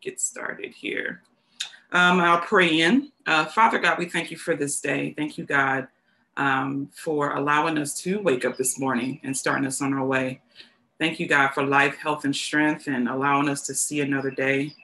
get 0.00 0.20
started 0.20 0.72
here. 0.72 1.22
Um, 1.92 2.20
I'll 2.20 2.40
pray 2.40 2.80
in. 2.80 3.10
Uh, 3.26 3.44
Father 3.46 3.78
God, 3.78 3.98
we 3.98 4.06
thank 4.06 4.30
you 4.30 4.36
for 4.36 4.54
this 4.54 4.80
day. 4.80 5.12
Thank 5.16 5.38
you, 5.38 5.44
God, 5.44 5.88
um, 6.36 6.88
for 6.94 7.34
allowing 7.34 7.78
us 7.78 8.00
to 8.02 8.20
wake 8.20 8.44
up 8.44 8.56
this 8.56 8.78
morning 8.78 9.20
and 9.22 9.36
starting 9.36 9.66
us 9.66 9.82
on 9.82 9.92
our 9.94 10.04
way. 10.04 10.40
Thank 10.98 11.18
you, 11.18 11.26
God, 11.26 11.48
for 11.48 11.64
life, 11.64 11.96
health, 11.96 12.24
and 12.24 12.36
strength 12.36 12.86
and 12.86 13.08
allowing 13.08 13.48
us 13.48 13.62
to 13.66 13.74
see 13.74 14.00
another 14.00 14.30
day. 14.30 14.74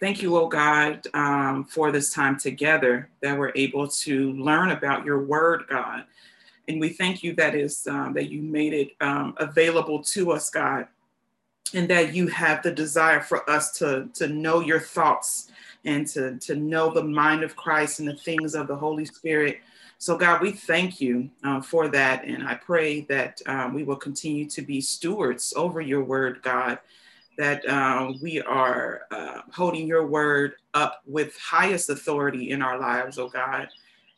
Thank 0.00 0.22
you, 0.22 0.36
oh 0.36 0.48
God, 0.48 1.06
um, 1.14 1.64
for 1.64 1.90
this 1.90 2.12
time 2.12 2.38
together 2.38 3.08
that 3.22 3.38
we're 3.38 3.52
able 3.54 3.88
to 3.88 4.32
learn 4.32 4.70
about 4.70 5.04
your 5.04 5.24
word, 5.24 5.64
God. 5.68 6.04
And 6.68 6.80
we 6.80 6.90
thank 6.90 7.22
you 7.22 7.34
that 7.34 7.54
is 7.54 7.86
um, 7.86 8.12
that 8.14 8.30
you 8.30 8.42
made 8.42 8.72
it 8.72 8.90
um, 9.00 9.34
available 9.38 10.02
to 10.02 10.32
us, 10.32 10.50
God, 10.50 10.88
and 11.72 11.88
that 11.88 12.14
you 12.14 12.26
have 12.28 12.62
the 12.62 12.70
desire 12.70 13.20
for 13.20 13.48
us 13.48 13.72
to, 13.78 14.08
to 14.14 14.28
know 14.28 14.60
your 14.60 14.80
thoughts 14.80 15.50
and 15.84 16.06
to, 16.08 16.38
to 16.38 16.56
know 16.56 16.92
the 16.92 17.02
mind 17.02 17.42
of 17.42 17.56
Christ 17.56 18.00
and 18.00 18.08
the 18.08 18.16
things 18.16 18.54
of 18.54 18.68
the 18.68 18.76
Holy 18.76 19.04
Spirit. 19.04 19.58
So, 19.98 20.16
God, 20.16 20.42
we 20.42 20.52
thank 20.52 21.00
you 21.00 21.30
uh, 21.42 21.60
for 21.60 21.88
that. 21.88 22.24
And 22.24 22.46
I 22.46 22.54
pray 22.54 23.02
that 23.02 23.40
um, 23.46 23.72
we 23.72 23.84
will 23.84 23.96
continue 23.96 24.48
to 24.50 24.62
be 24.62 24.80
stewards 24.80 25.54
over 25.56 25.80
your 25.80 26.04
word, 26.04 26.42
God, 26.42 26.78
that 27.38 27.66
um, 27.68 28.18
we 28.22 28.40
are 28.42 29.02
uh, 29.10 29.40
holding 29.52 29.86
your 29.86 30.06
word 30.06 30.54
up 30.74 31.02
with 31.06 31.36
highest 31.38 31.90
authority 31.90 32.50
in 32.50 32.62
our 32.62 32.78
lives, 32.78 33.18
oh 33.18 33.28
God. 33.28 33.68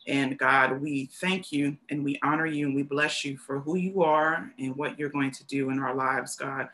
And 0.07 0.37
God, 0.37 0.81
we 0.81 1.09
thank 1.19 1.51
you 1.51 1.77
and 1.89 2.03
we 2.03 2.17
honor 2.23 2.45
you 2.45 2.67
and 2.67 2.75
we 2.75 2.83
bless 2.83 3.25
you 3.25 3.37
for 3.37 3.59
who 3.59 3.75
you 3.75 4.03
are 4.03 4.51
and 4.57 4.75
what 4.75 4.97
you're 4.97 5.09
going 5.09 5.31
to 5.31 5.45
do 5.45 5.69
in 5.69 5.79
our 5.79 5.93
lives, 5.93 6.35
God. 6.37 6.69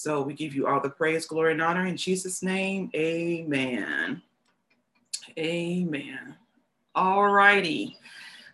So 0.00 0.22
we 0.22 0.32
give 0.32 0.54
you 0.54 0.66
all 0.66 0.80
the 0.80 0.88
praise, 0.88 1.26
glory, 1.26 1.52
and 1.52 1.60
honor 1.60 1.86
in 1.86 1.94
Jesus' 1.94 2.42
name. 2.42 2.90
Amen. 2.94 4.22
Amen. 5.38 6.36
All 6.94 7.28
righty. 7.28 7.98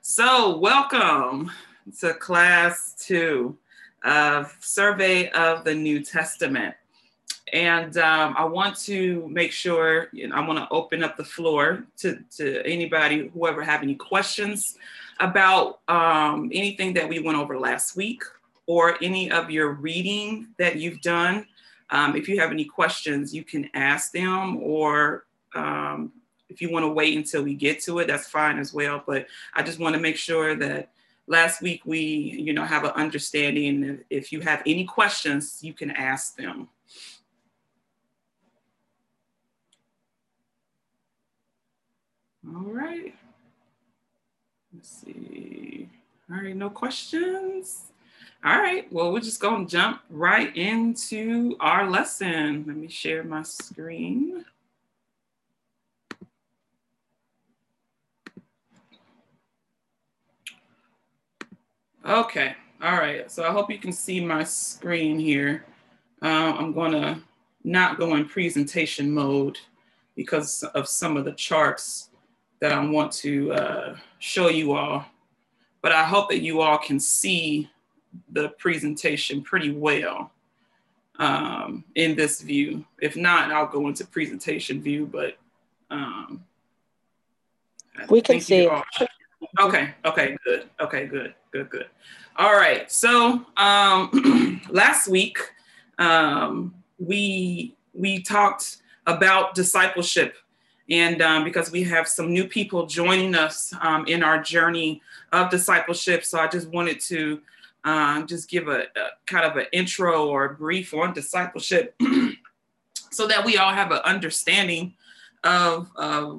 So, 0.00 0.58
welcome 0.58 1.52
to 2.00 2.14
class 2.14 2.96
two 2.98 3.56
of 4.02 4.56
Survey 4.58 5.30
of 5.30 5.62
the 5.62 5.72
New 5.72 6.02
Testament. 6.02 6.74
And 7.52 7.96
um, 7.96 8.34
I 8.36 8.44
want 8.44 8.76
to 8.78 9.28
make 9.28 9.52
sure, 9.52 10.08
you 10.12 10.26
know, 10.26 10.34
I 10.34 10.44
want 10.44 10.58
to 10.58 10.66
open 10.72 11.04
up 11.04 11.16
the 11.16 11.24
floor 11.24 11.86
to, 11.98 12.18
to 12.38 12.60
anybody, 12.66 13.28
whoever 13.28 13.62
have 13.62 13.84
any 13.84 13.94
questions 13.94 14.78
about 15.20 15.78
um, 15.86 16.50
anything 16.52 16.92
that 16.94 17.08
we 17.08 17.20
went 17.20 17.38
over 17.38 17.56
last 17.56 17.94
week 17.94 18.24
or 18.66 19.02
any 19.02 19.30
of 19.30 19.50
your 19.50 19.72
reading 19.72 20.48
that 20.58 20.76
you've 20.76 21.00
done. 21.00 21.46
Um, 21.90 22.16
if 22.16 22.28
you 22.28 22.40
have 22.40 22.50
any 22.50 22.64
questions, 22.64 23.34
you 23.34 23.44
can 23.44 23.70
ask 23.74 24.12
them, 24.12 24.56
or 24.58 25.26
um, 25.54 26.12
if 26.48 26.60
you 26.60 26.70
want 26.70 26.84
to 26.84 26.88
wait 26.88 27.16
until 27.16 27.42
we 27.42 27.54
get 27.54 27.80
to 27.82 28.00
it, 28.00 28.06
that's 28.08 28.28
fine 28.28 28.58
as 28.58 28.72
well. 28.72 29.02
But 29.06 29.26
I 29.54 29.62
just 29.62 29.78
want 29.78 29.94
to 29.94 30.00
make 30.00 30.16
sure 30.16 30.54
that 30.56 30.90
last 31.26 31.62
week 31.62 31.82
we, 31.84 31.98
you 32.00 32.52
know, 32.52 32.64
have 32.64 32.84
an 32.84 32.90
understanding. 32.90 34.00
If 34.10 34.32
you 34.32 34.40
have 34.40 34.62
any 34.66 34.84
questions, 34.84 35.60
you 35.62 35.72
can 35.72 35.90
ask 35.92 36.36
them. 36.36 36.68
All 42.48 42.62
right. 42.62 43.14
Let's 44.72 44.88
see. 44.88 45.88
All 46.30 46.42
right, 46.42 46.56
no 46.56 46.70
questions. 46.70 47.92
All 48.46 48.60
right, 48.60 48.86
well, 48.92 49.12
we're 49.12 49.18
just 49.18 49.40
going 49.40 49.66
to 49.66 49.72
jump 49.72 50.02
right 50.08 50.56
into 50.56 51.56
our 51.58 51.90
lesson. 51.90 52.62
Let 52.64 52.76
me 52.76 52.86
share 52.86 53.24
my 53.24 53.42
screen. 53.42 54.44
Okay, 62.08 62.54
all 62.80 62.92
right, 62.92 63.28
so 63.28 63.42
I 63.42 63.50
hope 63.50 63.68
you 63.68 63.78
can 63.78 63.90
see 63.90 64.24
my 64.24 64.44
screen 64.44 65.18
here. 65.18 65.64
Uh, 66.22 66.54
I'm 66.56 66.72
to 66.92 67.18
not 67.64 67.98
go 67.98 68.14
in 68.14 68.28
presentation 68.28 69.10
mode 69.10 69.58
because 70.14 70.62
of 70.62 70.86
some 70.86 71.16
of 71.16 71.24
the 71.24 71.32
charts 71.32 72.10
that 72.60 72.70
I 72.70 72.78
want 72.78 73.10
to 73.14 73.52
uh, 73.54 73.96
show 74.20 74.50
you 74.50 74.74
all. 74.74 75.04
But 75.82 75.90
I 75.90 76.04
hope 76.04 76.28
that 76.28 76.42
you 76.42 76.60
all 76.60 76.78
can 76.78 77.00
see 77.00 77.68
the 78.30 78.50
presentation 78.50 79.42
pretty 79.42 79.70
well 79.70 80.32
um, 81.18 81.84
in 81.94 82.14
this 82.14 82.40
view. 82.42 82.84
If 83.00 83.16
not, 83.16 83.50
I'll 83.50 83.66
go 83.66 83.88
into 83.88 84.06
presentation 84.06 84.80
view, 84.80 85.06
but 85.06 85.36
um, 85.90 86.44
we 88.08 88.20
can 88.20 88.40
see. 88.40 88.68
Okay, 89.60 89.94
okay, 90.04 90.36
good. 90.44 90.68
Okay, 90.80 91.06
good, 91.06 91.34
good, 91.50 91.70
good. 91.70 91.86
All 92.36 92.54
right. 92.54 92.90
So 92.90 93.44
um, 93.56 94.60
last 94.70 95.08
week 95.08 95.38
um, 95.98 96.74
we 96.98 97.76
we 97.94 98.20
talked 98.20 98.78
about 99.06 99.54
discipleship 99.54 100.36
and 100.88 101.22
um, 101.22 101.44
because 101.44 101.70
we 101.70 101.82
have 101.84 102.06
some 102.06 102.32
new 102.32 102.46
people 102.46 102.86
joining 102.86 103.34
us 103.34 103.72
um, 103.80 104.06
in 104.06 104.22
our 104.22 104.40
journey 104.42 105.02
of 105.32 105.50
discipleship. 105.50 106.24
So 106.24 106.38
I 106.38 106.46
just 106.46 106.68
wanted 106.68 107.00
to 107.02 107.40
um, 107.86 108.26
just 108.26 108.50
give 108.50 108.68
a, 108.68 108.80
a, 108.80 109.08
kind 109.26 109.46
of 109.46 109.56
an 109.56 109.66
intro 109.72 110.28
or 110.28 110.44
a 110.44 110.54
brief 110.54 110.92
on 110.92 111.14
discipleship 111.14 111.94
so 113.10 113.26
that 113.26 113.44
we 113.44 113.56
all 113.56 113.72
have 113.72 113.92
an 113.92 114.00
understanding 114.04 114.92
of 115.44 115.88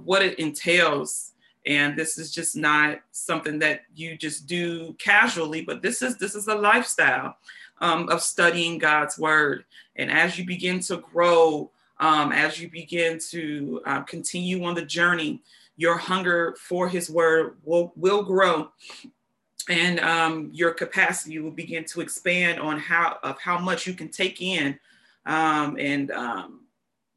what 0.05 0.21
it 0.21 0.37
entails. 0.37 1.31
And 1.65 1.97
this 1.97 2.17
is 2.17 2.31
just 2.31 2.55
not 2.55 2.99
something 3.11 3.57
that 3.59 3.81
you 3.95 4.17
just 4.17 4.45
do 4.47 4.93
casually, 4.99 5.61
but 5.61 5.81
this 5.81 6.01
is 6.01 6.17
this 6.17 6.35
is 6.35 6.47
a 6.47 6.55
lifestyle 6.55 7.37
um, 7.79 8.07
of 8.09 8.21
studying 8.21 8.77
God's 8.77 9.17
word. 9.17 9.65
And 9.95 10.11
as 10.11 10.37
you 10.37 10.45
begin 10.45 10.79
to 10.81 10.97
grow 10.97 11.71
um, 11.99 12.31
as 12.31 12.59
you 12.59 12.69
begin 12.69 13.19
to 13.31 13.81
uh, 13.85 14.01
continue 14.01 14.63
on 14.63 14.75
the 14.75 14.85
journey, 14.85 15.41
your 15.77 15.97
hunger 15.97 16.55
for 16.59 16.87
His 16.87 17.09
Word 17.09 17.57
will, 17.63 17.93
will 17.95 18.23
grow, 18.23 18.69
and 19.69 19.99
um, 19.99 20.49
your 20.53 20.71
capacity 20.71 21.39
will 21.39 21.51
begin 21.51 21.83
to 21.85 22.01
expand 22.01 22.59
on 22.59 22.79
how 22.79 23.19
of 23.23 23.39
how 23.39 23.57
much 23.57 23.85
you 23.85 23.93
can 23.93 24.09
take 24.09 24.41
in, 24.41 24.79
um, 25.25 25.77
and 25.79 26.11
um, 26.11 26.61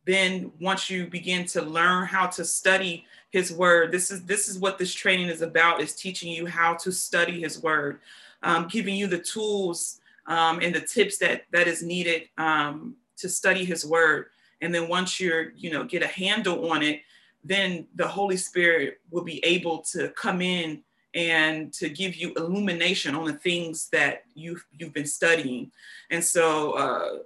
then 0.07 0.51
once 0.61 0.91
you 0.91 1.07
begin 1.07 1.47
to 1.47 1.63
learn 1.63 2.07
how 2.07 2.27
to 2.27 2.45
study 2.45 3.07
His 3.31 3.53
Word, 3.53 3.93
this 3.93 4.11
is 4.11 4.25
this 4.25 4.49
is 4.49 4.59
what 4.59 4.79
this 4.79 4.93
training 4.93 5.29
is 5.29 5.43
about: 5.43 5.81
is 5.81 5.95
teaching 5.95 6.33
you 6.33 6.47
how 6.47 6.75
to 6.75 6.91
study 6.91 7.41
His 7.41 7.63
Word, 7.63 8.01
um, 8.43 8.67
giving 8.69 8.97
you 8.97 9.07
the 9.07 9.19
tools 9.19 10.01
um, 10.27 10.61
and 10.61 10.75
the 10.75 10.81
tips 10.81 11.19
that 11.19 11.45
that 11.53 11.69
is 11.69 11.83
needed 11.83 12.29
to 12.37 13.29
study 13.29 13.65
His 13.65 13.85
Word. 13.85 14.27
And 14.63 14.75
then 14.75 14.89
once 14.89 15.21
you're 15.21 15.51
you 15.53 15.71
know 15.71 15.85
get 15.85 16.03
a 16.03 16.09
handle 16.09 16.71
on 16.71 16.83
it 16.83 17.03
then 17.43 17.87
the 17.95 18.07
holy 18.07 18.37
spirit 18.37 19.01
will 19.11 19.25
be 19.25 19.43
able 19.45 19.79
to 19.79 20.11
come 20.11 20.43
in 20.43 20.83
and 21.15 21.73
to 21.73 21.89
give 21.89 22.15
you 22.15 22.33
illumination 22.37 23.15
on 23.15 23.25
the 23.25 23.33
things 23.33 23.89
that 23.89 24.25
you've 24.35 24.65
you've 24.79 24.93
been 24.93 25.07
studying. 25.07 25.71
And 26.11 26.23
so 26.23 26.73
uh, 26.73 27.19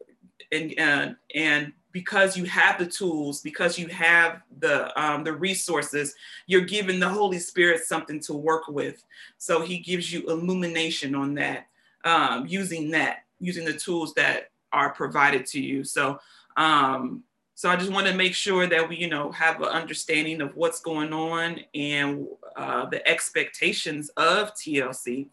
and 0.52 1.16
and 1.34 1.72
because 1.92 2.36
you 2.36 2.44
have 2.44 2.78
the 2.78 2.86
tools 2.86 3.40
because 3.40 3.78
you 3.78 3.86
have 3.88 4.42
the 4.58 5.00
um, 5.00 5.24
the 5.24 5.32
resources 5.32 6.14
you're 6.46 6.62
giving 6.62 6.98
the 6.98 7.08
holy 7.08 7.38
spirit 7.38 7.84
something 7.84 8.20
to 8.20 8.34
work 8.34 8.68
with. 8.68 9.04
So 9.38 9.62
he 9.62 9.78
gives 9.78 10.12
you 10.12 10.28
illumination 10.28 11.14
on 11.14 11.34
that 11.34 11.68
um, 12.04 12.46
using 12.46 12.90
that 12.90 13.24
using 13.40 13.64
the 13.64 13.74
tools 13.74 14.14
that 14.14 14.50
are 14.72 14.90
provided 14.90 15.46
to 15.46 15.60
you. 15.60 15.84
So 15.84 16.18
um, 16.56 17.22
so 17.54 17.70
I 17.70 17.76
just 17.76 17.92
want 17.92 18.06
to 18.08 18.14
make 18.14 18.34
sure 18.34 18.66
that 18.66 18.88
we, 18.88 18.96
you 18.96 19.08
know, 19.08 19.30
have 19.30 19.60
an 19.60 19.68
understanding 19.68 20.40
of 20.40 20.56
what's 20.56 20.80
going 20.80 21.12
on 21.12 21.60
and 21.74 22.26
uh, 22.56 22.86
the 22.86 23.06
expectations 23.08 24.08
of 24.16 24.54
TLC. 24.54 25.28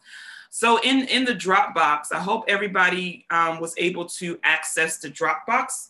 So 0.50 0.78
in 0.82 1.06
in 1.08 1.24
the 1.24 1.34
Dropbox, 1.34 2.12
I 2.12 2.20
hope 2.20 2.44
everybody 2.46 3.26
um, 3.30 3.60
was 3.60 3.74
able 3.76 4.06
to 4.20 4.38
access 4.44 4.98
the 4.98 5.08
Dropbox. 5.08 5.88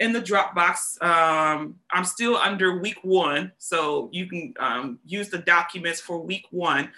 In 0.00 0.12
the 0.12 0.22
Dropbox, 0.22 1.02
um, 1.02 1.76
I'm 1.90 2.04
still 2.04 2.36
under 2.36 2.78
week 2.78 2.98
one, 3.02 3.52
so 3.58 4.08
you 4.12 4.26
can 4.26 4.54
um, 4.58 4.98
use 5.04 5.28
the 5.28 5.38
documents 5.38 6.00
for 6.00 6.18
week 6.20 6.46
one. 6.50 6.90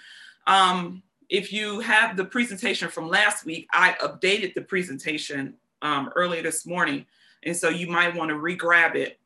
Um, 0.47 1.03
if 1.29 1.51
you 1.53 1.79
have 1.81 2.17
the 2.17 2.25
presentation 2.25 2.89
from 2.89 3.09
last 3.09 3.45
week, 3.45 3.67
I 3.71 3.95
updated 4.01 4.53
the 4.53 4.61
presentation 4.61 5.55
um, 5.81 6.11
earlier 6.15 6.43
this 6.43 6.65
morning 6.65 7.05
and 7.43 7.55
so 7.55 7.69
you 7.69 7.87
might 7.87 8.15
want 8.15 8.29
to 8.29 8.37
re-grab 8.37 8.95
it. 8.95 9.19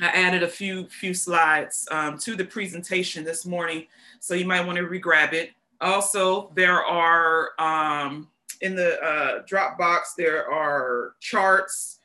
I 0.00 0.08
added 0.08 0.42
a 0.42 0.48
few 0.48 0.88
few 0.88 1.14
slides 1.14 1.88
um, 1.90 2.18
to 2.18 2.36
the 2.36 2.44
presentation 2.44 3.24
this 3.24 3.46
morning, 3.46 3.86
so 4.20 4.34
you 4.34 4.46
might 4.46 4.66
want 4.66 4.76
to 4.76 4.86
re-grab 4.86 5.32
it. 5.32 5.52
Also, 5.80 6.50
there 6.54 6.84
are 6.84 7.50
um, 7.58 8.28
in 8.60 8.74
the 8.74 9.00
uh, 9.02 9.42
Dropbox 9.44 10.14
there 10.16 10.50
are 10.50 11.14
charts 11.20 12.00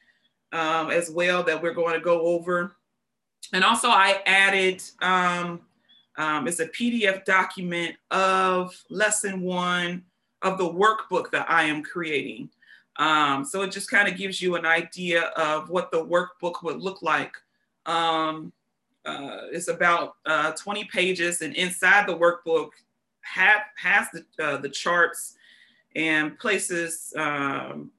um, 0.52 0.90
as 0.90 1.10
well 1.10 1.44
that 1.44 1.62
we're 1.62 1.74
going 1.74 1.94
to 1.94 2.00
go 2.00 2.22
over. 2.22 2.76
and 3.54 3.64
also 3.64 3.90
I 3.90 4.22
added, 4.26 4.84
um, 5.02 5.62
um, 6.18 6.48
it's 6.48 6.60
a 6.60 6.68
PDF 6.68 7.26
document 7.26 7.96
of 8.12 8.76
lesson 8.90 9.42
one 9.42 10.04
of 10.42 10.58
the 10.58 10.68
workbook 10.68 11.32
that 11.32 11.50
I 11.50 11.64
am 11.64 11.84
creating. 11.84 12.50
Um, 13.02 13.44
so 13.44 13.64
it 13.64 13.72
just 13.72 13.90
kind 13.90 14.08
of 14.08 14.16
gives 14.16 14.44
you 14.44 14.56
an 14.56 14.66
idea 14.68 15.24
of 15.36 15.72
what 15.72 15.90
the 15.90 16.06
workbook 16.06 16.62
would 16.62 16.80
look 16.80 17.02
like. 17.02 17.34
Um, 17.88 18.54
uh, 19.04 19.48
it's 19.52 19.70
about 19.70 20.18
uh, 20.28 20.52
20 20.52 20.84
pages 20.84 21.42
and 21.42 21.56
inside 21.56 22.08
the 22.08 22.16
workbook 22.16 22.70
have, 23.22 23.64
has 23.76 24.08
the, 24.14 24.24
uh, 24.40 24.58
the 24.58 24.70
charts 24.70 25.34
and 25.96 26.38
places 26.38 27.12
um, 27.18 27.90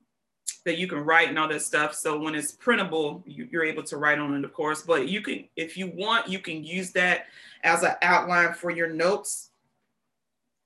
that 0.65 0.79
you 0.79 0.87
can 0.87 0.99
write 0.99 1.29
and 1.29 1.37
all 1.37 1.49
that 1.49 1.63
stuff. 1.63 1.97
So 1.97 2.21
when 2.21 2.37
it's 2.37 2.53
printable, 2.53 3.25
you, 3.27 3.49
are 3.59 3.65
able 3.65 3.83
to 3.83 3.97
write 3.97 4.21
on 4.21 4.37
it, 4.37 4.45
of 4.45 4.55
course. 4.55 4.83
But 4.83 5.09
you 5.09 5.21
can, 5.21 5.47
if 5.57 5.77
you 5.77 5.91
want, 5.97 6.29
you 6.29 6.39
can 6.39 6.63
use 6.63 6.93
that 6.93 7.27
as 7.65 7.83
an 7.83 7.95
outline 8.03 8.55
for 8.55 8.71
your 8.71 8.89
notes. 8.89 9.51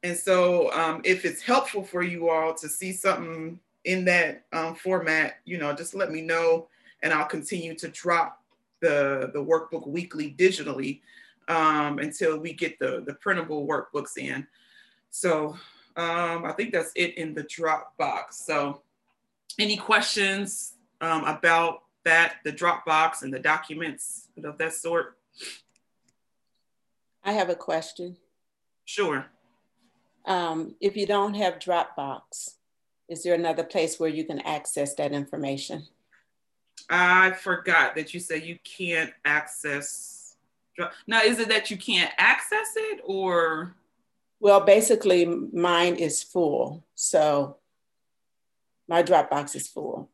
And 0.02 0.14
so 0.14 0.70
um, 0.72 1.00
if 1.04 1.24
it's 1.24 1.40
helpful 1.40 1.82
for 1.82 2.02
you 2.02 2.28
all 2.28 2.52
to 2.52 2.68
see 2.68 2.92
something 2.92 3.58
in 3.86 4.04
that 4.04 4.44
um, 4.52 4.74
format, 4.74 5.36
you 5.44 5.58
know, 5.58 5.72
just 5.72 5.94
let 5.94 6.10
me 6.10 6.20
know 6.20 6.68
and 7.02 7.12
I'll 7.12 7.26
continue 7.26 7.74
to 7.76 7.88
drop 7.88 8.42
the, 8.80 9.30
the 9.32 9.42
workbook 9.42 9.86
weekly 9.86 10.34
digitally 10.36 11.00
um, 11.48 12.00
until 12.00 12.38
we 12.38 12.52
get 12.52 12.78
the, 12.80 13.04
the 13.06 13.14
printable 13.14 13.66
workbooks 13.66 14.18
in. 14.18 14.46
So 15.10 15.56
um, 15.96 16.44
I 16.44 16.52
think 16.56 16.72
that's 16.72 16.90
it 16.96 17.16
in 17.16 17.32
the 17.32 17.44
Dropbox. 17.44 18.32
So 18.32 18.82
any 19.58 19.76
questions 19.76 20.74
um, 21.00 21.24
about 21.24 21.84
that, 22.04 22.36
the 22.44 22.52
Dropbox 22.52 23.22
and 23.22 23.32
the 23.32 23.38
documents 23.38 24.28
of 24.42 24.58
that 24.58 24.74
sort? 24.74 25.16
I 27.24 27.32
have 27.32 27.50
a 27.50 27.54
question. 27.54 28.16
Sure. 28.84 29.26
Um, 30.24 30.74
if 30.80 30.96
you 30.96 31.06
don't 31.06 31.34
have 31.34 31.60
Dropbox, 31.60 32.56
is 33.08 33.22
there 33.22 33.34
another 33.34 33.64
place 33.64 33.98
where 33.98 34.10
you 34.10 34.24
can 34.24 34.40
access 34.40 34.94
that 34.94 35.12
information? 35.12 35.86
I 36.90 37.32
forgot 37.32 37.94
that 37.96 38.14
you 38.14 38.20
said 38.20 38.44
you 38.44 38.58
can't 38.64 39.12
access. 39.24 40.36
Now, 41.06 41.22
is 41.22 41.38
it 41.38 41.48
that 41.48 41.70
you 41.70 41.76
can't 41.76 42.12
access 42.18 42.72
it 42.76 43.00
or? 43.04 43.74
Well, 44.40 44.60
basically, 44.60 45.24
mine 45.24 45.96
is 45.96 46.22
full. 46.22 46.84
So 46.94 47.56
my 48.88 49.02
Dropbox 49.02 49.56
is 49.56 49.68
full. 49.68 50.10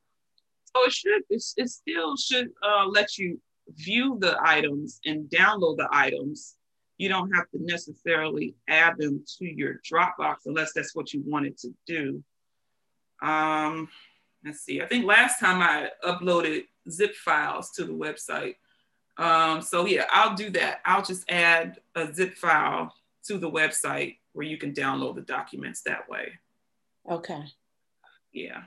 So 0.74 0.84
it 0.84 0.92
should, 0.92 1.22
it, 1.28 1.42
it 1.56 1.68
still 1.68 2.16
should 2.16 2.50
uh, 2.62 2.86
let 2.86 3.18
you 3.18 3.40
view 3.74 4.16
the 4.20 4.38
items 4.42 5.00
and 5.04 5.28
download 5.28 5.78
the 5.78 5.88
items. 5.92 6.56
You 6.98 7.08
don't 7.08 7.32
have 7.32 7.50
to 7.50 7.62
necessarily 7.62 8.54
add 8.68 8.96
them 8.98 9.24
to 9.38 9.44
your 9.44 9.80
Dropbox 9.90 10.36
unless 10.46 10.72
that's 10.72 10.94
what 10.94 11.12
you 11.12 11.22
wanted 11.26 11.58
to 11.58 11.74
do. 11.86 12.22
Um, 13.22 13.88
let's 14.44 14.60
see, 14.60 14.82
I 14.82 14.86
think 14.86 15.06
last 15.06 15.38
time 15.38 15.62
I 15.62 15.90
uploaded 16.04 16.64
zip 16.90 17.14
files 17.14 17.70
to 17.76 17.84
the 17.84 17.92
website. 17.92 18.56
Um, 19.16 19.62
so 19.62 19.86
yeah, 19.86 20.06
I'll 20.10 20.34
do 20.34 20.50
that. 20.50 20.80
I'll 20.84 21.04
just 21.04 21.30
add 21.30 21.78
a 21.94 22.12
zip 22.12 22.34
file 22.34 22.92
to 23.26 23.38
the 23.38 23.50
website 23.50 24.16
where 24.32 24.46
you 24.46 24.58
can 24.58 24.72
download 24.72 25.14
the 25.14 25.22
documents 25.22 25.82
that 25.82 26.08
way. 26.08 26.32
Okay. 27.08 27.44
Yeah. 28.32 28.62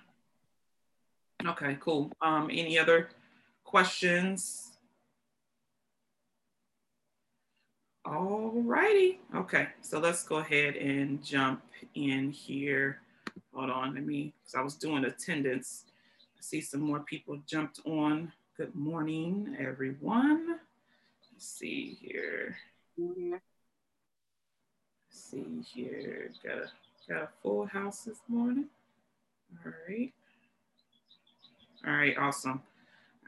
Okay, 1.46 1.78
cool. 1.80 2.12
Um, 2.22 2.50
any 2.52 2.80
other 2.80 3.10
questions? 3.64 4.72
All 8.06 8.52
righty. 8.64 9.20
Okay, 9.36 9.68
so 9.82 10.00
let's 10.00 10.24
go 10.24 10.38
ahead 10.38 10.76
and 10.76 11.24
jump 11.24 11.62
in 11.96 12.32
here. 12.32 13.02
Hold 13.54 13.70
on, 13.70 13.96
let 13.96 14.06
me, 14.06 14.34
because 14.40 14.56
I 14.56 14.62
was 14.62 14.76
doing 14.76 15.06
attendance. 15.06 15.86
I 16.38 16.42
see 16.42 16.62
some 16.62 16.82
more 16.82 17.00
people 17.00 17.40
jumped 17.48 17.80
on. 17.86 18.32
Good 18.58 18.76
morning, 18.76 19.56
everyone. 19.60 20.60
Let's 21.32 21.48
see 21.48 21.98
here. 22.02 22.58
Let's 22.98 23.42
see 25.10 25.62
here. 25.74 26.32
Got 26.44 26.58
a, 26.58 26.70
got 27.08 27.24
a 27.24 27.30
full 27.42 27.66
house 27.66 28.04
this 28.04 28.20
morning. 28.28 28.66
All 29.66 29.74
right. 29.88 30.14
All 31.86 31.94
right, 31.94 32.18
awesome. 32.18 32.62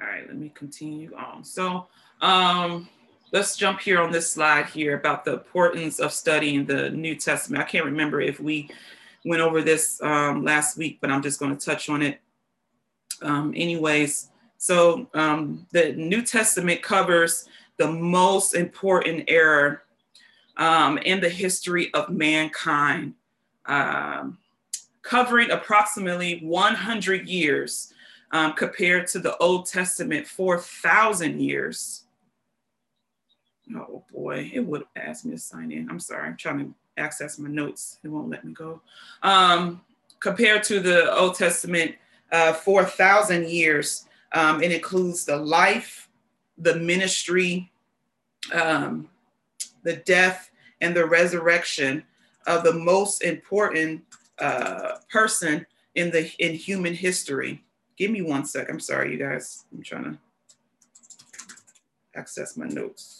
All 0.01 0.07
right, 0.07 0.27
let 0.27 0.38
me 0.38 0.51
continue 0.54 1.15
on. 1.15 1.44
So 1.44 1.88
um, 2.21 2.88
let's 3.31 3.56
jump 3.57 3.80
here 3.80 4.01
on 4.01 4.12
this 4.12 4.30
slide 4.30 4.68
here 4.68 4.98
about 4.98 5.25
the 5.25 5.33
importance 5.33 6.00
of 6.00 6.12
studying 6.12 6.65
the 6.65 6.89
New 6.89 7.15
Testament. 7.15 7.63
I 7.63 7.68
can't 7.68 7.86
remember 7.86 8.21
if 8.21 8.39
we 8.39 8.69
went 9.28 9.42
over 9.42 9.62
this 9.62 10.02
um, 10.02 10.44
last 10.44 10.78
week, 10.78 11.00
but 11.02 11.12
I'm 11.12 11.22
just 11.22 11.40
going 11.40 11.56
to 11.56 11.66
touch 11.66 11.90
on 11.90 12.02
it 12.02 12.20
um, 13.22 13.54
anyways. 13.56 14.30
So 14.58 15.10
um, 15.14 15.68
the 15.72 15.94
New 15.94 16.24
Testament 16.24 16.82
covers 16.82 17.48
the 17.78 17.92
most 17.92 18.56
important 18.56 19.26
era 19.28 19.82
um, 20.58 20.98
in 21.00 21.20
the 21.20 21.30
history 21.30 21.94
of 21.94 22.10
mankind. 22.10 23.14
Um, 23.66 24.38
covering 25.02 25.52
approximately 25.52 26.40
100 26.40 27.28
years 27.28 27.94
compared 28.56 29.08
to 29.08 29.20
the 29.20 29.38
Old 29.38 29.66
Testament 29.66 30.28
4,000 30.28 31.40
years. 31.40 32.04
Oh 33.76 34.04
boy, 34.12 34.50
it 34.54 34.62
would 34.62 34.84
have 34.96 35.10
asked 35.10 35.26
me 35.26 35.32
to 35.32 35.38
sign 35.38 35.72
in. 35.72 35.90
I'm 35.90 36.00
sorry, 36.00 36.28
I'm 36.28 36.38
trying 36.38 36.60
to 36.60 36.74
access 36.98 37.38
my 37.38 37.50
notes. 37.50 38.00
It 38.04 38.10
won't 38.10 38.30
let 38.30 38.44
me 38.44 38.54
go. 38.54 38.82
Um, 39.24 39.82
compared 40.20 40.64
to 40.64 40.80
the 40.80 41.14
Old 41.16 41.36
Testament, 41.36 41.96
uh, 42.32 42.54
4,000 42.54 43.48
years, 43.50 44.06
um, 44.34 44.62
it 44.62 44.72
includes 44.72 45.26
the 45.26 45.38
life, 45.38 46.10
the 46.58 46.76
ministry, 46.76 47.72
um, 48.54 49.10
the 49.84 49.98
death, 49.98 50.52
and 50.82 50.96
the 50.96 51.06
resurrection 51.06 52.04
of 52.46 52.64
the 52.64 52.74
most 52.74 53.24
important 53.24 54.04
uh, 54.40 54.98
person 55.12 55.66
in 55.96 56.12
the 56.12 56.32
in 56.38 56.54
human 56.54 56.94
history. 56.94 57.64
Give 57.98 58.12
me 58.12 58.22
one 58.22 58.46
sec. 58.46 58.70
I'm 58.70 58.80
sorry, 58.80 59.12
you 59.12 59.18
guys. 59.18 59.66
I'm 59.74 59.82
trying 59.82 60.04
to 60.04 60.18
access 62.16 62.56
my 62.56 62.68
notes. 62.68 63.17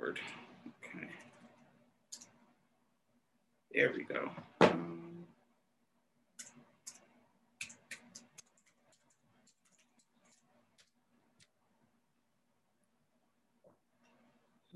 Lord. 0.00 0.20
There 3.72 3.92
we 3.96 4.04
go. 4.04 4.30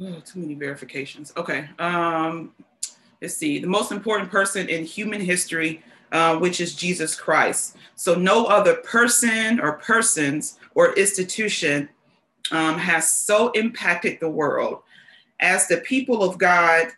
Oh, 0.01 0.21
too 0.21 0.41
many 0.41 0.55
verifications. 0.55 1.33
Okay. 1.37 1.69
Um, 1.79 2.53
let's 3.25 3.39
see. 3.39 3.59
The 3.59 3.67
most 3.67 3.91
important 3.91 4.31
person 4.31 4.69
in 4.69 4.85
human 4.85 5.19
history, 5.19 5.83
uh, 6.13 6.37
which 6.37 6.61
is 6.61 6.75
Jesus 6.75 7.17
Christ. 7.17 7.77
So 7.97 8.15
no 8.15 8.45
other 8.45 8.75
person 8.75 9.61
or 9.61 9.79
persons 9.79 10.59
or 10.75 10.93
institution 10.93 11.89
um, 12.53 12.79
has 12.79 13.11
so 13.11 13.51
impacted 13.53 14.21
the 14.21 14.29
world. 14.29 14.83
As 15.41 15.67
the 15.67 15.79
people 15.79 16.23
of 16.23 16.37
God, 16.37 16.89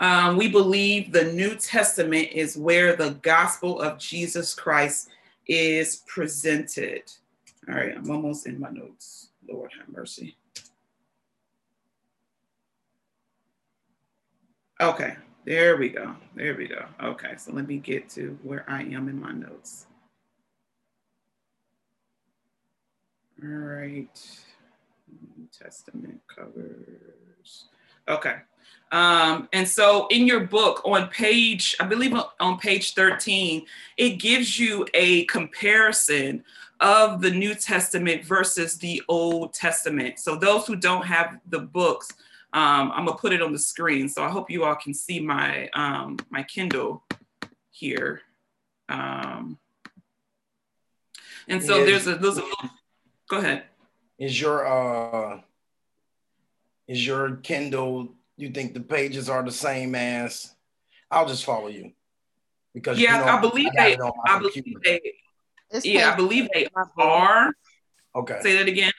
um, 0.00 0.36
we 0.36 0.48
believe 0.48 1.12
the 1.12 1.32
New 1.32 1.54
Testament 1.54 2.30
is 2.32 2.56
where 2.56 2.96
the 2.96 3.10
gospel 3.22 3.80
of 3.80 4.00
Jesus 4.00 4.54
Christ 4.54 5.10
is 5.46 6.02
presented. 6.08 7.02
All 7.68 7.76
right, 7.76 7.96
I'm 7.96 8.10
almost 8.10 8.48
in 8.48 8.58
my 8.58 8.70
notes. 8.70 9.28
Lord 9.48 9.70
have 9.78 9.88
mercy. 9.88 10.36
Okay, 14.82 15.14
there 15.44 15.76
we 15.76 15.90
go. 15.90 16.16
There 16.34 16.56
we 16.56 16.66
go. 16.66 16.84
Okay, 17.00 17.34
so 17.36 17.52
let 17.52 17.68
me 17.68 17.76
get 17.76 18.08
to 18.10 18.36
where 18.42 18.64
I 18.68 18.82
am 18.82 19.08
in 19.08 19.20
my 19.20 19.30
notes. 19.30 19.86
All 23.40 23.48
right, 23.48 24.10
New 25.36 25.46
Testament 25.56 26.20
covers. 26.26 27.66
Okay. 28.08 28.38
Um, 28.90 29.48
and 29.52 29.68
so 29.68 30.08
in 30.08 30.26
your 30.26 30.40
book 30.40 30.82
on 30.84 31.06
page, 31.10 31.76
I 31.78 31.84
believe 31.84 32.12
on 32.40 32.58
page 32.58 32.94
13, 32.94 33.64
it 33.98 34.18
gives 34.18 34.58
you 34.58 34.84
a 34.94 35.26
comparison 35.26 36.42
of 36.80 37.20
the 37.20 37.30
New 37.30 37.54
Testament 37.54 38.24
versus 38.24 38.78
the 38.78 39.00
Old 39.06 39.54
Testament. 39.54 40.18
So 40.18 40.34
those 40.34 40.66
who 40.66 40.74
don't 40.74 41.06
have 41.06 41.38
the 41.50 41.60
books, 41.60 42.08
um, 42.54 42.92
I'm 42.94 43.06
gonna 43.06 43.16
put 43.16 43.32
it 43.32 43.40
on 43.40 43.52
the 43.52 43.58
screen. 43.58 44.08
So 44.08 44.22
I 44.22 44.28
hope 44.28 44.50
you 44.50 44.64
all 44.64 44.74
can 44.74 44.92
see 44.92 45.20
my 45.20 45.68
um, 45.74 46.18
my 46.30 46.42
Kindle 46.42 47.04
here. 47.70 48.20
Um, 48.88 49.58
and 51.48 51.62
so 51.62 51.78
is, 51.80 52.04
there's 52.04 52.16
a 52.16 52.20
there's 52.20 52.38
a 52.38 52.42
go 53.28 53.38
ahead. 53.38 53.64
Is 54.18 54.38
your 54.40 54.66
uh 54.66 55.40
is 56.86 57.06
your 57.06 57.36
Kindle 57.36 58.14
you 58.36 58.50
think 58.50 58.74
the 58.74 58.80
pages 58.80 59.28
are 59.28 59.42
the 59.42 59.52
same 59.52 59.94
as 59.94 60.54
I'll 61.10 61.26
just 61.26 61.44
follow 61.44 61.68
you. 61.68 61.92
Because 62.74 62.98
yeah, 62.98 63.18
you 63.18 63.26
know, 63.26 63.32
I 63.32 63.40
believe 63.40 63.70
I 63.78 63.96
they 63.96 63.98
I 64.26 64.38
believe 64.38 64.64
they 64.84 65.00
yeah, 65.84 66.12
I 66.12 66.16
believe 66.16 66.48
they 66.52 66.68
are. 66.98 67.52
Okay. 68.14 68.40
Say 68.42 68.56
that 68.58 68.68
again. 68.68 68.92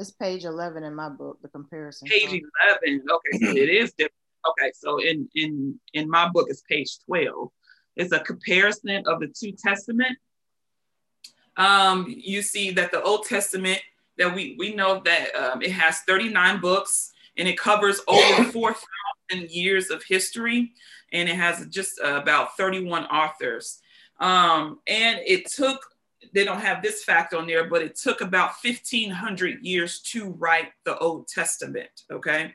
It's 0.00 0.10
page 0.10 0.46
11 0.46 0.82
in 0.82 0.94
my 0.94 1.10
book, 1.10 1.38
the 1.42 1.48
comparison. 1.48 2.08
Page 2.08 2.42
11. 2.84 3.04
Okay, 3.10 3.38
so 3.38 3.50
it 3.50 3.68
is 3.68 3.92
different. 3.92 4.14
Okay, 4.48 4.72
so 4.74 4.96
in 4.98 5.28
in 5.34 5.78
in 5.92 6.08
my 6.08 6.26
book 6.30 6.46
it's 6.48 6.62
page 6.62 6.98
12. 7.04 7.50
It's 7.96 8.12
a 8.12 8.20
comparison 8.20 9.06
of 9.06 9.20
the 9.20 9.28
two 9.28 9.52
testament. 9.52 10.16
Um, 11.58 12.06
you 12.08 12.40
see 12.40 12.70
that 12.70 12.92
the 12.92 13.02
Old 13.02 13.26
Testament 13.26 13.78
that 14.16 14.34
we 14.34 14.56
we 14.58 14.74
know 14.74 15.02
that 15.04 15.34
um, 15.34 15.60
it 15.60 15.72
has 15.72 15.98
39 16.00 16.62
books 16.62 17.12
and 17.36 17.46
it 17.46 17.58
covers 17.58 18.00
over 18.08 18.44
4,000 18.52 19.50
years 19.50 19.90
of 19.90 20.02
history, 20.02 20.72
and 21.12 21.28
it 21.28 21.36
has 21.36 21.66
just 21.66 22.00
uh, 22.02 22.14
about 22.22 22.56
31 22.56 23.04
authors. 23.04 23.80
Um, 24.18 24.78
and 24.86 25.20
it 25.26 25.50
took 25.50 25.89
they 26.32 26.44
don't 26.44 26.60
have 26.60 26.82
this 26.82 27.04
fact 27.04 27.34
on 27.34 27.46
there, 27.46 27.68
but 27.68 27.82
it 27.82 27.96
took 27.96 28.20
about 28.20 28.52
1500 28.62 29.64
years 29.64 30.00
to 30.00 30.30
write 30.30 30.68
the 30.84 30.96
Old 30.98 31.28
Testament. 31.28 32.04
Okay. 32.10 32.54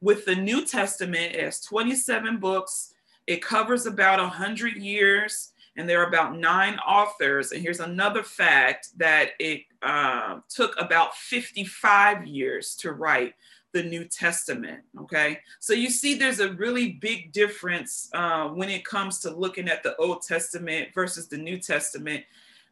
With 0.00 0.24
the 0.24 0.34
New 0.34 0.64
Testament, 0.64 1.34
it 1.34 1.42
has 1.42 1.60
27 1.60 2.38
books. 2.38 2.94
It 3.26 3.42
covers 3.42 3.86
about 3.86 4.18
100 4.18 4.76
years, 4.76 5.52
and 5.76 5.88
there 5.88 6.02
are 6.02 6.08
about 6.08 6.38
nine 6.38 6.78
authors. 6.78 7.52
And 7.52 7.62
here's 7.62 7.80
another 7.80 8.22
fact 8.22 8.88
that 8.98 9.30
it 9.38 9.62
uh, 9.82 10.40
took 10.48 10.80
about 10.80 11.14
55 11.16 12.26
years 12.26 12.76
to 12.76 12.92
write 12.92 13.34
the 13.72 13.82
New 13.82 14.04
Testament. 14.04 14.80
Okay. 15.00 15.38
So 15.60 15.74
you 15.74 15.90
see, 15.90 16.14
there's 16.14 16.40
a 16.40 16.52
really 16.54 16.92
big 16.92 17.32
difference 17.32 18.08
uh, 18.14 18.48
when 18.48 18.70
it 18.70 18.84
comes 18.84 19.18
to 19.20 19.30
looking 19.30 19.68
at 19.68 19.82
the 19.82 19.96
Old 19.96 20.22
Testament 20.22 20.88
versus 20.94 21.28
the 21.28 21.36
New 21.36 21.58
Testament 21.58 22.24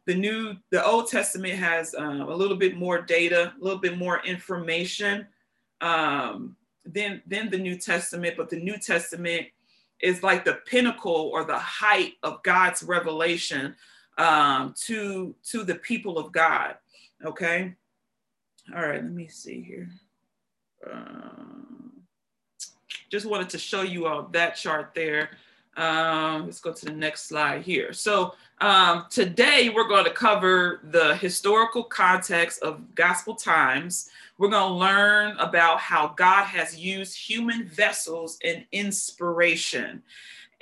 the 0.05 0.15
new 0.15 0.55
the 0.71 0.85
old 0.85 1.09
testament 1.09 1.53
has 1.53 1.95
um, 1.95 2.21
a 2.21 2.35
little 2.35 2.57
bit 2.57 2.75
more 2.75 3.01
data 3.01 3.53
a 3.59 3.63
little 3.63 3.79
bit 3.79 3.97
more 3.97 4.23
information 4.25 5.27
um, 5.81 6.55
than 6.85 7.21
than 7.27 7.49
the 7.49 7.57
new 7.57 7.77
testament 7.77 8.35
but 8.37 8.49
the 8.49 8.59
new 8.59 8.77
testament 8.77 9.47
is 10.01 10.23
like 10.23 10.45
the 10.45 10.59
pinnacle 10.65 11.29
or 11.33 11.43
the 11.43 11.57
height 11.57 12.13
of 12.23 12.41
god's 12.43 12.83
revelation 12.83 13.75
um, 14.17 14.73
to 14.77 15.35
to 15.43 15.63
the 15.63 15.75
people 15.75 16.17
of 16.17 16.31
god 16.31 16.75
okay? 17.23 17.73
All 18.75 18.81
right 18.81 19.01
let 19.01 19.11
me 19.11 19.27
see 19.27 19.61
here. 19.61 19.89
Um, 20.91 21.91
just 23.09 23.25
wanted 23.25 23.49
to 23.49 23.57
show 23.57 23.81
you 23.81 24.07
all 24.07 24.23
that 24.33 24.55
chart 24.55 24.91
there. 24.95 25.29
Um, 25.77 26.45
let's 26.45 26.61
go 26.61 26.73
to 26.73 26.85
the 26.85 26.91
next 26.91 27.27
slide 27.27 27.63
here. 27.63 27.93
So 27.93 28.33
um, 28.61 29.05
today 29.09 29.69
we're 29.69 29.87
going 29.87 30.05
to 30.05 30.11
cover 30.11 30.79
the 30.83 31.15
historical 31.17 31.83
context 31.83 32.61
of 32.63 32.95
gospel 32.95 33.35
times. 33.35 34.09
We're 34.37 34.49
going 34.49 34.69
to 34.69 34.79
learn 34.79 35.37
about 35.37 35.79
how 35.79 36.13
God 36.15 36.45
has 36.45 36.77
used 36.77 37.17
human 37.17 37.67
vessels 37.67 38.37
in 38.43 38.65
inspiration. 38.71 40.03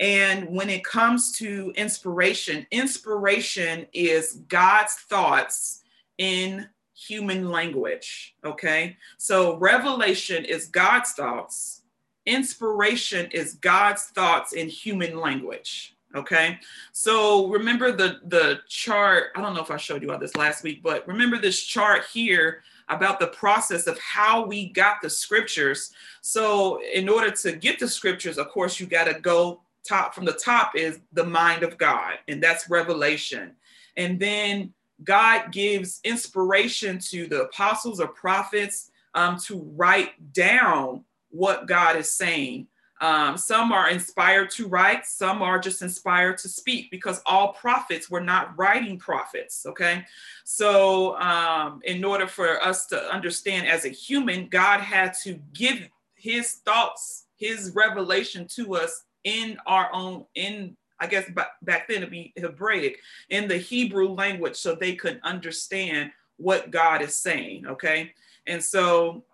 And 0.00 0.48
when 0.48 0.70
it 0.70 0.84
comes 0.84 1.32
to 1.38 1.72
inspiration, 1.76 2.66
inspiration 2.70 3.86
is 3.92 4.40
God's 4.48 4.94
thoughts 4.94 5.82
in 6.18 6.68
human 6.94 7.50
language. 7.50 8.34
Okay. 8.44 8.96
So 9.18 9.56
revelation 9.56 10.44
is 10.44 10.66
God's 10.66 11.12
thoughts 11.12 11.82
inspiration 12.26 13.30
is 13.32 13.54
God's 13.54 14.04
thoughts 14.04 14.52
in 14.52 14.68
human 14.68 15.18
language. 15.18 15.93
Okay. 16.14 16.58
So 16.92 17.48
remember 17.48 17.90
the, 17.90 18.20
the 18.26 18.60
chart. 18.68 19.32
I 19.34 19.40
don't 19.40 19.54
know 19.54 19.62
if 19.62 19.70
I 19.70 19.76
showed 19.76 20.02
you 20.02 20.12
all 20.12 20.18
this 20.18 20.36
last 20.36 20.62
week, 20.62 20.82
but 20.82 21.06
remember 21.08 21.38
this 21.38 21.62
chart 21.62 22.04
here 22.12 22.62
about 22.88 23.18
the 23.18 23.28
process 23.28 23.86
of 23.86 23.98
how 23.98 24.46
we 24.46 24.68
got 24.68 25.02
the 25.02 25.10
scriptures. 25.10 25.92
So 26.20 26.80
in 26.82 27.08
order 27.08 27.30
to 27.30 27.52
get 27.52 27.80
the 27.80 27.88
scriptures, 27.88 28.38
of 28.38 28.48
course, 28.48 28.78
you 28.78 28.86
got 28.86 29.04
to 29.04 29.18
go 29.20 29.62
top 29.84 30.14
from 30.14 30.24
the 30.24 30.32
top 30.32 30.76
is 30.76 31.00
the 31.12 31.24
mind 31.24 31.62
of 31.62 31.76
God, 31.78 32.14
and 32.28 32.42
that's 32.42 32.70
revelation. 32.70 33.52
And 33.96 34.18
then 34.18 34.72
God 35.02 35.52
gives 35.52 36.00
inspiration 36.04 36.98
to 37.10 37.26
the 37.26 37.42
apostles 37.42 38.00
or 38.00 38.08
prophets 38.08 38.90
um, 39.14 39.38
to 39.46 39.60
write 39.76 40.32
down 40.32 41.04
what 41.30 41.66
God 41.66 41.96
is 41.96 42.12
saying. 42.12 42.66
Um, 43.04 43.36
some 43.36 43.70
are 43.70 43.90
inspired 43.90 44.48
to 44.52 44.66
write, 44.66 45.04
some 45.04 45.42
are 45.42 45.58
just 45.58 45.82
inspired 45.82 46.38
to 46.38 46.48
speak 46.48 46.90
because 46.90 47.20
all 47.26 47.52
prophets 47.52 48.10
were 48.10 48.22
not 48.22 48.58
writing 48.58 48.98
prophets. 48.98 49.66
Okay. 49.66 50.06
So, 50.44 51.14
um, 51.18 51.82
in 51.84 52.02
order 52.02 52.26
for 52.26 52.62
us 52.62 52.86
to 52.86 53.12
understand 53.12 53.68
as 53.68 53.84
a 53.84 53.90
human, 53.90 54.48
God 54.48 54.80
had 54.80 55.12
to 55.22 55.38
give 55.52 55.86
his 56.14 56.54
thoughts, 56.64 57.26
his 57.36 57.72
revelation 57.74 58.48
to 58.54 58.74
us 58.76 59.04
in 59.24 59.58
our 59.66 59.92
own, 59.92 60.24
in 60.34 60.74
I 60.98 61.06
guess 61.06 61.30
back 61.60 61.88
then 61.88 62.00
to 62.00 62.06
be 62.06 62.32
Hebraic, 62.38 63.00
in 63.28 63.48
the 63.48 63.58
Hebrew 63.58 64.08
language, 64.14 64.56
so 64.56 64.74
they 64.74 64.94
could 64.94 65.20
understand 65.24 66.10
what 66.38 66.70
God 66.70 67.02
is 67.02 67.14
saying. 67.14 67.66
Okay. 67.66 68.14
And 68.46 68.64
so 68.64 69.24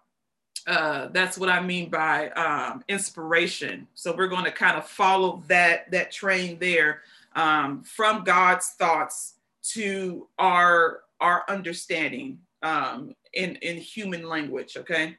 uh, 0.67 1.09
that's 1.09 1.39
what 1.39 1.49
I 1.49 1.61
mean 1.61 1.91
by 1.91 2.31
um, 2.31 2.85
inspiration. 2.89 3.87
So 3.95 4.15
we're 4.15 4.29
going 4.29 4.45
to 4.45 4.53
kind 4.53 4.77
of 4.77 4.87
follow 4.87 5.43
that 5.49 5.91
that 5.91 6.13
train 6.13 6.59
there 6.59 7.03
um, 7.35 7.83
from 7.83 8.25
God's 8.25 8.69
thoughts 8.71 9.35
to 9.73 10.29
our 10.39 11.01
our 11.21 11.45
understanding 11.49 12.39
um, 12.63 13.15
in 13.33 13.57
in 13.57 13.77
human 13.77 14.29
language. 14.29 14.77
Okay, 14.77 15.17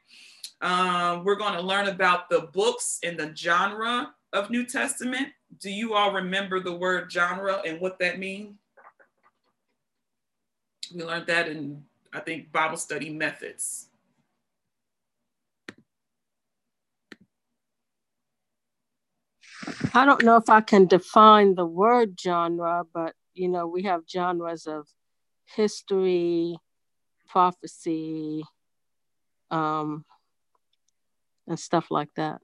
um, 0.60 1.24
we're 1.24 1.36
going 1.36 1.54
to 1.54 1.62
learn 1.62 1.88
about 1.88 2.28
the 2.28 2.42
books 2.52 3.00
and 3.02 3.18
the 3.18 3.34
genre 3.34 4.14
of 4.32 4.50
New 4.50 4.64
Testament. 4.64 5.28
Do 5.60 5.70
you 5.70 5.94
all 5.94 6.12
remember 6.12 6.60
the 6.60 6.74
word 6.74 7.10
genre 7.12 7.62
and 7.66 7.80
what 7.80 7.98
that 7.98 8.18
means? 8.18 8.54
We 10.94 11.02
learned 11.02 11.26
that 11.26 11.48
in 11.48 11.84
I 12.12 12.20
think 12.20 12.52
Bible 12.52 12.76
study 12.76 13.10
methods. 13.10 13.88
I 19.94 20.04
don't 20.04 20.24
know 20.24 20.36
if 20.36 20.48
I 20.48 20.60
can 20.60 20.86
define 20.86 21.54
the 21.54 21.66
word 21.66 22.18
genre, 22.20 22.84
but 22.92 23.14
you 23.34 23.48
know, 23.48 23.66
we 23.66 23.82
have 23.84 24.02
genres 24.08 24.66
of 24.66 24.86
history, 25.44 26.56
prophecy, 27.28 28.44
um, 29.50 30.04
and 31.46 31.58
stuff 31.58 31.90
like 31.90 32.08
that. 32.16 32.40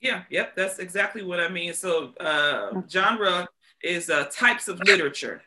Yeah, 0.00 0.22
yep, 0.30 0.54
that's 0.54 0.78
exactly 0.78 1.22
what 1.22 1.40
I 1.40 1.48
mean. 1.48 1.74
So, 1.74 2.14
uh, 2.20 2.82
genre 2.88 3.48
is 3.82 4.10
uh, 4.10 4.28
types 4.30 4.68
of 4.68 4.80
literature. 4.80 5.42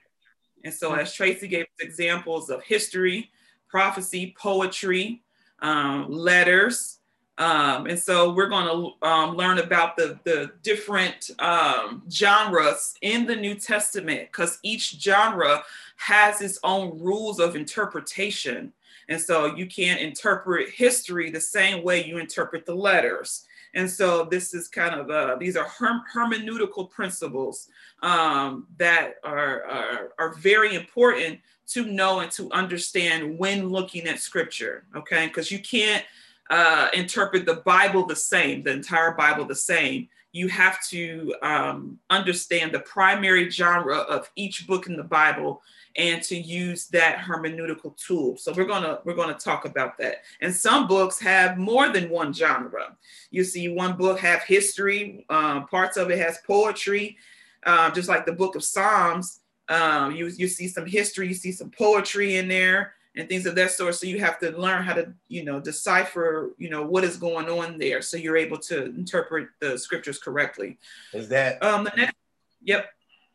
And 0.64 0.74
so, 0.74 0.94
as 0.94 1.14
Tracy 1.14 1.48
gave 1.48 1.66
examples 1.80 2.50
of 2.50 2.64
history, 2.64 3.32
prophecy, 3.70 4.36
poetry, 4.38 5.24
um, 5.60 6.12
letters, 6.12 7.00
um, 7.42 7.88
and 7.88 7.98
so 7.98 8.32
we're 8.32 8.50
going 8.50 8.68
to 8.68 9.08
um, 9.08 9.36
learn 9.36 9.58
about 9.58 9.98
the, 9.98 10.20
the 10.26 10.52
different 10.62 11.32
um, 11.40 12.04
genres 12.08 12.94
in 13.02 13.26
the 13.26 13.36
New 13.36 13.56
Testament 13.56 14.30
because 14.32 14.60
each 14.62 15.02
genre 15.02 15.64
has 15.96 16.40
its 16.42 16.60
own 16.64 17.00
rules 17.00 17.40
of 17.40 17.56
interpretation. 17.56 18.72
And 19.10 19.20
so 19.20 19.56
you 19.56 19.66
can't 19.66 20.00
interpret 20.00 20.70
history 20.70 21.32
the 21.32 21.42
same 21.42 21.84
way 21.84 22.06
you 22.06 22.20
interpret 22.20 22.68
the 22.68 22.76
letters. 22.76 23.48
And 23.74 23.90
so 23.90 24.26
this 24.26 24.54
is 24.54 24.68
kind 24.68 24.94
of 24.94 25.10
uh, 25.10 25.36
these 25.40 25.58
are 25.58 25.66
herm- 25.66 26.04
hermeneutical 26.14 26.92
principles 26.92 27.70
um, 28.04 28.68
that 28.78 29.16
are, 29.24 29.64
are, 29.64 30.10
are 30.20 30.34
very 30.36 30.76
important 30.76 31.40
to 31.70 31.86
know 31.86 32.20
and 32.20 32.30
to 32.34 32.52
understand 32.52 33.40
when 33.40 33.68
looking 33.70 34.06
at 34.06 34.20
scripture. 34.20 34.84
Okay, 34.96 35.26
because 35.26 35.50
you 35.50 35.58
can't 35.58 36.06
uh, 36.52 36.90
interpret 36.94 37.46
the 37.46 37.62
Bible 37.66 38.06
the 38.06 38.16
same, 38.16 38.62
the 38.62 38.72
entire 38.72 39.14
Bible 39.14 39.46
the 39.46 39.56
same. 39.56 40.10
You 40.34 40.50
have 40.50 40.86
to 40.90 41.34
um, 41.42 41.98
understand 42.10 42.74
the 42.74 42.82
primary 42.82 43.50
genre 43.50 43.98
of 43.98 44.30
each 44.36 44.68
book 44.68 44.88
in 44.88 44.98
the 44.98 45.04
Bible 45.04 45.62
and 45.98 46.22
to 46.24 46.36
use 46.36 46.88
that 46.88 47.20
hermeneutical 47.20 47.98
tool. 47.98 48.38
So 48.38 48.54
we're 48.54 48.66
gonna 48.66 49.00
we're 49.04 49.16
gonna 49.16 49.34
talk 49.34 49.66
about 49.66 49.98
that. 49.98 50.24
And 50.42 50.54
some 50.54 50.88
books 50.88 51.20
have 51.20 51.58
more 51.58 51.90
than 51.90 52.10
one 52.10 52.34
genre. 52.34 52.96
You 53.30 53.44
see, 53.44 53.70
one 53.70 53.96
book 53.98 54.20
have 54.20 54.44
history, 54.44 55.26
uh, 55.30 55.62
parts 55.62 55.98
of 55.98 56.12
it 56.12 56.20
has 56.20 56.40
poetry, 56.46 57.18
uh, 57.66 57.92
just 57.92 58.10
like 58.10 58.26
the 58.26 58.34
book 58.34 58.56
of 58.56 58.64
Psalms. 58.64 59.40
Um, 59.70 60.16
you 60.16 60.28
you 60.28 60.48
see 60.48 60.68
some 60.68 60.86
history, 60.86 61.28
you 61.30 61.34
see 61.34 61.52
some 61.54 61.72
poetry 61.72 62.38
in 62.38 62.50
there 62.50 62.94
and 63.16 63.28
things 63.28 63.46
of 63.46 63.56
that 63.56 63.72
sort. 63.72 63.96
So 63.96 64.08
you 64.08 64.20
have 64.20 64.40
to 64.40 64.52
learn 64.52 64.84
how 64.84 64.94
to, 64.94 65.14
you 65.28 65.44
know, 65.44 65.60
decipher, 65.60 66.52
you 66.58 66.70
know, 66.70 66.84
what 66.84 67.04
is 67.04 67.18
going 67.18 67.50
on 67.50 67.78
there, 67.78 68.02
so 68.02 68.18
you're 68.18 68.38
able 68.38 68.58
to 68.60 68.86
interpret 68.86 69.50
the 69.60 69.78
scriptures 69.78 70.20
correctly. 70.20 70.78
Is 71.14 71.30
that 71.30 71.62
um 71.64 71.84
the 71.84 71.92
next? 71.96 72.16
Yep. 72.64 72.90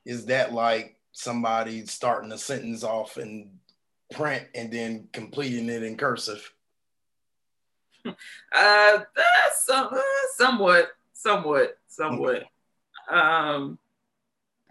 Is 0.04 0.26
that 0.26 0.52
like 0.52 0.96
somebody 1.12 1.84
starting 1.86 2.32
a 2.32 2.38
sentence 2.38 2.84
off 2.84 3.18
in 3.18 3.50
print 4.12 4.46
and 4.54 4.72
then 4.72 5.08
completing 5.12 5.68
it 5.68 5.82
in 5.82 5.96
cursive? 5.96 6.52
Uh, 8.56 9.00
some, 9.52 9.88
uh, 9.90 10.00
somewhat, 10.36 10.90
somewhat, 11.12 11.76
somewhat. 11.88 12.44
Um, 13.10 13.80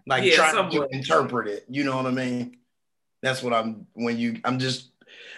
like 0.06 0.24
yeah, 0.24 0.36
trying 0.36 0.54
somewhat. 0.54 0.90
to 0.90 0.96
interpret 0.96 1.48
it. 1.48 1.66
You 1.68 1.84
know 1.84 1.96
what 1.96 2.06
I 2.06 2.12
mean? 2.12 2.56
That's 3.22 3.42
what 3.42 3.52
I'm 3.52 3.86
when 3.92 4.16
you 4.16 4.40
I'm 4.42 4.58
just 4.58 4.90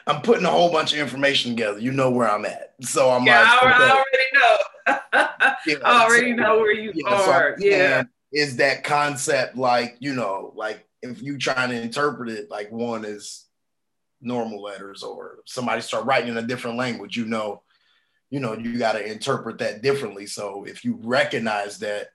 I'm 0.09 0.23
putting 0.23 0.47
a 0.47 0.51
whole 0.51 0.73
bunch 0.73 0.95
of 0.95 0.99
information 0.99 1.53
together. 1.53 1.79
You 1.79 1.93
know 1.93 2.11
where 2.11 2.29
I'm 2.29 2.47
at. 2.47 2.75
So 2.81 3.11
I'm 3.11 3.27
yeah, 3.27 3.43
like, 3.43 3.63
I, 3.63 3.67
okay. 3.67 3.85
I 3.85 3.91
already 3.91 4.29
know. 4.33 5.57
yeah, 5.67 5.77
I 5.85 6.05
already 6.05 6.31
so, 6.33 6.43
know 6.43 6.57
where 6.59 6.73
you 6.73 6.93
yeah, 6.95 7.15
are. 7.15 7.57
So 7.59 7.65
yeah. 7.65 8.03
Is 8.33 8.57
that 8.57 8.85
concept 8.85 9.57
like, 9.57 9.97
you 10.01 10.15
know, 10.15 10.53
like 10.57 10.87
if 11.03 11.23
you 11.23 11.39
trying 11.39 11.71
to 11.71 11.81
interpret 11.81 12.31
it 12.31 12.51
like 12.51 12.73
one 12.73 13.05
is 13.05 13.47
normal 14.21 14.63
letters 14.63 15.03
or 15.03 15.39
somebody 15.45 15.81
start 15.83 16.07
writing 16.07 16.31
in 16.31 16.39
a 16.39 16.43
different 16.43 16.79
language, 16.79 17.17
you 17.17 17.27
know, 17.27 17.63
you 18.31 18.41
know, 18.41 18.55
you 18.55 18.79
got 18.79 18.93
to 18.93 19.05
interpret 19.07 19.59
that 19.59 19.83
differently. 19.83 20.27
So 20.27 20.65
if 20.65 20.85
you 20.85 20.99
recognize 21.03 21.79
that, 21.81 22.09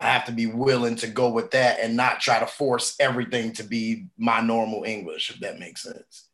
I 0.00 0.08
have 0.08 0.26
to 0.26 0.32
be 0.32 0.46
willing 0.46 0.96
to 0.96 1.06
go 1.06 1.30
with 1.30 1.52
that 1.52 1.78
and 1.80 1.96
not 1.96 2.20
try 2.20 2.40
to 2.40 2.46
force 2.46 2.96
everything 2.98 3.52
to 3.54 3.62
be 3.62 4.06
my 4.18 4.40
normal 4.40 4.84
English, 4.84 5.30
if 5.30 5.40
that 5.40 5.58
makes 5.58 5.82
sense. 5.82 6.28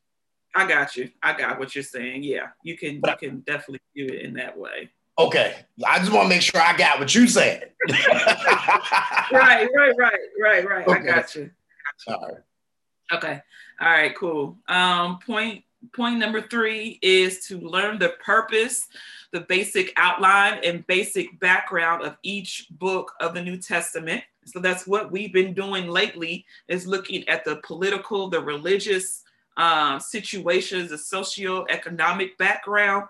I 0.54 0.66
got 0.66 0.96
you. 0.96 1.10
I 1.22 1.36
got 1.36 1.58
what 1.58 1.74
you're 1.74 1.84
saying. 1.84 2.22
Yeah, 2.22 2.48
you 2.62 2.76
can 2.76 3.00
but, 3.00 3.20
you 3.22 3.28
can 3.28 3.40
definitely 3.40 3.80
do 3.94 4.06
it 4.06 4.22
in 4.22 4.34
that 4.34 4.56
way. 4.56 4.90
Okay, 5.18 5.56
I 5.86 5.98
just 5.98 6.12
want 6.12 6.24
to 6.24 6.28
make 6.28 6.42
sure 6.42 6.60
I 6.60 6.76
got 6.76 6.98
what 6.98 7.14
you 7.14 7.26
said. 7.26 7.72
right, 7.88 9.68
right, 9.76 9.94
right, 9.96 10.20
right, 10.40 10.68
right. 10.68 10.88
Okay. 10.88 11.00
I 11.00 11.02
got 11.02 11.34
you. 11.34 11.50
All 12.08 12.20
right. 12.20 12.42
Okay. 13.12 13.42
All 13.80 13.90
right. 13.90 14.14
Cool. 14.16 14.56
Um, 14.68 15.18
point 15.18 15.64
point 15.94 16.18
number 16.18 16.42
three 16.42 16.98
is 17.02 17.46
to 17.46 17.58
learn 17.58 17.98
the 17.98 18.10
purpose, 18.24 18.88
the 19.32 19.40
basic 19.40 19.92
outline, 19.96 20.60
and 20.64 20.86
basic 20.86 21.38
background 21.40 22.02
of 22.02 22.16
each 22.22 22.66
book 22.72 23.12
of 23.20 23.34
the 23.34 23.42
New 23.42 23.56
Testament. 23.56 24.22
So 24.44 24.58
that's 24.58 24.86
what 24.86 25.12
we've 25.12 25.32
been 25.32 25.54
doing 25.54 25.88
lately 25.88 26.44
is 26.68 26.86
looking 26.86 27.28
at 27.28 27.44
the 27.44 27.56
political, 27.56 28.28
the 28.28 28.40
religious 28.40 29.22
uh, 29.60 29.98
situations, 29.98 30.88
the 30.88 30.96
socio-economic 30.96 32.38
background 32.38 33.04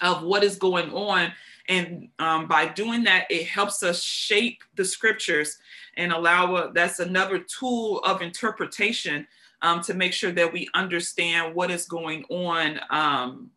of 0.00 0.22
what 0.22 0.44
is 0.44 0.56
going 0.56 0.92
on. 0.92 1.32
And 1.68 2.08
um, 2.20 2.46
by 2.46 2.66
doing 2.66 3.02
that, 3.04 3.26
it 3.30 3.48
helps 3.48 3.82
us 3.82 4.00
shape 4.00 4.62
the 4.76 4.84
scriptures 4.84 5.58
and 5.96 6.12
allow 6.12 6.54
a, 6.54 6.72
that's 6.72 7.00
another 7.00 7.40
tool 7.40 7.98
of 8.04 8.22
interpretation 8.22 9.26
um, 9.60 9.80
to 9.82 9.94
make 9.94 10.12
sure 10.12 10.30
that 10.30 10.52
we 10.52 10.68
understand 10.74 11.52
what 11.52 11.72
is 11.72 11.86
going 11.86 12.22
on 12.30 12.78
um, 12.90 13.50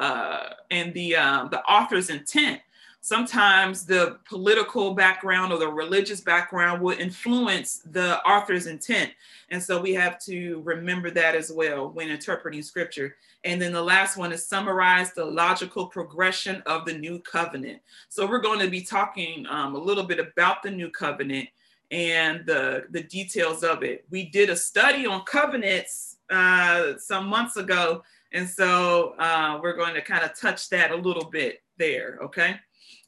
uh, 0.00 0.48
and 0.72 0.92
the 0.94 1.14
uh, 1.14 1.46
the 1.46 1.62
author's 1.62 2.10
intent. 2.10 2.60
Sometimes 3.02 3.86
the 3.86 4.18
political 4.28 4.92
background 4.94 5.52
or 5.52 5.58
the 5.58 5.68
religious 5.68 6.20
background 6.20 6.82
will 6.82 6.98
influence 6.98 7.80
the 7.90 8.22
author's 8.24 8.66
intent. 8.66 9.10
And 9.48 9.62
so 9.62 9.80
we 9.80 9.94
have 9.94 10.18
to 10.24 10.60
remember 10.64 11.10
that 11.12 11.34
as 11.34 11.50
well 11.50 11.90
when 11.90 12.10
interpreting 12.10 12.62
scripture. 12.62 13.16
And 13.44 13.60
then 13.60 13.72
the 13.72 13.82
last 13.82 14.18
one 14.18 14.32
is 14.32 14.46
summarize 14.46 15.12
the 15.14 15.24
logical 15.24 15.86
progression 15.86 16.62
of 16.66 16.84
the 16.84 16.92
new 16.92 17.20
covenant. 17.20 17.80
So 18.10 18.28
we're 18.28 18.38
going 18.38 18.60
to 18.60 18.68
be 18.68 18.82
talking 18.82 19.46
um, 19.48 19.74
a 19.74 19.78
little 19.78 20.04
bit 20.04 20.20
about 20.20 20.62
the 20.62 20.70
new 20.70 20.90
covenant 20.90 21.48
and 21.90 22.44
the, 22.44 22.84
the 22.90 23.02
details 23.04 23.64
of 23.64 23.82
it. 23.82 24.04
We 24.10 24.26
did 24.26 24.50
a 24.50 24.56
study 24.56 25.06
on 25.06 25.24
covenants 25.24 26.18
uh, 26.28 26.98
some 26.98 27.26
months 27.26 27.56
ago. 27.56 28.02
And 28.32 28.48
so 28.48 29.14
uh, 29.18 29.58
we're 29.62 29.76
going 29.76 29.94
to 29.94 30.02
kind 30.02 30.22
of 30.22 30.38
touch 30.38 30.68
that 30.68 30.90
a 30.90 30.96
little 30.96 31.30
bit 31.30 31.62
there. 31.78 32.18
Okay. 32.22 32.56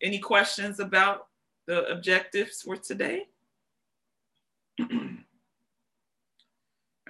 Any 0.03 0.19
questions 0.19 0.81
about 0.81 1.29
the 1.67 1.85
objectives 1.87 2.63
for 2.63 2.77
today? 2.77 3.27
All 4.81 4.89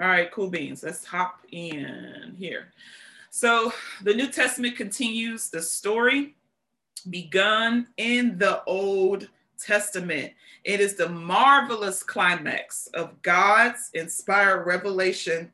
right, 0.08 0.30
cool 0.32 0.48
beans. 0.48 0.82
Let's 0.82 1.04
hop 1.04 1.40
in 1.50 2.34
here. 2.38 2.72
So 3.30 3.72
the 4.02 4.14
New 4.14 4.28
Testament 4.28 4.76
continues 4.76 5.48
the 5.48 5.62
story 5.62 6.34
begun 7.10 7.88
in 7.96 8.38
the 8.38 8.62
Old 8.64 9.28
Testament. 9.58 10.32
It 10.64 10.80
is 10.80 10.96
the 10.96 11.08
marvelous 11.08 12.02
climax 12.02 12.88
of 12.94 13.20
God's 13.22 13.90
inspired 13.94 14.66
revelation 14.66 15.52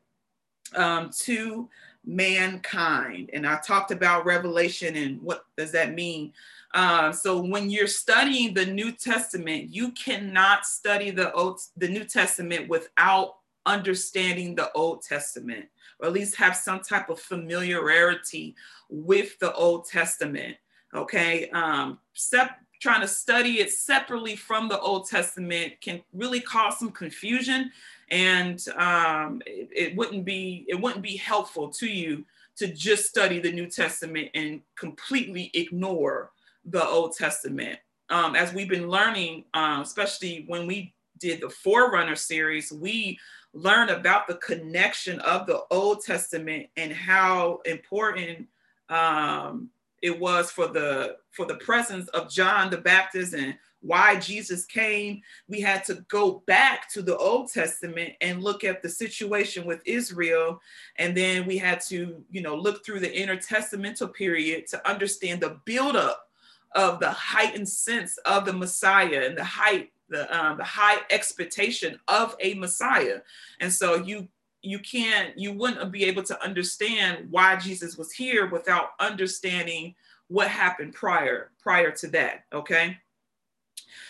um, 0.75 1.09
to 1.19 1.69
mankind. 2.05 3.29
And 3.33 3.47
I 3.47 3.59
talked 3.59 3.91
about 3.91 4.25
revelation 4.25 4.95
and 4.95 5.21
what 5.21 5.45
does 5.57 5.71
that 5.71 5.93
mean. 5.93 6.33
Uh, 6.73 7.11
so 7.11 7.41
when 7.41 7.69
you're 7.69 7.87
studying 7.87 8.53
the 8.53 8.65
New 8.65 8.91
Testament, 8.91 9.73
you 9.73 9.91
cannot 9.91 10.65
study 10.65 11.09
the 11.09 11.31
Old, 11.33 11.59
the 11.77 11.87
New 11.87 12.03
Testament 12.03 12.69
without 12.69 13.35
understanding 13.65 14.55
the 14.55 14.71
Old 14.73 15.01
Testament, 15.01 15.65
or 15.99 16.07
at 16.07 16.13
least 16.13 16.35
have 16.35 16.55
some 16.55 16.81
type 16.81 17.09
of 17.09 17.19
familiarity 17.19 18.55
with 18.89 19.37
the 19.39 19.53
Old 19.53 19.87
Testament. 19.87 20.57
Okay, 20.93 21.49
um, 21.49 21.99
sep- 22.13 22.59
trying 22.79 23.01
to 23.01 23.07
study 23.07 23.59
it 23.59 23.71
separately 23.71 24.35
from 24.35 24.69
the 24.69 24.79
Old 24.79 25.07
Testament 25.07 25.73
can 25.81 26.01
really 26.13 26.39
cause 26.39 26.79
some 26.79 26.91
confusion, 26.91 27.71
and 28.09 28.63
um, 28.75 29.41
it, 29.45 29.69
it 29.75 29.95
wouldn't 29.95 30.25
be 30.25 30.65
it 30.67 30.79
wouldn't 30.79 31.03
be 31.03 31.17
helpful 31.17 31.69
to 31.69 31.87
you 31.87 32.25
to 32.57 32.67
just 32.67 33.05
study 33.05 33.39
the 33.39 33.51
New 33.51 33.67
Testament 33.67 34.29
and 34.33 34.61
completely 34.75 35.49
ignore 35.53 36.31
the 36.65 36.85
Old 36.85 37.15
Testament. 37.15 37.79
Um, 38.09 38.35
as 38.35 38.53
we've 38.53 38.69
been 38.69 38.89
learning, 38.89 39.45
uh, 39.53 39.79
especially 39.81 40.45
when 40.47 40.65
we 40.65 40.93
did 41.19 41.41
the 41.41 41.49
Forerunner 41.49 42.15
series, 42.15 42.71
we 42.71 43.19
learned 43.53 43.89
about 43.89 44.27
the 44.27 44.35
connection 44.35 45.19
of 45.21 45.45
the 45.45 45.61
Old 45.71 46.03
Testament 46.03 46.67
and 46.77 46.91
how 46.91 47.61
important 47.65 48.47
um, 48.89 49.69
it 50.01 50.17
was 50.17 50.51
for 50.51 50.67
the 50.67 51.17
for 51.31 51.45
the 51.45 51.55
presence 51.55 52.07
of 52.09 52.29
John 52.29 52.69
the 52.69 52.77
Baptist 52.77 53.33
and 53.33 53.55
why 53.81 54.19
Jesus 54.19 54.65
came. 54.65 55.21
We 55.47 55.61
had 55.61 55.85
to 55.85 56.05
go 56.09 56.43
back 56.47 56.89
to 56.91 57.01
the 57.01 57.17
Old 57.17 57.51
Testament 57.51 58.13
and 58.21 58.43
look 58.43 58.63
at 58.63 58.81
the 58.81 58.89
situation 58.89 59.65
with 59.65 59.81
Israel, 59.85 60.61
and 60.97 61.15
then 61.15 61.45
we 61.45 61.57
had 61.57 61.81
to, 61.87 62.23
you 62.29 62.41
know, 62.41 62.55
look 62.55 62.85
through 62.85 62.99
the 62.99 63.11
intertestamental 63.11 64.13
period 64.13 64.67
to 64.67 64.89
understand 64.89 65.41
the 65.41 65.59
buildup 65.65 66.28
of 66.73 66.99
the 66.99 67.11
heightened 67.11 67.69
sense 67.69 68.17
of 68.19 68.45
the 68.45 68.53
Messiah 68.53 69.23
and 69.25 69.37
the 69.37 69.43
height, 69.43 69.91
the 70.09 70.37
um, 70.37 70.57
the 70.57 70.63
high 70.63 70.97
expectation 71.09 71.99
of 72.07 72.35
a 72.39 72.53
Messiah. 72.55 73.19
And 73.59 73.71
so 73.71 73.95
you 73.95 74.27
you 74.61 74.79
can't 74.79 75.37
you 75.37 75.53
wouldn't 75.53 75.91
be 75.91 76.05
able 76.05 76.23
to 76.23 76.43
understand 76.43 77.27
why 77.29 77.55
Jesus 77.55 77.97
was 77.97 78.11
here 78.11 78.47
without 78.47 78.91
understanding 78.99 79.95
what 80.27 80.47
happened 80.47 80.93
prior 80.93 81.51
prior 81.61 81.91
to 81.91 82.07
that. 82.07 82.45
Okay. 82.53 82.97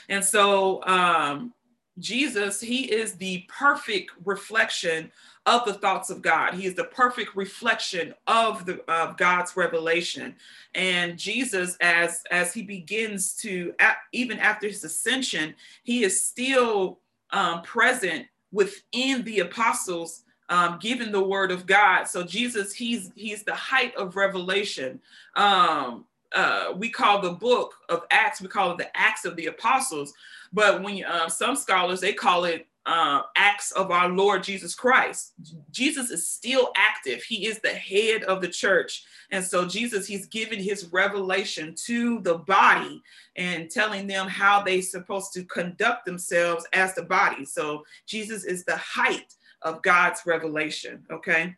And 0.09 0.25
so 0.25 0.83
um, 0.85 1.53
Jesus, 1.99 2.59
he 2.59 2.91
is 2.91 3.13
the 3.13 3.45
perfect 3.47 4.11
reflection 4.25 5.11
of 5.49 5.65
the 5.65 5.73
thoughts 5.73 6.11
of 6.11 6.21
God. 6.21 6.53
He 6.53 6.67
is 6.67 6.75
the 6.75 6.83
perfect 6.83 7.35
reflection 7.35 8.13
of 8.27 8.65
the 8.67 8.81
of 8.89 9.17
God's 9.17 9.57
revelation. 9.57 10.35
And 10.75 11.17
Jesus, 11.17 11.75
as 11.81 12.23
as 12.29 12.53
he 12.53 12.61
begins 12.61 13.33
to 13.37 13.73
even 14.11 14.37
after 14.37 14.67
his 14.67 14.83
ascension, 14.83 15.55
he 15.83 16.03
is 16.03 16.23
still 16.23 16.99
um, 17.31 17.63
present 17.63 18.27
within 18.51 19.23
the 19.23 19.39
apostles 19.39 20.23
um, 20.49 20.77
given 20.79 21.11
the 21.11 21.23
word 21.23 21.51
of 21.51 21.65
God. 21.65 22.03
So 22.03 22.23
Jesus, 22.23 22.73
he's 22.73 23.11
he's 23.15 23.43
the 23.43 23.55
height 23.55 23.95
of 23.95 24.15
revelation. 24.15 24.99
Um, 25.35 26.05
uh, 26.31 26.73
we 26.75 26.91
call 26.91 27.21
the 27.21 27.31
book 27.31 27.73
of 27.89 28.03
Acts, 28.11 28.39
we 28.39 28.47
call 28.47 28.71
it 28.73 28.77
the 28.77 28.95
Acts 28.95 29.25
of 29.25 29.35
the 29.35 29.47
Apostles. 29.47 30.13
But 30.53 30.83
when 30.83 31.03
uh, 31.03 31.27
some 31.27 31.55
scholars 31.55 32.01
they 32.01 32.13
call 32.13 32.45
it 32.45 32.67
uh, 32.89 33.21
acts 33.35 33.71
of 33.73 33.91
our 33.91 34.09
Lord 34.09 34.43
Jesus 34.43 34.73
Christ. 34.73 35.33
Jesus 35.69 36.09
is 36.09 36.27
still 36.27 36.71
active. 36.75 37.21
He 37.21 37.45
is 37.45 37.59
the 37.59 37.69
head 37.69 38.23
of 38.23 38.41
the 38.41 38.47
church. 38.47 39.03
And 39.31 39.45
so, 39.45 39.67
Jesus, 39.67 40.07
he's 40.07 40.25
giving 40.25 40.61
his 40.61 40.89
revelation 40.91 41.75
to 41.85 42.19
the 42.21 42.39
body 42.39 42.99
and 43.35 43.69
telling 43.69 44.07
them 44.07 44.27
how 44.27 44.63
they're 44.63 44.81
supposed 44.81 45.33
to 45.33 45.43
conduct 45.43 46.07
themselves 46.07 46.65
as 46.73 46.95
the 46.95 47.03
body. 47.03 47.45
So, 47.45 47.83
Jesus 48.07 48.43
is 48.43 48.65
the 48.65 48.77
height 48.77 49.35
of 49.61 49.83
God's 49.83 50.21
revelation. 50.25 51.05
Okay. 51.11 51.55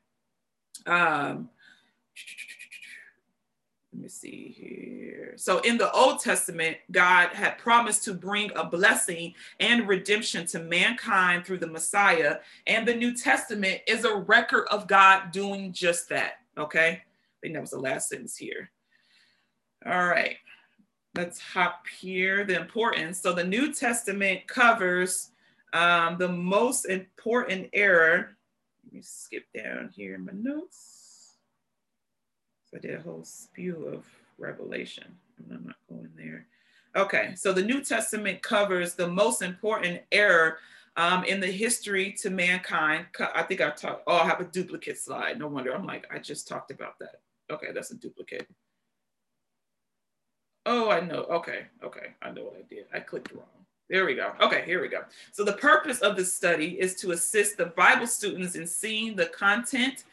Um, 0.85 1.49
let 3.93 4.03
me 4.03 4.07
see 4.07 4.55
here. 4.57 5.33
So 5.35 5.59
in 5.59 5.77
the 5.77 5.91
Old 5.91 6.19
Testament, 6.21 6.77
God 6.91 7.29
had 7.29 7.57
promised 7.57 8.05
to 8.05 8.13
bring 8.13 8.49
a 8.55 8.63
blessing 8.63 9.33
and 9.59 9.87
redemption 9.87 10.45
to 10.47 10.59
mankind 10.59 11.45
through 11.45 11.57
the 11.57 11.67
Messiah. 11.67 12.37
And 12.67 12.87
the 12.87 12.95
New 12.95 13.15
Testament 13.15 13.81
is 13.87 14.05
a 14.05 14.15
record 14.15 14.67
of 14.71 14.87
God 14.87 15.31
doing 15.31 15.73
just 15.73 16.07
that. 16.09 16.35
Okay. 16.57 16.89
I 16.89 17.37
think 17.41 17.53
that 17.53 17.61
was 17.61 17.71
the 17.71 17.79
last 17.79 18.09
sentence 18.09 18.37
here. 18.37 18.71
All 19.85 20.07
right. 20.07 20.37
Let's 21.15 21.41
hop 21.41 21.85
here. 21.99 22.45
The 22.45 22.59
importance. 22.59 23.19
So 23.19 23.33
the 23.33 23.43
New 23.43 23.73
Testament 23.73 24.47
covers 24.47 25.31
um, 25.73 26.17
the 26.17 26.29
most 26.29 26.85
important 26.85 27.69
error. 27.73 28.37
Let 28.85 28.93
me 28.93 29.01
skip 29.01 29.45
down 29.53 29.89
here 29.93 30.15
in 30.15 30.25
my 30.25 30.33
notes. 30.33 30.90
I 32.73 32.79
did 32.79 32.95
a 32.95 33.01
whole 33.01 33.23
spew 33.23 33.87
of 33.87 34.05
Revelation. 34.37 35.15
and 35.37 35.57
I'm 35.57 35.65
not 35.65 35.75
going 35.89 36.09
there. 36.15 36.45
Okay, 36.95 37.33
so 37.35 37.53
the 37.53 37.63
New 37.63 37.81
Testament 37.83 38.41
covers 38.41 38.95
the 38.95 39.07
most 39.07 39.41
important 39.41 40.01
error 40.11 40.57
um, 40.97 41.23
in 41.23 41.39
the 41.39 41.47
history 41.47 42.13
to 42.21 42.29
mankind. 42.29 43.05
I 43.33 43.43
think 43.43 43.61
I 43.61 43.69
talked, 43.69 44.03
oh, 44.07 44.17
I 44.17 44.25
have 44.25 44.41
a 44.41 44.45
duplicate 44.45 44.97
slide. 44.97 45.39
No 45.39 45.47
wonder. 45.47 45.73
I'm 45.73 45.85
like, 45.85 46.05
I 46.13 46.19
just 46.19 46.47
talked 46.47 46.71
about 46.71 46.99
that. 46.99 47.21
Okay, 47.49 47.67
that's 47.73 47.91
a 47.91 47.95
duplicate. 47.95 48.47
Oh, 50.65 50.89
I 50.89 50.99
know. 50.99 51.23
Okay, 51.23 51.65
okay. 51.83 52.13
I 52.21 52.31
know 52.31 52.43
what 52.43 52.57
I 52.57 52.63
did. 52.69 52.85
I 52.93 52.99
clicked 52.99 53.33
wrong. 53.33 53.45
There 53.89 54.05
we 54.05 54.15
go. 54.15 54.33
Okay, 54.39 54.63
here 54.65 54.81
we 54.81 54.87
go. 54.87 55.01
So 55.31 55.43
the 55.43 55.53
purpose 55.53 55.99
of 55.99 56.15
this 56.15 56.33
study 56.33 56.79
is 56.79 56.95
to 56.95 57.11
assist 57.11 57.57
the 57.57 57.67
Bible 57.67 58.07
students 58.07 58.55
in 58.55 58.67
seeing 58.67 59.15
the 59.15 59.25
content 59.27 60.03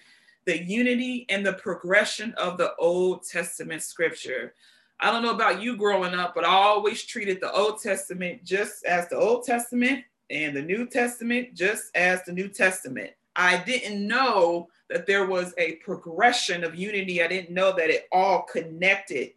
the 0.49 0.65
unity 0.65 1.27
and 1.29 1.45
the 1.45 1.53
progression 1.53 2.33
of 2.39 2.57
the 2.57 2.75
Old 2.77 3.23
Testament 3.23 3.83
scripture. 3.83 4.55
I 4.99 5.11
don't 5.11 5.23
know 5.23 5.35
about 5.35 5.61
you 5.61 5.77
growing 5.77 6.15
up, 6.15 6.35
but 6.35 6.47
I 6.47 6.49
always 6.49 7.05
treated 7.05 7.39
the 7.39 7.53
Old 7.53 7.83
Testament 7.83 8.45
just 8.45 8.83
as 8.87 9.11
the 9.11 9.19
Old 9.19 9.45
Testament 9.45 10.05
and 10.31 10.57
the 10.57 10.63
New 10.63 10.87
Testament 10.87 11.53
just 11.53 11.95
as 11.95 12.25
the 12.25 12.33
New 12.33 12.49
Testament. 12.49 13.11
I 13.37 13.59
didn't 13.59 14.07
know 14.07 14.69
that 14.89 15.07
there 15.07 15.27
was 15.27 15.53
a 15.59 15.73
progression 15.85 16.65
of 16.65 16.75
unity. 16.75 17.23
I 17.23 17.29
didn't 17.29 17.53
know 17.53 17.77
that 17.77 17.91
it 17.91 18.09
all 18.11 18.47
connected. 18.51 19.33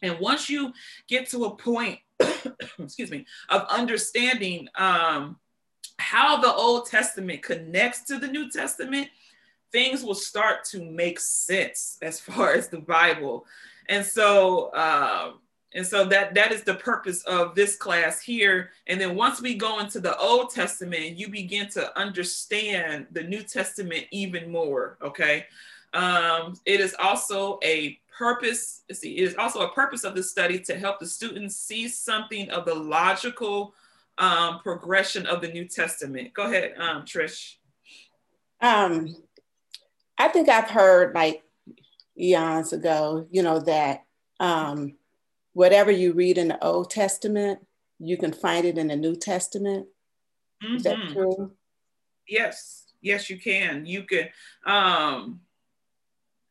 And 0.00 0.20
once 0.20 0.48
you 0.48 0.72
get 1.08 1.28
to 1.30 1.46
a 1.46 1.56
point, 1.56 1.98
excuse 2.78 3.10
me, 3.10 3.26
of 3.48 3.66
understanding 3.68 4.68
um, 4.76 5.38
how 5.98 6.40
the 6.40 6.54
Old 6.54 6.86
Testament 6.86 7.42
connects 7.42 8.04
to 8.04 8.18
the 8.18 8.28
New 8.28 8.48
Testament, 8.48 9.08
things 9.76 10.02
will 10.02 10.14
start 10.14 10.64
to 10.64 10.82
make 10.82 11.20
sense 11.20 11.98
as 12.00 12.18
far 12.18 12.54
as 12.54 12.68
the 12.68 12.78
Bible. 12.78 13.44
And 13.90 14.02
so, 14.02 14.74
um, 14.74 15.40
and 15.74 15.86
so 15.86 16.06
that 16.06 16.32
that 16.32 16.50
is 16.50 16.62
the 16.62 16.76
purpose 16.76 17.22
of 17.24 17.54
this 17.54 17.76
class 17.76 18.22
here. 18.22 18.70
And 18.86 18.98
then 18.98 19.14
once 19.14 19.42
we 19.42 19.54
go 19.54 19.80
into 19.80 20.00
the 20.00 20.16
Old 20.16 20.48
Testament, 20.48 21.18
you 21.18 21.28
begin 21.28 21.68
to 21.72 21.82
understand 21.98 23.06
the 23.12 23.22
New 23.22 23.42
Testament 23.42 24.04
even 24.12 24.50
more. 24.50 24.96
Okay. 25.02 25.44
Um, 25.92 26.54
it 26.64 26.80
is 26.80 26.96
also 26.98 27.58
a 27.62 27.98
purpose, 28.16 28.80
see, 28.90 29.18
it 29.18 29.24
is 29.24 29.34
also 29.36 29.60
a 29.60 29.72
purpose 29.74 30.04
of 30.04 30.14
the 30.14 30.22
study 30.22 30.58
to 30.60 30.78
help 30.78 31.00
the 31.00 31.06
students 31.06 31.56
see 31.56 31.86
something 31.86 32.48
of 32.50 32.64
the 32.64 32.74
logical 32.74 33.74
um, 34.16 34.60
progression 34.60 35.26
of 35.26 35.42
the 35.42 35.48
New 35.48 35.66
Testament. 35.66 36.32
Go 36.32 36.44
ahead, 36.44 36.72
um, 36.78 37.02
Trish. 37.02 37.56
Um, 38.62 39.14
I 40.18 40.28
think 40.28 40.48
I've 40.48 40.70
heard 40.70 41.14
like 41.14 41.42
eons 42.18 42.72
ago, 42.72 43.26
you 43.30 43.42
know, 43.42 43.60
that 43.60 44.04
um, 44.40 44.94
whatever 45.52 45.90
you 45.90 46.12
read 46.12 46.38
in 46.38 46.48
the 46.48 46.64
Old 46.64 46.90
Testament, 46.90 47.60
you 47.98 48.16
can 48.16 48.32
find 48.32 48.64
it 48.64 48.78
in 48.78 48.88
the 48.88 48.96
New 48.96 49.16
Testament. 49.16 49.86
Mm-hmm. 50.62 50.76
Is 50.76 50.82
that 50.84 50.96
mm-hmm. 50.96 51.12
true? 51.12 51.52
Yes, 52.28 52.92
yes, 53.00 53.30
you 53.30 53.38
can. 53.38 53.86
You 53.86 54.02
can. 54.02 54.28
Um, 54.64 55.40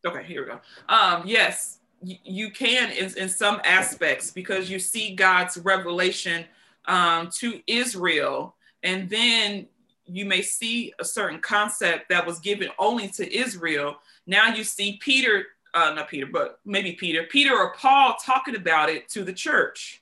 okay, 0.05 0.23
here 0.23 0.41
we 0.41 0.51
go. 0.51 0.59
Um, 0.87 1.23
yes, 1.25 1.79
y- 2.01 2.19
you 2.23 2.49
can 2.51 2.91
in, 2.91 3.11
in 3.17 3.29
some 3.29 3.61
aspects 3.63 4.31
because 4.31 4.69
you 4.69 4.79
see 4.79 5.15
God's 5.15 5.57
revelation 5.57 6.45
um, 6.85 7.29
to 7.39 7.61
Israel, 7.67 8.55
and 8.83 9.09
then 9.09 9.67
you 10.05 10.25
may 10.25 10.41
see 10.41 10.93
a 10.99 11.05
certain 11.05 11.39
concept 11.39 12.09
that 12.09 12.25
was 12.25 12.39
given 12.39 12.69
only 12.77 13.07
to 13.09 13.35
Israel. 13.35 13.97
Now 14.27 14.53
you 14.53 14.63
see 14.63 14.99
Peter, 15.01 15.47
uh, 15.73 15.93
not 15.93 16.09
Peter, 16.09 16.27
but 16.27 16.59
maybe 16.65 16.93
Peter, 16.93 17.23
Peter 17.23 17.55
or 17.55 17.73
Paul 17.73 18.15
talking 18.23 18.55
about 18.55 18.89
it 18.89 19.09
to 19.09 19.23
the 19.23 19.33
church. 19.33 20.01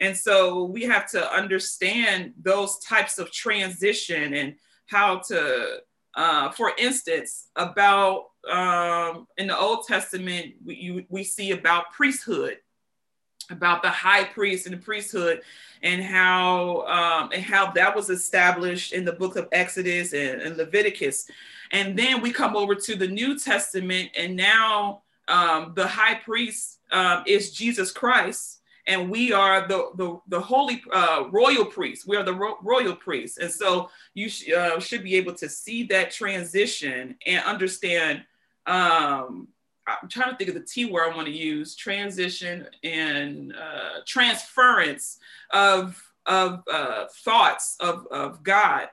And 0.00 0.16
so 0.16 0.64
we 0.64 0.82
have 0.82 1.08
to 1.10 1.32
understand 1.32 2.34
those 2.42 2.78
types 2.78 3.18
of 3.18 3.30
transition 3.30 4.34
and 4.34 4.56
how 4.86 5.18
to, 5.28 5.78
uh, 6.14 6.50
for 6.50 6.72
instance, 6.78 7.48
about 7.56 8.26
um, 8.50 9.26
in 9.38 9.46
the 9.46 9.58
Old 9.58 9.86
Testament, 9.86 10.54
we, 10.64 10.74
you, 10.74 11.04
we 11.08 11.24
see 11.24 11.52
about 11.52 11.92
priesthood 11.92 12.58
about 13.50 13.82
the 13.82 13.90
high 13.90 14.24
priest 14.24 14.66
and 14.66 14.74
the 14.74 14.78
priesthood 14.80 15.42
and 15.82 16.02
how 16.02 16.82
um, 16.86 17.30
and 17.32 17.42
how 17.42 17.70
that 17.72 17.94
was 17.94 18.10
established 18.10 18.92
in 18.92 19.04
the 19.04 19.12
book 19.12 19.36
of 19.36 19.48
Exodus 19.52 20.12
and, 20.12 20.40
and 20.40 20.56
Leviticus. 20.56 21.30
And 21.70 21.96
then 21.98 22.20
we 22.20 22.32
come 22.32 22.56
over 22.56 22.74
to 22.74 22.96
the 22.96 23.08
New 23.08 23.38
Testament, 23.38 24.10
and 24.16 24.34
now 24.36 25.02
um, 25.28 25.72
the 25.74 25.86
high 25.86 26.14
priest 26.14 26.78
um, 26.90 27.24
is 27.26 27.52
Jesus 27.52 27.90
Christ, 27.90 28.60
and 28.86 29.10
we 29.10 29.32
are 29.32 29.68
the 29.68 29.90
the, 29.96 30.20
the 30.28 30.40
holy 30.40 30.82
uh, 30.92 31.24
royal 31.30 31.66
priest. 31.66 32.06
We 32.06 32.16
are 32.16 32.24
the 32.24 32.34
ro- 32.34 32.58
royal 32.62 32.96
priest, 32.96 33.38
and 33.38 33.50
so 33.50 33.90
you 34.14 34.28
sh- 34.28 34.50
uh, 34.52 34.80
should 34.80 35.04
be 35.04 35.16
able 35.16 35.34
to 35.34 35.48
see 35.48 35.84
that 35.84 36.10
transition 36.10 37.16
and 37.26 37.44
understand 37.44 38.24
um, 38.66 39.48
I'm 40.02 40.08
trying 40.08 40.30
to 40.30 40.36
think 40.36 40.48
of 40.48 40.54
the 40.54 40.60
T 40.60 40.84
word 40.84 41.12
I 41.12 41.16
want 41.16 41.26
to 41.26 41.32
use 41.32 41.74
transition 41.74 42.66
and 42.82 43.54
uh, 43.54 44.00
transference 44.06 45.18
of, 45.50 46.02
of 46.26 46.62
uh, 46.72 47.06
thoughts 47.24 47.76
of, 47.80 48.06
of 48.08 48.42
God. 48.42 48.88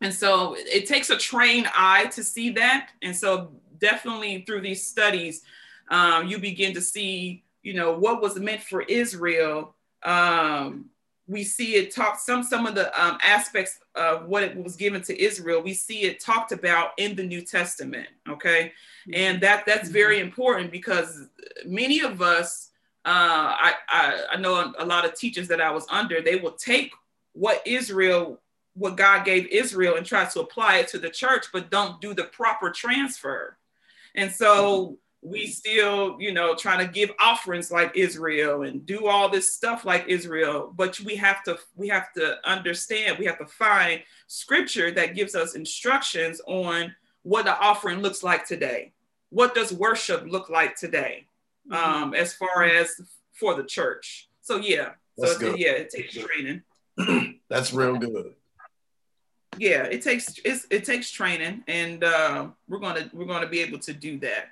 And 0.00 0.14
so 0.14 0.54
it 0.58 0.86
takes 0.86 1.10
a 1.10 1.16
trained 1.16 1.68
eye 1.74 2.06
to 2.06 2.22
see 2.22 2.50
that. 2.50 2.90
And 3.02 3.16
so 3.16 3.52
definitely 3.78 4.44
through 4.46 4.60
these 4.60 4.86
studies, 4.86 5.42
um, 5.90 6.28
you 6.28 6.38
begin 6.38 6.74
to 6.74 6.80
see, 6.80 7.44
you 7.62 7.74
know, 7.74 7.98
what 7.98 8.20
was 8.20 8.38
meant 8.38 8.62
for 8.62 8.82
Israel 8.82 9.74
um, 10.02 10.90
we 11.26 11.44
see 11.44 11.74
it 11.74 11.94
talk 11.94 12.18
some 12.18 12.42
some 12.42 12.66
of 12.66 12.74
the 12.74 12.86
um, 13.00 13.18
aspects 13.22 13.78
of 13.94 14.26
what 14.26 14.42
it 14.42 14.56
was 14.56 14.76
given 14.76 15.02
to 15.02 15.22
Israel. 15.22 15.60
We 15.62 15.74
see 15.74 16.02
it 16.02 16.20
talked 16.20 16.52
about 16.52 16.92
in 16.96 17.14
the 17.14 17.22
New 17.22 17.42
Testament. 17.42 18.08
Okay, 18.28 18.72
and 19.12 19.40
that 19.40 19.64
that's 19.66 19.88
very 19.88 20.20
important 20.20 20.70
because 20.70 21.26
many 21.64 22.00
of 22.00 22.20
us, 22.20 22.70
uh, 23.04 23.08
I, 23.08 23.74
I 23.88 24.24
I 24.32 24.36
know 24.36 24.72
a 24.78 24.84
lot 24.84 25.04
of 25.04 25.14
teachers 25.14 25.48
that 25.48 25.60
I 25.60 25.70
was 25.70 25.86
under, 25.90 26.20
they 26.20 26.36
will 26.36 26.52
take 26.52 26.92
what 27.32 27.62
Israel 27.66 28.40
what 28.74 28.96
God 28.96 29.24
gave 29.24 29.46
Israel 29.46 29.96
and 29.96 30.06
try 30.06 30.24
to 30.24 30.40
apply 30.40 30.78
it 30.78 30.88
to 30.88 30.98
the 30.98 31.10
church, 31.10 31.46
but 31.52 31.70
don't 31.70 32.00
do 32.00 32.14
the 32.14 32.24
proper 32.24 32.70
transfer. 32.70 33.56
And 34.14 34.30
so 34.30 34.98
we 35.20 35.48
still, 35.48 36.16
you 36.20 36.32
know, 36.32 36.54
trying 36.54 36.86
to 36.86 36.92
give 36.92 37.10
offerings 37.18 37.72
like 37.72 37.96
Israel 37.96 38.62
and 38.62 38.86
do 38.86 39.08
all 39.08 39.28
this 39.28 39.52
stuff 39.52 39.84
like 39.84 40.04
Israel. 40.06 40.72
But 40.76 40.98
we 41.00 41.16
have 41.16 41.42
to, 41.44 41.58
we 41.74 41.88
have 41.88 42.12
to 42.12 42.36
understand, 42.48 43.18
we 43.18 43.24
have 43.26 43.38
to 43.38 43.46
find 43.46 44.02
scripture 44.28 44.92
that 44.92 45.16
gives 45.16 45.34
us 45.34 45.56
instructions 45.56 46.40
on 46.46 46.94
what 47.22 47.46
the 47.46 47.58
offering 47.58 47.98
looks 48.00 48.22
like 48.22 48.46
today. 48.46 48.92
What 49.30 49.54
does 49.54 49.72
worship 49.72 50.24
look 50.26 50.48
like 50.48 50.76
today, 50.76 51.26
mm-hmm. 51.70 52.02
um, 52.02 52.14
as 52.14 52.34
far 52.34 52.64
as 52.64 52.90
for 53.34 53.54
the 53.54 53.64
church? 53.64 54.28
So 54.42 54.56
yeah, 54.56 54.90
That's 55.16 55.34
so 55.34 55.38
good. 55.38 55.58
yeah, 55.58 55.72
it 55.72 55.90
takes 55.90 56.14
training. 56.14 56.62
That's 57.50 57.72
real 57.72 57.96
good. 57.96 58.34
yeah, 59.58 59.84
it 59.84 60.02
takes 60.02 60.38
it's, 60.44 60.66
it 60.70 60.84
takes 60.84 61.10
training, 61.10 61.62
and 61.68 62.02
uh, 62.02 62.48
we're 62.68 62.78
gonna 62.78 63.10
we're 63.12 63.26
gonna 63.26 63.48
be 63.48 63.60
able 63.60 63.78
to 63.80 63.92
do 63.92 64.18
that. 64.20 64.48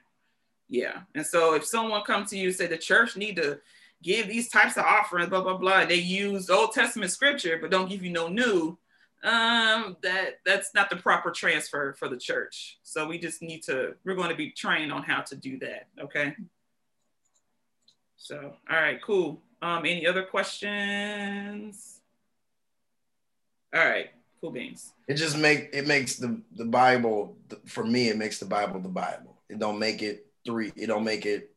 Yeah, 0.68 1.00
and 1.14 1.24
so 1.24 1.54
if 1.54 1.64
someone 1.64 2.02
comes 2.02 2.30
to 2.30 2.38
you 2.38 2.48
and 2.48 2.56
say 2.56 2.66
the 2.66 2.76
church 2.76 3.16
need 3.16 3.36
to 3.36 3.60
give 4.02 4.28
these 4.28 4.48
types 4.48 4.76
of 4.76 4.84
offerings, 4.84 5.30
blah 5.30 5.42
blah 5.42 5.56
blah, 5.56 5.86
they 5.86 5.96
use 5.96 6.50
Old 6.50 6.72
Testament 6.72 7.10
scripture 7.10 7.58
but 7.60 7.70
don't 7.70 7.88
give 7.88 8.04
you 8.04 8.10
no 8.10 8.28
new. 8.28 8.76
Um, 9.24 9.96
that 10.02 10.40
that's 10.44 10.72
not 10.74 10.90
the 10.90 10.96
proper 10.96 11.30
transfer 11.30 11.94
for 11.98 12.08
the 12.08 12.16
church. 12.18 12.78
So 12.82 13.06
we 13.08 13.18
just 13.18 13.42
need 13.42 13.62
to 13.64 13.94
we're 14.04 14.14
going 14.14 14.30
to 14.30 14.36
be 14.36 14.50
trained 14.50 14.92
on 14.92 15.02
how 15.02 15.22
to 15.22 15.36
do 15.36 15.58
that. 15.60 15.88
Okay. 16.00 16.34
So 18.16 18.54
all 18.70 18.76
right, 18.76 19.00
cool. 19.02 19.40
Um, 19.62 19.80
any 19.86 20.06
other 20.06 20.22
questions? 20.22 22.00
All 23.74 23.84
right, 23.84 24.10
cool 24.40 24.50
beans. 24.50 24.92
It 25.08 25.14
just 25.14 25.36
make 25.36 25.70
it 25.72 25.86
makes 25.86 26.16
the 26.16 26.40
the 26.54 26.64
Bible 26.64 27.36
for 27.66 27.84
me. 27.84 28.08
It 28.08 28.16
makes 28.16 28.38
the 28.38 28.46
Bible 28.46 28.80
the 28.80 28.88
Bible. 28.88 29.36
It 29.48 29.58
don't 29.58 29.78
make 29.78 30.02
it 30.02 30.26
three. 30.44 30.72
It 30.76 30.86
don't 30.86 31.04
make 31.04 31.26
it 31.26 31.54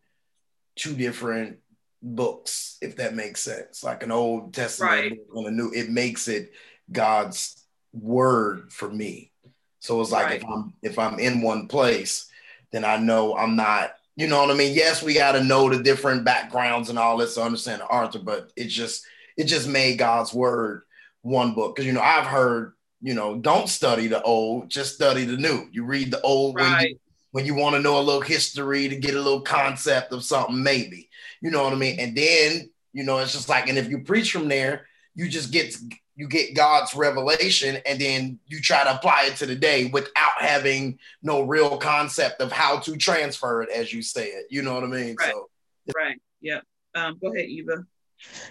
two 0.76 0.96
different 0.96 1.60
books, 2.02 2.78
if 2.82 2.96
that 2.98 3.16
makes 3.16 3.42
sense. 3.42 3.84
Like 3.84 4.04
an 4.04 4.12
Old 4.12 4.54
Testament 4.54 4.92
Right. 4.92 5.10
book 5.12 5.28
and 5.36 5.48
a 5.48 5.52
new. 5.52 5.72
It 5.74 5.90
makes 5.90 6.28
it 6.28 6.54
God's 6.92 7.64
word 7.94 8.72
for 8.72 8.90
me. 8.90 9.32
So 9.80 10.02
it's 10.02 10.12
like 10.12 10.38
if 10.38 10.46
I'm 10.46 10.74
if 10.82 11.00
I'm 11.00 11.20
in 11.20 11.42
one 11.42 11.68
place, 11.68 12.30
then 12.72 12.86
I 12.86 12.98
know 12.98 13.36
I'm 13.36 13.56
not. 13.56 13.94
You 14.16 14.28
know 14.28 14.42
what 14.42 14.52
I 14.52 14.54
mean? 14.54 14.76
Yes, 14.76 15.02
we 15.02 15.14
got 15.14 15.32
to 15.34 15.44
know 15.44 15.70
the 15.70 15.82
different 15.82 16.26
backgrounds 16.26 16.90
and 16.90 17.00
all 17.00 17.16
this 17.16 17.36
to 17.36 17.44
understand 17.44 17.82
author, 17.84 18.20
but 18.20 18.52
it 18.58 18.66
just 18.66 19.06
it 19.38 19.46
just 19.46 19.68
made 19.68 19.98
God's 19.98 20.34
word 20.34 20.84
one 21.22 21.54
book. 21.54 21.76
Because 21.76 21.86
you 21.86 21.94
know 21.94 22.02
I've 22.02 22.26
heard 22.26 22.74
you 23.02 23.14
know 23.14 23.38
don't 23.38 23.70
study 23.70 24.08
the 24.08 24.22
old, 24.22 24.70
just 24.70 24.96
study 24.96 25.24
the 25.24 25.38
new. 25.38 25.68
You 25.72 25.86
read 25.86 26.12
the 26.12 26.22
old 26.22 26.56
when 26.56 26.82
you 26.82 27.00
when 27.32 27.46
you 27.46 27.56
want 27.56 27.76
to 27.76 27.82
know 27.82 28.00
a 28.00 28.02
little 28.02 28.22
history 28.22 28.90
to 28.90 28.96
get 28.96 29.16
a 29.16 29.22
little 29.22 29.42
concept 29.42 30.12
of 30.12 30.24
something, 30.24 30.62
maybe. 30.62 31.10
You 31.42 31.52
know 31.52 31.64
what 31.64 31.74
I 31.74 31.76
mean? 31.76 32.00
And 32.00 32.16
then, 32.16 32.70
you 32.92 33.04
know, 33.04 33.20
it's 33.20 33.34
just 33.34 33.50
like, 33.50 33.68
and 33.70 33.78
if 33.78 33.90
you 33.90 34.00
preach 34.00 34.32
from 34.32 34.48
there, 34.48 34.88
you 35.16 35.30
just 35.30 35.52
get 35.52 35.76
you 36.20 36.28
get 36.28 36.54
God's 36.54 36.94
revelation 36.94 37.78
and 37.86 37.98
then 37.98 38.40
you 38.46 38.60
try 38.60 38.84
to 38.84 38.94
apply 38.94 39.28
it 39.28 39.38
to 39.38 39.46
the 39.46 39.56
day 39.56 39.86
without 39.86 40.34
having 40.38 41.00
no 41.24 41.44
real 41.44 41.78
concept 41.78 42.42
of 42.42 42.52
how 42.52 42.78
to 42.80 42.98
transfer 42.98 43.62
it, 43.62 43.70
as 43.70 43.94
you 43.94 44.02
said. 44.02 44.44
You 44.50 44.62
know 44.62 44.74
what 44.74 44.84
I 44.84 44.88
mean? 44.88 45.16
Right. 45.18 45.32
So 45.32 45.50
Right. 45.96 46.20
Yep. 46.42 46.64
Um, 46.96 47.18
go 47.24 47.34
ahead, 47.34 47.46
Eva. 47.46 47.86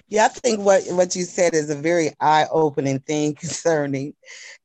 Yeah, 0.08 0.24
I 0.24 0.28
think 0.28 0.60
what 0.60 0.82
what 0.92 1.14
you 1.14 1.24
said 1.24 1.52
is 1.52 1.68
a 1.68 1.74
very 1.74 2.10
eye-opening 2.20 3.00
thing 3.00 3.34
concerning 3.38 4.14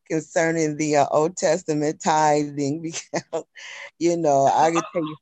concerning 0.09 0.77
the 0.77 0.95
uh, 0.95 1.05
Old 1.11 1.35
Testament 1.35 2.01
tithing 2.01 2.81
because 2.83 3.43
you 3.99 4.15
know 4.15 4.45
I 4.45 4.71
can 4.71 4.81
tell 4.93 5.01
you 5.01 5.17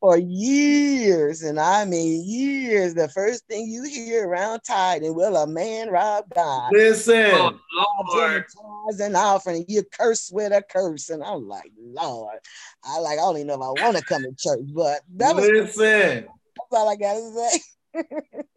for 0.00 0.18
years, 0.18 1.42
and 1.42 1.58
I 1.60 1.84
mean 1.84 2.24
years, 2.24 2.94
the 2.94 3.08
first 3.08 3.46
thing 3.46 3.66
you 3.66 3.84
hear 3.84 4.28
around 4.28 4.60
tithing, 4.66 5.14
will 5.14 5.36
a 5.36 5.46
man 5.46 5.90
rob 5.90 6.24
God? 6.34 6.72
listen. 6.72 7.30
Oh 7.32 8.04
Lord. 8.12 8.44
Tithes 8.44 9.00
and 9.00 9.16
offering, 9.16 9.64
you 9.68 9.82
curse 9.84 10.30
with 10.32 10.52
a 10.52 10.62
curse, 10.62 11.10
and 11.10 11.22
I'm 11.22 11.46
like, 11.46 11.70
Lord, 11.78 12.38
I 12.84 12.98
like 12.98 13.18
I 13.18 13.22
don't 13.22 13.36
even 13.36 13.48
know 13.48 13.54
if 13.54 13.60
I 13.60 13.84
want 13.84 13.96
to 13.96 14.04
come 14.04 14.22
to 14.22 14.34
church, 14.38 14.66
but 14.74 15.00
that 15.16 15.34
was 15.34 15.48
listen. 15.48 16.26
that's 16.26 16.72
all 16.72 16.88
I 16.88 16.96
gotta 16.96 17.60
say. 17.94 18.04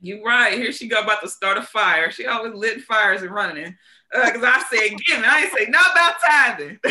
You 0.00 0.24
right. 0.24 0.56
Here 0.56 0.70
she 0.70 0.86
go 0.86 1.00
about 1.00 1.22
to 1.22 1.28
start 1.28 1.58
a 1.58 1.62
fire. 1.62 2.10
She 2.10 2.26
always 2.26 2.54
lit 2.54 2.82
fires 2.82 3.22
and 3.22 3.32
running. 3.32 3.76
Because 4.12 4.42
I 4.42 4.62
said 4.70 4.98
giving. 5.06 5.24
I 5.24 5.42
ain't 5.42 5.52
say 5.52 5.66
not 5.68 5.92
about 5.92 6.14
tithing. 6.24 6.78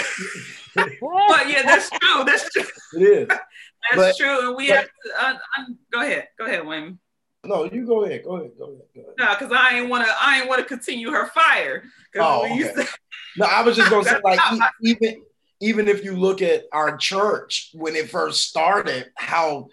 but 0.75 1.49
yeah, 1.49 1.63
that's 1.63 1.89
true. 1.89 2.23
That's 2.25 2.51
true. 2.51 2.63
It 2.95 3.01
is. 3.01 3.27
That's 3.91 3.95
But- 3.95 4.17
true. 4.17 4.47
And 4.47 4.55
we 4.57 4.67
but- 4.67 4.75
have 4.77 4.85
to 4.85 5.25
uh, 5.27 5.33
go 5.91 6.01
ahead. 6.01 6.27
Go 6.37 6.45
ahead, 6.45 6.65
Wayne. 6.67 6.99
No, 7.45 7.63
you 7.63 7.85
go 7.85 8.03
ahead. 8.03 8.23
Go 8.25 8.35
ahead. 8.37 8.51
Go 8.57 8.65
ahead. 8.65 8.81
Go 8.93 9.01
ahead. 9.01 9.13
No, 9.17 9.35
because 9.39 9.51
I 9.57 9.77
ain't 9.77 9.89
wanna 9.89 10.07
I 10.19 10.39
ain't 10.39 10.49
wanna 10.49 10.65
continue 10.65 11.11
her 11.11 11.27
fire. 11.27 11.83
Oh, 12.17 12.43
okay. 12.45 12.73
say 12.75 12.85
No, 13.37 13.45
I 13.45 13.61
was 13.61 13.77
just 13.77 13.89
gonna 13.89 14.03
say, 14.03 14.17
like, 14.23 14.39
even 14.81 15.23
even 15.61 15.87
if 15.87 16.03
you 16.03 16.17
look 16.17 16.41
at 16.41 16.63
our 16.73 16.97
church 16.97 17.69
when 17.73 17.95
it 17.95 18.09
first 18.09 18.43
started, 18.43 19.11
how 19.15 19.67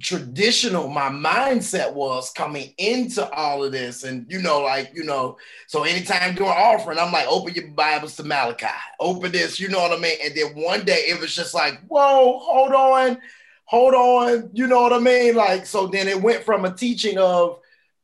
traditional 0.00 0.88
my 0.88 1.08
mindset 1.08 1.92
was 1.92 2.32
coming 2.32 2.72
into 2.78 3.28
all 3.30 3.64
of 3.64 3.72
this, 3.72 4.04
and 4.04 4.26
you 4.30 4.40
know, 4.40 4.60
like, 4.60 4.90
you 4.94 5.04
know, 5.04 5.36
so 5.66 5.84
anytime 5.84 6.34
doing 6.34 6.50
offering, 6.50 6.98
I'm 6.98 7.12
like, 7.12 7.26
open 7.28 7.54
your 7.54 7.68
Bibles 7.68 8.16
to 8.16 8.24
Malachi, 8.24 8.66
open 9.00 9.32
this, 9.32 9.60
you 9.60 9.68
know 9.68 9.80
what 9.80 9.92
I 9.92 10.00
mean? 10.00 10.16
And 10.22 10.34
then 10.34 10.54
one 10.54 10.84
day 10.84 11.04
it 11.08 11.20
was 11.20 11.34
just 11.34 11.54
like, 11.54 11.80
whoa, 11.88 12.38
hold 12.38 12.72
on, 12.72 13.18
hold 13.64 13.94
on, 13.94 14.50
you 14.52 14.66
know 14.66 14.82
what 14.82 14.92
I 14.92 14.98
mean? 14.98 15.34
Like, 15.34 15.66
so 15.66 15.86
then 15.86 16.08
it 16.08 16.20
went 16.20 16.44
from 16.44 16.64
a 16.64 16.74
teaching 16.74 17.18
of 17.18 17.61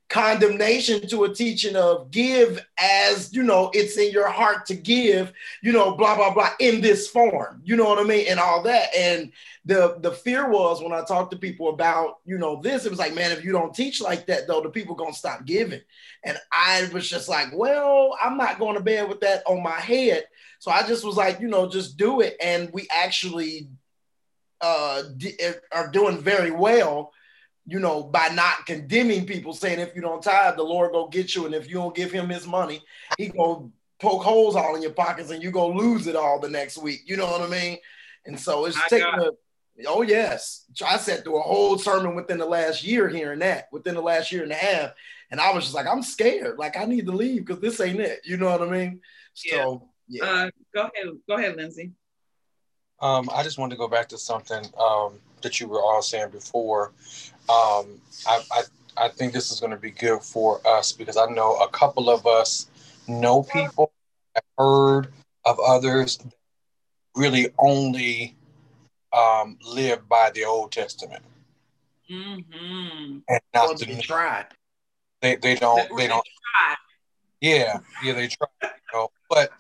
condemnation 0.08 1.06
to 1.06 1.24
a 1.24 1.34
teaching 1.34 1.76
of 1.76 2.10
give 2.10 2.64
as 2.78 3.32
you 3.34 3.42
know 3.42 3.70
it's 3.74 3.98
in 3.98 4.10
your 4.10 4.28
heart 4.28 4.64
to 4.64 4.74
give 4.74 5.32
you 5.62 5.70
know 5.70 5.94
blah 5.94 6.16
blah 6.16 6.32
blah 6.32 6.50
in 6.60 6.80
this 6.80 7.08
form. 7.08 7.60
You 7.64 7.76
know 7.76 7.84
what 7.84 7.98
i 7.98 8.04
mean? 8.04 8.26
And 8.28 8.40
all 8.40 8.62
that. 8.62 8.94
And 8.96 9.32
the 9.66 9.98
the 10.00 10.12
fear 10.12 10.48
was 10.48 10.82
when 10.82 10.92
i 10.92 11.04
talked 11.04 11.30
to 11.32 11.36
people 11.36 11.68
about 11.68 12.20
you 12.24 12.38
know 12.38 12.60
this 12.62 12.86
it 12.86 12.90
was 12.90 12.98
like 12.98 13.14
man 13.14 13.32
if 13.32 13.44
you 13.44 13.52
don't 13.52 13.74
teach 13.74 14.00
like 14.00 14.26
that 14.26 14.46
though 14.46 14.62
the 14.62 14.70
people 14.70 14.94
gonna 14.94 15.12
stop 15.12 15.44
giving. 15.44 15.82
And 16.24 16.38
i 16.52 16.88
was 16.92 17.08
just 17.08 17.28
like 17.28 17.48
well 17.52 18.16
i'm 18.22 18.38
not 18.38 18.58
going 18.58 18.76
to 18.76 18.82
bed 18.82 19.08
with 19.08 19.20
that 19.20 19.42
on 19.46 19.62
my 19.62 19.78
head. 19.78 20.24
So 20.58 20.70
i 20.70 20.86
just 20.86 21.04
was 21.04 21.16
like 21.16 21.38
you 21.38 21.48
know 21.48 21.68
just 21.68 21.98
do 21.98 22.22
it. 22.22 22.36
And 22.42 22.72
we 22.72 22.88
actually 22.90 23.68
uh 24.62 25.02
di- 25.18 25.38
are 25.70 25.90
doing 25.90 26.18
very 26.18 26.50
well 26.50 27.12
you 27.68 27.78
know, 27.78 28.02
by 28.02 28.28
not 28.28 28.64
condemning 28.64 29.26
people, 29.26 29.52
saying 29.52 29.78
if 29.78 29.94
you 29.94 30.00
don't 30.00 30.22
tithe, 30.22 30.56
the 30.56 30.62
Lord 30.62 30.92
go 30.92 31.06
get 31.06 31.34
you, 31.34 31.44
and 31.44 31.54
if 31.54 31.68
you 31.68 31.74
don't 31.74 31.94
give 31.94 32.10
him 32.10 32.30
his 32.30 32.46
money, 32.46 32.82
he 33.18 33.28
go 33.28 33.70
poke 34.00 34.22
holes 34.22 34.56
all 34.56 34.74
in 34.74 34.80
your 34.80 34.92
pockets, 34.92 35.30
and 35.30 35.42
you 35.42 35.50
go 35.50 35.68
lose 35.68 36.06
it 36.06 36.16
all 36.16 36.40
the 36.40 36.48
next 36.48 36.78
week. 36.78 37.02
You 37.04 37.18
know 37.18 37.26
what 37.26 37.42
I 37.42 37.46
mean? 37.46 37.76
And 38.24 38.40
so 38.40 38.64
it's 38.64 38.76
My 38.76 38.82
taking 38.88 39.20
a 39.20 39.30
oh 39.86 40.00
yes, 40.00 40.64
I 40.84 40.96
sat 40.96 41.24
through 41.24 41.38
a 41.38 41.42
whole 41.42 41.76
sermon 41.78 42.16
within 42.16 42.38
the 42.38 42.46
last 42.46 42.82
year 42.82 43.06
hearing 43.06 43.40
that, 43.40 43.68
within 43.70 43.94
the 43.94 44.02
last 44.02 44.32
year 44.32 44.42
and 44.42 44.52
a 44.52 44.56
half, 44.56 44.92
and 45.30 45.38
I 45.38 45.52
was 45.52 45.64
just 45.64 45.74
like, 45.74 45.86
I'm 45.86 46.02
scared, 46.02 46.58
like 46.58 46.76
I 46.76 46.86
need 46.86 47.04
to 47.06 47.12
leave 47.12 47.44
because 47.44 47.60
this 47.60 47.80
ain't 47.80 48.00
it. 48.00 48.20
You 48.24 48.38
know 48.38 48.50
what 48.50 48.62
I 48.62 48.70
mean? 48.70 49.00
So 49.34 49.90
yeah, 50.08 50.24
uh 50.24 50.50
go 50.74 50.80
ahead, 50.80 51.12
go 51.28 51.36
ahead, 51.36 51.56
Lindsay. 51.56 51.92
Um, 53.00 53.28
I 53.32 53.42
just 53.42 53.58
wanted 53.58 53.74
to 53.74 53.78
go 53.78 53.88
back 53.88 54.08
to 54.08 54.18
something 54.18 54.64
um, 54.78 55.14
that 55.42 55.60
you 55.60 55.68
were 55.68 55.80
all 55.80 56.02
saying 56.02 56.30
before. 56.30 56.92
Um, 57.48 58.00
I, 58.26 58.42
I, 58.50 58.62
I 58.96 59.08
think 59.08 59.32
this 59.32 59.50
is 59.50 59.60
going 59.60 59.70
to 59.70 59.76
be 59.78 59.90
good 59.90 60.22
for 60.22 60.60
us 60.66 60.92
because 60.92 61.16
I 61.16 61.26
know 61.26 61.56
a 61.56 61.68
couple 61.68 62.10
of 62.10 62.26
us 62.26 62.68
know 63.06 63.42
people, 63.42 63.92
have 64.34 64.44
heard 64.58 65.08
of 65.44 65.58
others 65.64 66.18
really 67.16 67.48
only 67.58 68.36
um, 69.12 69.58
live 69.66 70.08
by 70.08 70.30
the 70.34 70.44
Old 70.44 70.72
Testament 70.72 71.22
Mm-hmm. 72.10 73.18
and 73.28 73.40
well, 73.52 73.68
not 73.68 73.78
they 73.78 73.94
the 73.94 74.00
try. 74.00 74.46
they, 75.20 75.36
they 75.36 75.54
don't 75.56 75.94
they 75.98 76.06
don't 76.06 76.24
Try. 76.24 76.74
yeah 77.42 77.80
yeah 78.02 78.14
they 78.14 78.28
try 78.28 78.46
you 78.62 78.68
know 78.94 79.10
but 79.28 79.50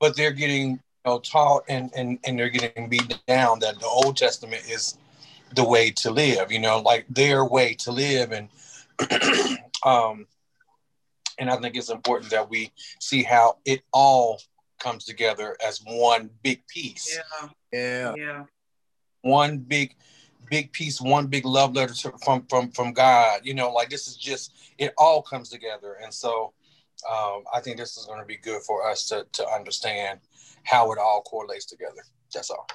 but 0.00 0.16
they're 0.16 0.32
getting 0.32 0.70
you 0.70 0.78
know 1.04 1.18
taught 1.20 1.64
and 1.68 1.90
and 1.94 2.18
and 2.24 2.38
they're 2.38 2.48
getting 2.48 2.88
beat 2.88 3.18
down 3.26 3.58
that 3.60 3.78
the 3.80 3.86
old 3.86 4.16
testament 4.16 4.62
is 4.68 4.98
the 5.54 5.64
way 5.64 5.90
to 5.90 6.10
live 6.10 6.52
you 6.52 6.58
know 6.58 6.78
like 6.80 7.06
their 7.08 7.44
way 7.44 7.74
to 7.74 7.90
live. 7.92 8.32
And 8.32 8.48
um 9.84 10.26
and 11.38 11.48
i 11.48 11.56
think 11.56 11.76
it's 11.76 11.90
important 11.90 12.30
that 12.32 12.50
we 12.50 12.72
see 13.00 13.22
how 13.22 13.58
it 13.64 13.82
all 13.92 14.40
comes 14.78 15.04
together 15.04 15.56
as 15.66 15.80
one 15.84 16.30
big 16.42 16.64
piece. 16.66 17.18
Yeah, 17.42 17.48
Yeah, 17.72 18.14
yeah. 18.16 18.44
one 19.22 19.58
big 19.58 19.94
big 20.50 20.72
piece 20.72 21.00
one 21.00 21.26
big 21.26 21.44
love 21.44 21.74
letter 21.74 21.92
to, 21.92 22.12
from 22.24 22.44
from 22.48 22.70
from 22.70 22.92
god 22.92 23.40
you 23.44 23.52
know 23.54 23.70
like 23.70 23.90
this 23.90 24.08
is 24.08 24.16
just 24.16 24.54
it 24.78 24.94
all 24.96 25.22
comes 25.22 25.48
together. 25.48 25.98
And 26.02 26.12
so 26.12 26.52
um, 27.08 27.44
i 27.54 27.60
think 27.60 27.76
this 27.76 27.96
is 27.96 28.06
going 28.06 28.18
to 28.18 28.26
be 28.26 28.36
good 28.36 28.62
for 28.62 28.88
us 28.88 29.08
to 29.08 29.26
to 29.32 29.48
understand 29.48 30.20
how 30.64 30.92
it 30.92 30.98
all 30.98 31.22
correlates 31.22 31.66
together 31.66 32.02
that's 32.32 32.50
all 32.50 32.66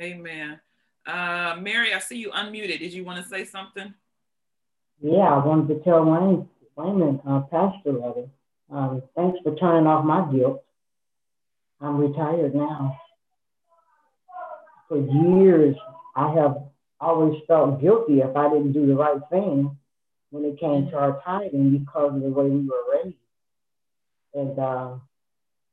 Amen. 0.00 0.60
Uh 1.06 1.56
Mary, 1.60 1.92
I 1.92 1.98
see 1.98 2.16
you 2.16 2.30
unmuted. 2.30 2.78
Did 2.78 2.92
you 2.92 3.04
want 3.04 3.22
to 3.22 3.28
say 3.28 3.44
something? 3.44 3.92
Yeah, 5.00 5.34
I 5.34 5.44
wanted 5.44 5.74
to 5.74 5.80
tell 5.82 6.04
Wayne, 6.04 6.48
Wayman, 6.76 7.20
uh, 7.26 7.40
Pastor 7.42 7.92
Letter, 7.92 8.28
um, 8.70 9.02
thanks 9.16 9.38
for 9.42 9.54
turning 9.56 9.86
off 9.86 10.04
my 10.04 10.30
guilt. 10.32 10.62
I'm 11.80 11.98
retired 11.98 12.54
now. 12.54 12.98
For 14.88 14.98
years, 14.98 15.76
I 16.16 16.32
have 16.34 16.56
always 17.00 17.40
felt 17.46 17.80
guilty 17.80 18.20
if 18.20 18.36
I 18.36 18.48
didn't 18.48 18.72
do 18.72 18.86
the 18.86 18.94
right 18.94 19.20
thing 19.30 19.76
when 20.30 20.44
it 20.44 20.58
came 20.58 20.90
to 20.90 20.96
our 20.96 21.20
tithing 21.24 21.78
because 21.78 22.16
of 22.16 22.22
the 22.22 22.28
way 22.28 22.46
we 22.46 22.68
were 22.68 23.02
raised. 23.04 23.16
And 24.34 24.58
uh, 24.58 24.96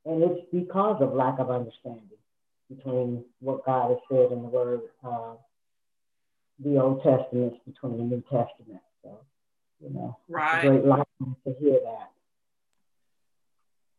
and 0.06 0.22
it's 0.22 0.40
because 0.52 1.02
of 1.02 1.14
lack 1.14 1.38
of 1.38 1.50
understanding 1.50 2.02
between 2.74 3.24
what 3.40 3.64
God 3.66 3.90
has 3.90 3.98
said 4.08 4.32
in 4.32 4.42
the 4.42 4.48
Word, 4.48 4.80
uh, 5.04 5.34
the 6.64 6.80
Old 6.80 7.02
Testament 7.02 7.54
between 7.66 7.98
the 7.98 8.04
New 8.04 8.22
Testament. 8.22 8.80
So, 9.02 9.18
you 9.80 9.90
know, 9.90 10.16
right. 10.28 10.62
great 10.62 10.84
license 10.84 11.36
to 11.46 11.54
hear 11.60 11.80
that. 11.84 12.10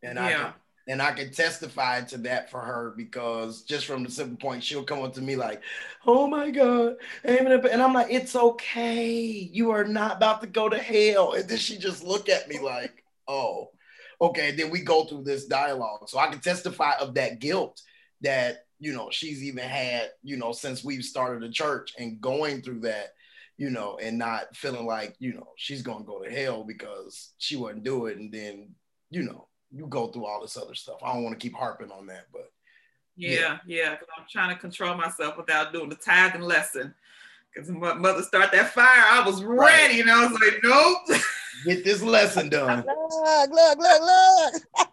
And 0.03 0.17
yeah. 0.17 0.25
I 0.25 0.31
can, 0.31 0.53
and 0.89 1.01
I 1.01 1.11
can 1.11 1.31
testify 1.31 2.01
to 2.01 2.17
that 2.19 2.49
for 2.49 2.61
her 2.61 2.93
because 2.95 3.63
just 3.63 3.85
from 3.85 4.03
the 4.03 4.09
simple 4.09 4.37
point, 4.37 4.63
she'll 4.63 4.83
come 4.83 5.01
up 5.03 5.13
to 5.15 5.21
me 5.21 5.35
like, 5.35 5.61
"Oh 6.05 6.27
my 6.27 6.49
God," 6.49 6.95
and 7.25 7.81
I'm 7.81 7.93
like, 7.93 8.07
"It's 8.09 8.35
okay. 8.35 9.09
You 9.09 9.71
are 9.71 9.83
not 9.83 10.17
about 10.17 10.41
to 10.41 10.47
go 10.47 10.69
to 10.69 10.77
hell." 10.77 11.33
And 11.33 11.49
then 11.49 11.57
she 11.57 11.77
just 11.77 12.03
look 12.03 12.29
at 12.29 12.47
me 12.47 12.59
like, 12.59 13.03
"Oh." 13.27 13.71
Okay 14.19 14.51
then 14.51 14.69
we 14.69 14.81
go 14.81 15.05
through 15.05 15.23
this 15.23 15.45
dialogue. 15.45 16.07
So 16.07 16.19
i 16.19 16.27
can 16.27 16.39
testify 16.39 16.93
of 16.99 17.13
that 17.15 17.39
guilt 17.39 17.81
that 18.21 18.65
you 18.79 18.93
know 18.93 19.09
she's 19.11 19.43
even 19.43 19.63
had 19.63 20.09
you 20.23 20.37
know 20.37 20.51
since 20.51 20.83
we've 20.83 21.03
started 21.03 21.43
the 21.43 21.49
church 21.49 21.93
and 21.97 22.21
going 22.21 22.61
through 22.61 22.81
that 22.81 23.13
you 23.57 23.69
know 23.69 23.97
and 24.01 24.17
not 24.17 24.55
feeling 24.55 24.85
like 24.85 25.15
you 25.19 25.33
know 25.33 25.47
she's 25.57 25.81
gonna 25.81 26.03
go 26.03 26.21
to 26.21 26.29
hell 26.29 26.63
because 26.63 27.33
she 27.37 27.55
wouldn't 27.55 27.83
do 27.83 28.07
it. 28.07 28.17
And 28.17 28.31
then 28.31 28.69
you 29.09 29.23
know 29.23 29.47
you 29.71 29.87
go 29.87 30.07
through 30.07 30.25
all 30.25 30.41
this 30.41 30.57
other 30.57 30.75
stuff. 30.75 30.97
I 31.03 31.13
don't 31.13 31.23
want 31.23 31.39
to 31.39 31.43
keep 31.43 31.55
harping 31.55 31.91
on 31.91 32.07
that 32.07 32.25
but 32.31 32.51
yeah 33.17 33.57
yeah 33.65 33.91
because 33.91 34.07
i'm 34.15 34.25
trying 34.29 34.53
to 34.53 34.61
control 34.61 34.93
myself 34.93 35.35
without 35.37 35.73
doing 35.73 35.89
the 35.89 35.95
tithing 35.95 36.41
lesson. 36.41 36.93
Because 37.53 37.71
my 37.71 37.93
mother 37.93 38.21
start 38.21 38.51
that 38.51 38.71
fire 38.71 38.85
i 38.85 39.23
was 39.25 39.43
ready 39.43 39.57
right. 39.57 40.01
and 40.01 40.11
i 40.11 40.27
was 40.27 40.39
like 40.39 40.59
nope 40.63 41.19
Get 41.65 41.83
this 41.83 42.01
lesson 42.01 42.49
done. 42.49 42.85
Look, 42.87 43.49
look, 43.51 43.77
look, 43.77 44.01
look. 44.01 44.53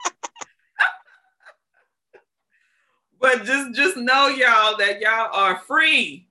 but 3.21 3.45
just 3.45 3.75
just 3.75 3.97
know 3.97 4.29
y'all 4.29 4.77
that 4.79 5.01
y'all 5.01 5.31
are 5.33 5.59
free. 5.61 6.29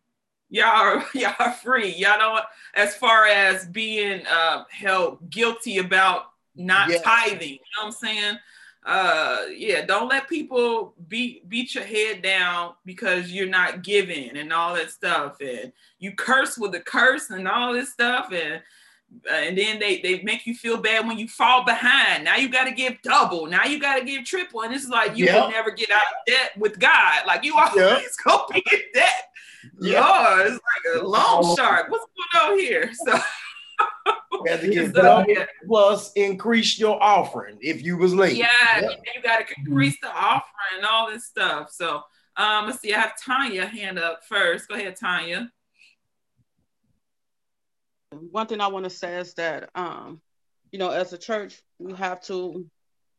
Y'all 0.50 0.66
are 0.66 1.06
y'all 1.14 1.36
are 1.40 1.54
free. 1.54 1.90
Y'all 1.96 2.20
know 2.20 2.40
as 2.76 2.96
far 2.96 3.26
as 3.26 3.66
being 3.66 4.22
uh, 4.28 4.64
held 4.70 5.30
guilty 5.30 5.80
about 5.80 6.26
not 6.56 6.90
yes. 6.90 7.02
tithing. 7.02 7.54
You 7.54 7.56
know 7.56 7.86
what 7.86 7.86
I'm 7.88 7.92
saying? 7.92 8.38
Uh 8.86 9.38
yeah, 9.56 9.86
don't 9.86 10.10
let 10.10 10.28
people 10.28 10.94
beat 11.08 11.48
beat 11.48 11.74
your 11.74 11.86
head 11.86 12.22
down 12.22 12.74
because 12.86 13.32
you're 13.32 13.48
not 13.48 13.82
giving 13.82 14.36
and 14.36 14.52
all 14.52 14.76
that 14.76 14.92
stuff. 14.92 15.38
And 15.40 15.72
you 16.00 16.12
curse 16.12 16.58
with 16.58 16.76
a 16.76 16.82
curse 16.82 17.30
and 17.30 17.48
all 17.48 17.72
this 17.72 17.94
stuff. 17.94 18.32
And 18.34 18.62
and 19.32 19.58
then 19.58 19.80
they 19.80 20.00
they 20.02 20.22
make 20.24 20.46
you 20.46 20.56
feel 20.56 20.78
bad 20.78 21.08
when 21.08 21.18
you 21.18 21.28
fall 21.28 21.64
behind. 21.64 22.24
Now 22.24 22.36
you 22.36 22.50
got 22.50 22.66
to 22.66 22.72
give 22.72 23.02
double. 23.02 23.48
Now 23.48 23.66
you 23.66 23.80
got 23.80 24.00
to 24.00 24.06
give 24.06 24.26
triple, 24.26 24.62
and 24.62 24.74
it's 24.74 24.88
like 24.88 25.18
you 25.18 25.26
yep. 25.26 25.44
will 25.44 25.52
never 25.52 25.72
get 25.72 25.90
out 25.92 26.02
of 26.02 26.26
debt 26.28 26.52
with 26.58 26.80
God. 26.80 27.26
Like 27.26 27.44
you 27.44 27.58
always 27.58 27.76
yep. 27.76 28.02
gonna 28.26 28.44
be 28.52 28.64
in 28.72 28.80
debt. 28.94 29.24
Yep. 29.80 30.02
Lord, 30.02 30.48
it's 30.48 30.54
like 30.54 31.02
a 31.02 31.06
loan 31.06 31.56
shark. 31.56 31.90
What's 31.90 32.06
going 32.34 32.52
on 32.52 32.60
here? 32.60 32.92
So. 33.06 33.20
you 34.32 34.52
have 34.52 34.62
to 34.62 34.68
give 34.72 34.94
double 34.94 35.32
yeah. 35.32 35.46
plus 35.68 36.12
increase 36.14 36.78
your 36.78 37.02
offering 37.02 37.58
if 37.62 37.82
you 37.84 37.98
was 37.98 38.14
late. 38.14 38.36
Yeah, 38.36 38.48
yep. 38.82 39.00
you 39.16 39.22
got 39.22 39.48
to 39.48 39.54
increase 39.58 39.98
the 40.02 40.10
offering 40.10 40.78
and 40.78 40.86
all 40.86 41.10
this 41.10 41.26
stuff. 41.26 41.72
So 41.72 42.02
um, 42.38 42.68
let's 42.68 42.82
see. 42.82 42.94
I 42.94 43.00
have 43.00 43.14
Tanya 43.22 43.66
hand 43.66 44.00
up 44.00 44.22
first. 44.28 44.68
Go 44.68 44.76
ahead, 44.76 44.96
Tanya 44.96 45.52
one 48.32 48.48
thing 48.48 48.62
I 48.62 48.68
want 48.68 48.86
to 48.86 48.90
say 48.90 49.18
is 49.18 49.34
that, 49.36 49.70
um, 49.76 50.22
you 50.72 50.80
know, 50.80 50.90
as 50.90 51.14
a 51.14 51.18
church, 51.18 51.62
we 51.80 51.94
have 51.94 52.22
to 52.24 52.66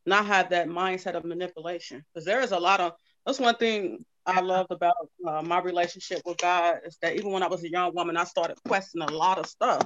not 0.05 0.25
have 0.25 0.49
that 0.51 0.67
mindset 0.67 1.15
of 1.15 1.25
manipulation 1.25 2.03
because 2.13 2.25
there 2.25 2.41
is 2.41 2.51
a 2.51 2.59
lot 2.59 2.79
of 2.79 2.93
that's 3.25 3.39
one 3.39 3.55
thing 3.55 4.05
I 4.25 4.41
love 4.41 4.67
about 4.69 4.95
uh, 5.27 5.41
my 5.41 5.59
relationship 5.61 6.21
with 6.25 6.37
God 6.37 6.79
is 6.85 6.97
that 7.01 7.15
even 7.15 7.31
when 7.31 7.43
I 7.43 7.47
was 7.47 7.63
a 7.63 7.69
young 7.69 7.93
woman, 7.95 8.17
I 8.17 8.23
started 8.23 8.57
questioning 8.67 9.07
a 9.09 9.13
lot 9.13 9.39
of 9.39 9.47
stuff. 9.47 9.85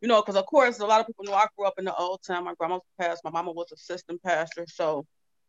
You 0.00 0.08
know, 0.08 0.22
because 0.22 0.36
of 0.36 0.46
course, 0.46 0.78
a 0.78 0.86
lot 0.86 1.00
of 1.00 1.06
people 1.06 1.24
know 1.24 1.34
I 1.34 1.46
grew 1.56 1.66
up 1.66 1.74
in 1.78 1.84
the 1.84 1.94
old 1.94 2.20
time. 2.26 2.44
My 2.44 2.54
grandma 2.58 2.76
was 2.76 2.84
pastor, 3.00 3.20
my 3.24 3.30
mama 3.30 3.52
was 3.52 3.72
assistant 3.72 4.22
pastor. 4.22 4.64
So 4.68 5.06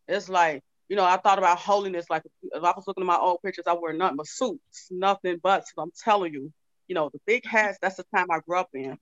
it's 0.07 0.27
like, 0.29 0.63
you 0.89 0.95
know, 0.95 1.05
I 1.05 1.17
thought 1.17 1.37
about 1.37 1.59
holiness. 1.59 2.05
Like 2.09 2.23
if 2.25 2.63
I 2.63 2.73
was 2.75 2.85
looking 2.87 3.03
at 3.03 3.07
my 3.07 3.17
old 3.17 3.39
pictures, 3.43 3.65
I 3.67 3.73
wear 3.73 3.93
nothing 3.93 4.17
but 4.17 4.27
suits, 4.27 4.87
nothing 4.91 5.39
but. 5.43 5.65
So 5.67 5.81
I'm 5.83 5.91
telling 6.03 6.33
you, 6.33 6.51
you 6.89 6.95
know, 6.95 7.09
the 7.13 7.19
big 7.25 7.45
hats, 7.45 7.77
that's 7.81 7.95
the 7.95 8.05
time 8.13 8.27
I 8.29 8.39
grew 8.45 8.59
up 8.59 8.69
in. 8.73 8.97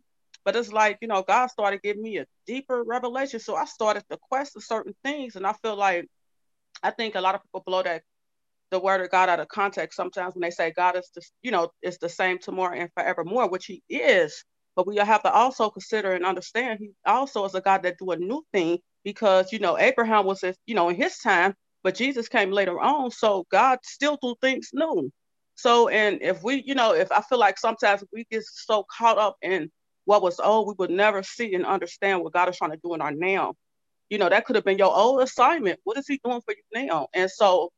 But 0.45 0.55
it's 0.55 0.71
like, 0.71 0.99
you 1.01 1.07
know, 1.07 1.23
God 1.23 1.47
started 1.47 1.81
giving 1.81 2.03
me 2.03 2.19
a 2.19 2.25
deeper 2.45 2.83
revelation. 2.83 3.39
So 3.39 3.55
I 3.55 3.65
started 3.65 4.03
to 4.11 4.17
question 4.29 4.61
certain 4.61 4.93
things. 5.03 5.35
And 5.35 5.47
I 5.47 5.53
feel 5.53 5.75
like 5.75 6.07
I 6.83 6.91
think 6.91 7.15
a 7.15 7.21
lot 7.21 7.35
of 7.35 7.41
people 7.43 7.63
blow 7.65 7.83
that 7.83 8.03
the 8.69 8.79
word 8.79 9.01
of 9.01 9.09
God 9.09 9.29
out 9.29 9.39
of 9.39 9.47
context 9.47 9.95
sometimes 9.95 10.35
when 10.35 10.41
they 10.41 10.51
say 10.51 10.71
God 10.71 10.97
is 10.97 11.09
just, 11.13 11.31
you 11.41 11.51
know, 11.51 11.69
is 11.81 11.97
the 11.97 12.09
same 12.09 12.37
tomorrow 12.37 12.77
and 12.77 12.89
forevermore, 12.93 13.49
which 13.49 13.65
he 13.65 13.81
is. 13.89 14.43
But 14.75 14.87
we 14.87 14.97
have 14.97 15.23
to 15.23 15.31
also 15.31 15.69
consider 15.69 16.11
and 16.13 16.25
understand 16.25 16.79
he 16.79 16.91
also 17.05 17.45
is 17.45 17.55
a 17.55 17.61
God 17.61 17.83
that 17.83 17.97
do 17.97 18.11
a 18.11 18.17
new 18.17 18.43
thing 18.53 18.79
because, 19.03 19.51
you 19.51 19.59
know, 19.59 19.77
Abraham 19.77 20.25
was, 20.25 20.43
you 20.65 20.75
know, 20.75 20.89
in 20.89 20.95
his 20.95 21.17
time, 21.19 21.55
but 21.83 21.95
Jesus 21.95 22.27
came 22.27 22.51
later 22.51 22.79
on. 22.79 23.09
So 23.09 23.45
God 23.49 23.79
still 23.83 24.17
do 24.21 24.35
things 24.41 24.69
new. 24.73 25.11
So, 25.57 25.89
and 25.89 26.21
if 26.21 26.43
we, 26.43 26.63
you 26.65 26.75
know, 26.75 26.93
if 26.93 27.11
I 27.11 27.21
feel 27.21 27.39
like 27.39 27.57
sometimes 27.57 28.03
we 28.13 28.25
get 28.29 28.43
so 28.45 28.85
caught 28.95 29.17
up 29.17 29.37
in 29.41 29.71
what 30.05 30.21
was 30.21 30.39
old, 30.39 30.67
we 30.67 30.75
would 30.77 30.91
never 30.91 31.23
see 31.23 31.55
and 31.55 31.65
understand 31.65 32.21
what 32.21 32.33
God 32.33 32.47
is 32.47 32.57
trying 32.57 32.71
to 32.71 32.79
do 32.83 32.93
in 32.93 33.01
our 33.01 33.11
now. 33.11 33.55
You 34.09 34.19
know, 34.19 34.29
that 34.29 34.45
could 34.45 34.55
have 34.55 34.63
been 34.63 34.77
your 34.77 34.95
old 34.95 35.21
assignment. 35.21 35.79
What 35.83 35.97
is 35.97 36.07
He 36.07 36.21
doing 36.23 36.41
for 36.41 36.53
you 36.53 36.85
now? 36.87 37.07
And 37.13 37.29
so, 37.29 37.71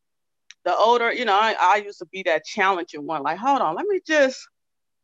the 0.65 0.75
older, 0.75 1.13
you 1.13 1.23
know, 1.23 1.33
I, 1.33 1.55
I 1.57 1.75
used 1.77 1.99
to 1.99 2.05
be 2.07 2.21
that 2.23 2.43
challenging 2.43 3.07
one. 3.07 3.23
Like, 3.23 3.37
hold 3.37 3.61
on, 3.61 3.75
let 3.75 3.85
me 3.85 4.01
just. 4.05 4.37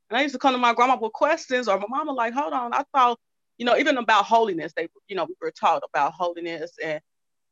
And 0.09 0.17
I 0.17 0.21
used 0.21 0.35
to 0.35 0.39
come 0.39 0.51
to 0.51 0.57
my 0.57 0.73
grandma 0.73 0.97
with 1.01 1.13
questions, 1.13 1.69
or 1.69 1.79
my 1.79 1.85
mama, 1.89 2.11
like, 2.11 2.33
hold 2.33 2.53
on, 2.53 2.73
I 2.73 2.83
thought, 2.93 3.17
you 3.57 3.65
know, 3.65 3.77
even 3.77 3.97
about 3.97 4.25
holiness, 4.25 4.73
they, 4.75 4.89
you 5.07 5.15
know, 5.15 5.23
we 5.23 5.35
were 5.41 5.51
taught 5.51 5.81
about 5.89 6.11
holiness 6.13 6.73
and 6.83 6.99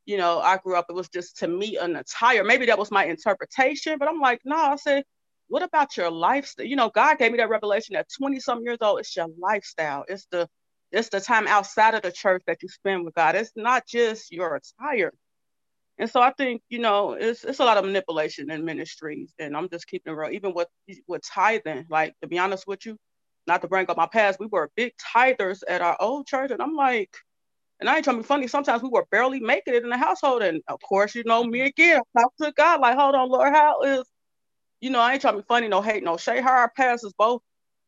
you 0.06 0.16
know, 0.16 0.40
I 0.40 0.58
grew 0.58 0.76
up, 0.76 0.86
it 0.88 0.94
was 0.94 1.08
just 1.08 1.38
to 1.38 1.48
me 1.48 1.76
an 1.78 1.96
attire. 1.96 2.44
Maybe 2.44 2.66
that 2.66 2.78
was 2.78 2.90
my 2.90 3.06
interpretation, 3.06 3.98
but 3.98 4.08
I'm 4.08 4.20
like, 4.20 4.40
no, 4.44 4.56
I 4.56 4.76
said, 4.76 5.04
what 5.48 5.62
about 5.62 5.96
your 5.96 6.10
lifestyle? 6.10 6.66
You 6.66 6.76
know, 6.76 6.90
God 6.90 7.18
gave 7.18 7.32
me 7.32 7.38
that 7.38 7.48
revelation 7.48 7.96
at 7.96 8.08
20 8.18 8.40
some 8.40 8.62
years 8.62 8.78
old. 8.80 9.00
It's 9.00 9.16
your 9.16 9.28
lifestyle. 9.38 10.04
It's 10.08 10.26
the 10.30 10.48
it's 10.92 11.08
the 11.08 11.20
time 11.20 11.48
outside 11.48 11.94
of 11.94 12.02
the 12.02 12.12
church 12.12 12.42
that 12.46 12.62
you 12.62 12.68
spend 12.68 13.04
with 13.04 13.14
God. 13.14 13.34
It's 13.34 13.50
not 13.56 13.84
just 13.86 14.30
your 14.30 14.54
attire. 14.56 15.12
And 15.98 16.08
so 16.10 16.20
I 16.20 16.32
think, 16.32 16.62
you 16.68 16.78
know, 16.78 17.12
it's 17.12 17.44
it's 17.44 17.60
a 17.60 17.64
lot 17.64 17.76
of 17.76 17.84
manipulation 17.84 18.50
in 18.50 18.64
ministries. 18.64 19.32
And 19.38 19.56
I'm 19.56 19.68
just 19.68 19.86
keeping 19.86 20.12
it 20.12 20.16
real. 20.16 20.30
Even 20.30 20.54
with 20.54 20.68
with 21.06 21.22
tithing, 21.22 21.86
like 21.90 22.14
to 22.22 22.28
be 22.28 22.38
honest 22.38 22.66
with 22.66 22.86
you, 22.86 22.96
not 23.46 23.62
to 23.62 23.68
bring 23.68 23.88
up 23.88 23.96
my 23.96 24.06
past, 24.06 24.40
we 24.40 24.46
were 24.46 24.70
big 24.76 24.92
tithers 25.14 25.62
at 25.68 25.82
our 25.82 25.96
old 26.00 26.26
church. 26.26 26.50
And 26.50 26.62
I'm 26.62 26.74
like, 26.74 27.10
and 27.80 27.88
I 27.88 27.96
ain't 27.96 28.04
trying 28.04 28.16
to 28.16 28.22
be 28.22 28.26
funny. 28.26 28.46
Sometimes 28.46 28.82
we 28.82 28.88
were 28.88 29.06
barely 29.10 29.40
making 29.40 29.74
it 29.74 29.82
in 29.82 29.90
the 29.90 29.98
household. 29.98 30.42
And 30.42 30.62
of 30.68 30.80
course, 30.80 31.14
you 31.14 31.24
know, 31.24 31.44
me 31.44 31.62
again, 31.62 32.00
talk 32.16 32.32
to 32.40 32.52
God, 32.56 32.80
like, 32.80 32.96
hold 32.96 33.14
on, 33.14 33.28
Lord, 33.28 33.52
how 33.52 33.82
is 33.82 34.04
you 34.80 34.90
know, 34.90 35.00
I 35.00 35.14
ain't 35.14 35.22
trying 35.22 35.34
to 35.34 35.40
be 35.40 35.46
funny, 35.48 35.66
no 35.66 35.80
hate, 35.80 36.04
no 36.04 36.16
shade. 36.18 36.42
Her 36.42 36.50
our 36.50 36.72
passes 36.76 37.14
both 37.16 37.42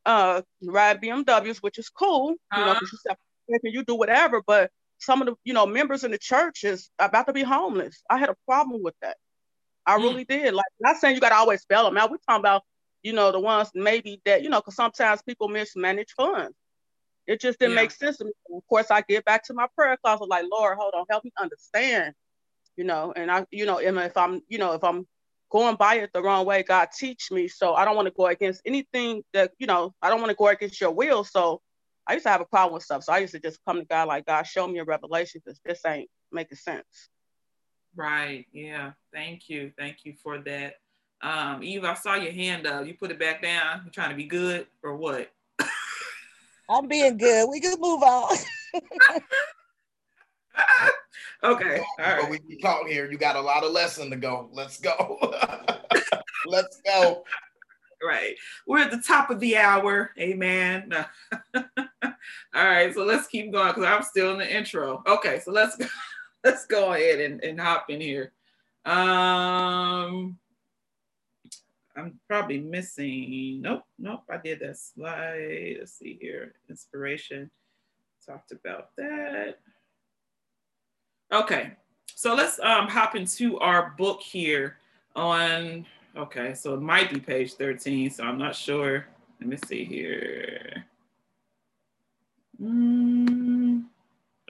uh 0.06 0.42
ride 0.62 1.02
BMWs, 1.02 1.58
which 1.58 1.78
is 1.78 1.88
cool, 1.88 2.36
uh-huh. 2.50 2.60
you 2.60 2.66
know, 2.66 2.74
because 2.74 3.02
uh-huh. 3.10 3.58
you 3.64 3.70
you 3.72 3.84
do 3.84 3.94
whatever, 3.94 4.42
but 4.46 4.70
some 4.98 5.20
of 5.20 5.26
the 5.26 5.34
you 5.44 5.52
know 5.52 5.66
members 5.66 6.04
in 6.04 6.10
the 6.10 6.18
church 6.18 6.64
is 6.64 6.90
about 6.98 7.26
to 7.26 7.32
be 7.32 7.42
homeless. 7.42 8.02
I 8.08 8.18
had 8.18 8.30
a 8.30 8.36
problem 8.46 8.82
with 8.82 8.94
that. 9.02 9.16
I 9.86 9.98
mm. 9.98 10.02
really 10.02 10.24
did. 10.24 10.54
Like, 10.54 10.66
not 10.80 10.96
saying 10.96 11.14
you 11.14 11.20
got 11.20 11.30
to 11.30 11.36
always 11.36 11.62
spell 11.62 11.84
them 11.84 11.96
out. 11.96 12.10
We're 12.10 12.18
talking 12.28 12.40
about, 12.40 12.62
you 13.02 13.12
know, 13.12 13.30
the 13.30 13.40
ones 13.40 13.70
maybe 13.74 14.20
that, 14.24 14.42
you 14.42 14.48
know, 14.48 14.58
because 14.58 14.74
sometimes 14.74 15.22
people 15.22 15.48
mismanage 15.48 16.12
funds. 16.16 16.56
It 17.26 17.40
just 17.40 17.58
didn't 17.58 17.74
yeah. 17.74 17.82
make 17.82 17.90
sense 17.90 18.18
to 18.18 18.24
me. 18.24 18.32
Of 18.54 18.62
course, 18.68 18.90
I 18.90 19.00
get 19.02 19.24
back 19.24 19.44
to 19.44 19.54
my 19.54 19.66
prayer 19.74 19.96
closet, 19.96 20.28
like, 20.28 20.44
Lord, 20.50 20.76
hold 20.78 20.94
on, 20.94 21.04
help 21.10 21.24
me 21.24 21.32
understand, 21.40 22.14
you 22.76 22.84
know, 22.84 23.12
and 23.16 23.30
I, 23.30 23.46
you 23.50 23.66
know, 23.66 23.78
if 23.78 24.16
I'm, 24.16 24.42
you 24.48 24.58
know, 24.58 24.74
if 24.74 24.84
I'm 24.84 25.06
going 25.50 25.76
by 25.76 25.96
it 25.96 26.10
the 26.12 26.22
wrong 26.22 26.46
way. 26.46 26.62
God 26.62 26.88
teach 26.96 27.30
me. 27.30 27.48
So 27.48 27.74
I 27.74 27.84
don't 27.84 27.96
want 27.96 28.06
to 28.06 28.14
go 28.16 28.26
against 28.26 28.62
anything 28.64 29.22
that, 29.32 29.52
you 29.58 29.66
know, 29.66 29.94
I 30.02 30.10
don't 30.10 30.20
want 30.20 30.30
to 30.30 30.36
go 30.36 30.48
against 30.48 30.80
your 30.80 30.90
will. 30.90 31.24
So 31.24 31.60
I 32.06 32.14
used 32.14 32.24
to 32.24 32.30
have 32.30 32.40
a 32.40 32.46
problem 32.46 32.74
with 32.74 32.82
stuff. 32.82 33.04
So 33.04 33.12
I 33.12 33.18
used 33.18 33.32
to 33.34 33.40
just 33.40 33.58
come 33.66 33.78
to 33.78 33.84
God 33.84 34.08
like, 34.08 34.26
God, 34.26 34.44
show 34.44 34.66
me 34.66 34.78
a 34.78 34.84
revelation 34.84 35.40
because 35.44 35.60
this 35.64 35.80
ain't 35.86 36.08
making 36.32 36.58
sense. 36.58 37.08
Right. 37.94 38.46
Yeah. 38.52 38.92
Thank 39.12 39.48
you. 39.48 39.72
Thank 39.78 40.04
you 40.04 40.14
for 40.22 40.38
that. 40.38 40.74
Um, 41.22 41.62
Eve, 41.62 41.84
I 41.84 41.94
saw 41.94 42.14
your 42.14 42.32
hand 42.32 42.66
up. 42.66 42.86
You 42.86 42.94
put 42.94 43.10
it 43.10 43.18
back 43.18 43.42
down. 43.42 43.82
You 43.84 43.90
trying 43.90 44.10
to 44.10 44.16
be 44.16 44.24
good 44.24 44.66
or 44.82 44.96
what? 44.96 45.32
I'm 46.68 46.88
being 46.88 47.16
good. 47.16 47.48
We 47.48 47.60
can 47.60 47.74
move 47.80 48.02
on. 48.02 48.36
okay. 51.44 51.80
All 51.98 52.16
right. 52.16 52.30
we 52.30 52.38
be 52.40 52.56
caught 52.56 52.86
here. 52.88 53.10
You 53.10 53.18
got 53.18 53.36
a 53.36 53.40
lot 53.40 53.64
of 53.64 53.72
lesson 53.72 54.10
to 54.10 54.16
go. 54.16 54.48
Let's 54.52 54.80
go. 54.80 55.32
Let's 56.46 56.80
go. 56.84 57.24
Right. 58.02 58.36
We're 58.66 58.80
at 58.80 58.90
the 58.90 59.02
top 59.06 59.30
of 59.30 59.40
the 59.40 59.56
hour. 59.56 60.10
Amen. 60.18 60.92
All 61.54 61.64
right. 62.54 62.92
So 62.94 63.04
let's 63.04 63.26
keep 63.26 63.52
going 63.52 63.68
because 63.68 63.84
I'm 63.84 64.02
still 64.02 64.32
in 64.32 64.38
the 64.38 64.56
intro. 64.56 65.02
Okay. 65.06 65.40
So 65.40 65.50
let's 65.50 65.76
go. 65.76 65.86
Let's 66.44 66.66
go 66.66 66.92
ahead 66.92 67.20
and, 67.20 67.42
and 67.42 67.60
hop 67.60 67.90
in 67.90 68.00
here. 68.00 68.32
Um, 68.84 70.38
I'm 71.96 72.18
probably 72.28 72.60
missing. 72.60 73.62
Nope, 73.62 73.84
nope. 73.98 74.22
I 74.30 74.36
did 74.36 74.60
that 74.60 74.76
slide. 74.78 75.76
Let's 75.78 75.98
see 75.98 76.18
here. 76.20 76.54
Inspiration. 76.68 77.50
Talked 78.24 78.52
about 78.52 78.90
that. 78.96 79.58
Okay, 81.32 81.72
so 82.14 82.34
let's 82.34 82.60
um, 82.60 82.88
hop 82.88 83.16
into 83.16 83.58
our 83.58 83.94
book 83.96 84.20
here 84.20 84.76
on. 85.14 85.86
Okay, 86.16 86.54
so 86.54 86.74
it 86.74 86.80
might 86.80 87.12
be 87.12 87.20
page 87.20 87.54
13. 87.54 88.10
So 88.10 88.24
I'm 88.24 88.38
not 88.38 88.54
sure. 88.54 89.06
Let 89.40 89.48
me 89.48 89.56
see 89.66 89.84
here. 89.84 90.84
Mm, 92.60 93.84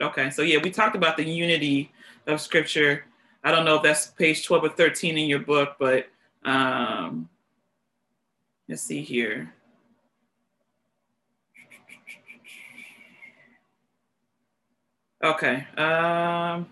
okay, 0.01 0.29
so 0.29 0.41
yeah, 0.41 0.59
we 0.63 0.69
talked 0.71 0.95
about 0.95 1.17
the 1.17 1.25
unity 1.25 1.91
of 2.25 2.39
scripture. 2.39 3.05
I 3.43 3.51
don't 3.51 3.65
know 3.65 3.75
if 3.75 3.83
that's 3.83 4.07
page 4.07 4.45
12 4.45 4.63
or 4.63 4.69
13 4.69 5.17
in 5.17 5.27
your 5.27 5.39
book, 5.39 5.75
but 5.79 6.07
um, 6.45 7.29
let's 8.67 8.81
see 8.81 9.01
here. 9.01 9.53
Okay, 15.23 15.65
um, 15.77 16.67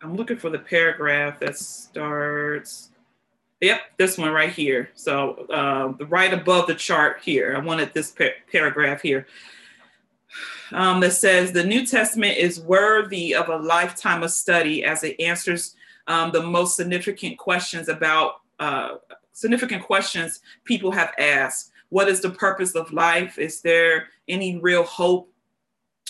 I'm 0.00 0.14
looking 0.14 0.38
for 0.38 0.50
the 0.50 0.58
paragraph 0.58 1.40
that 1.40 1.58
starts. 1.58 2.90
Yep, 3.60 3.80
this 3.96 4.16
one 4.16 4.30
right 4.30 4.52
here. 4.52 4.90
So 4.94 5.46
uh, 5.50 6.04
right 6.04 6.32
above 6.32 6.68
the 6.68 6.76
chart 6.76 7.20
here, 7.22 7.56
I 7.56 7.60
wanted 7.60 7.92
this 7.92 8.12
par 8.12 8.28
paragraph 8.52 9.02
here 9.02 9.26
um, 10.72 11.00
that 11.00 11.12
says 11.12 11.52
the 11.52 11.64
New 11.64 11.84
Testament 11.84 12.36
is 12.36 12.60
worthy 12.60 13.34
of 13.34 13.48
a 13.48 13.56
lifetime 13.56 14.22
of 14.22 14.30
study 14.30 14.84
as 14.84 15.02
it 15.02 15.20
answers 15.20 15.74
um, 16.06 16.30
the 16.32 16.42
most 16.42 16.76
significant 16.76 17.38
questions 17.38 17.88
about 17.88 18.42
uh, 18.60 18.96
significant 19.38 19.84
questions 19.84 20.40
people 20.64 20.90
have 20.90 21.12
asked. 21.16 21.70
What 21.90 22.08
is 22.08 22.20
the 22.20 22.30
purpose 22.30 22.74
of 22.74 22.92
life? 22.92 23.38
Is 23.38 23.60
there 23.60 24.08
any 24.26 24.58
real 24.58 24.82
hope? 24.82 25.32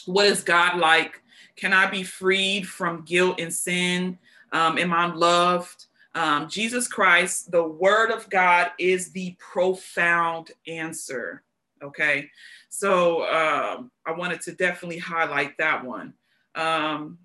What 0.07 0.27
is 0.27 0.43
God 0.43 0.79
like? 0.79 1.21
Can 1.55 1.75
I 1.75 1.91
be 1.91 2.03
freed 2.03 2.67
from 2.67 3.05
guilt 3.05 3.39
and 3.39 3.53
sin? 3.53 4.19
Um, 4.53 4.79
am 4.79 4.95
I 4.95 5.13
loved? 5.13 5.87
Um, 6.15 6.49
Jesus 6.49 6.89
Christ, 6.89 7.51
the 7.51 7.63
Word 7.63 8.11
of 8.11 8.31
God, 8.31 8.71
is 8.79 9.13
the 9.13 9.37
profound 9.39 10.53
answer. 10.67 11.43
Okay. 11.83 12.31
So 12.71 13.29
um, 13.29 13.91
I 14.07 14.13
wanted 14.13 14.41
to 14.43 14.53
definitely 14.53 14.99
highlight 14.99 15.59
that 15.59 15.85
one. 15.85 16.15
Um, 16.55 17.19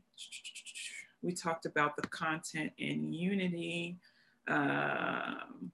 we 1.22 1.32
talked 1.32 1.66
about 1.66 1.96
the 1.96 2.06
content 2.10 2.74
in 2.78 3.14
Unity. 3.14 3.96
Um, 4.50 5.72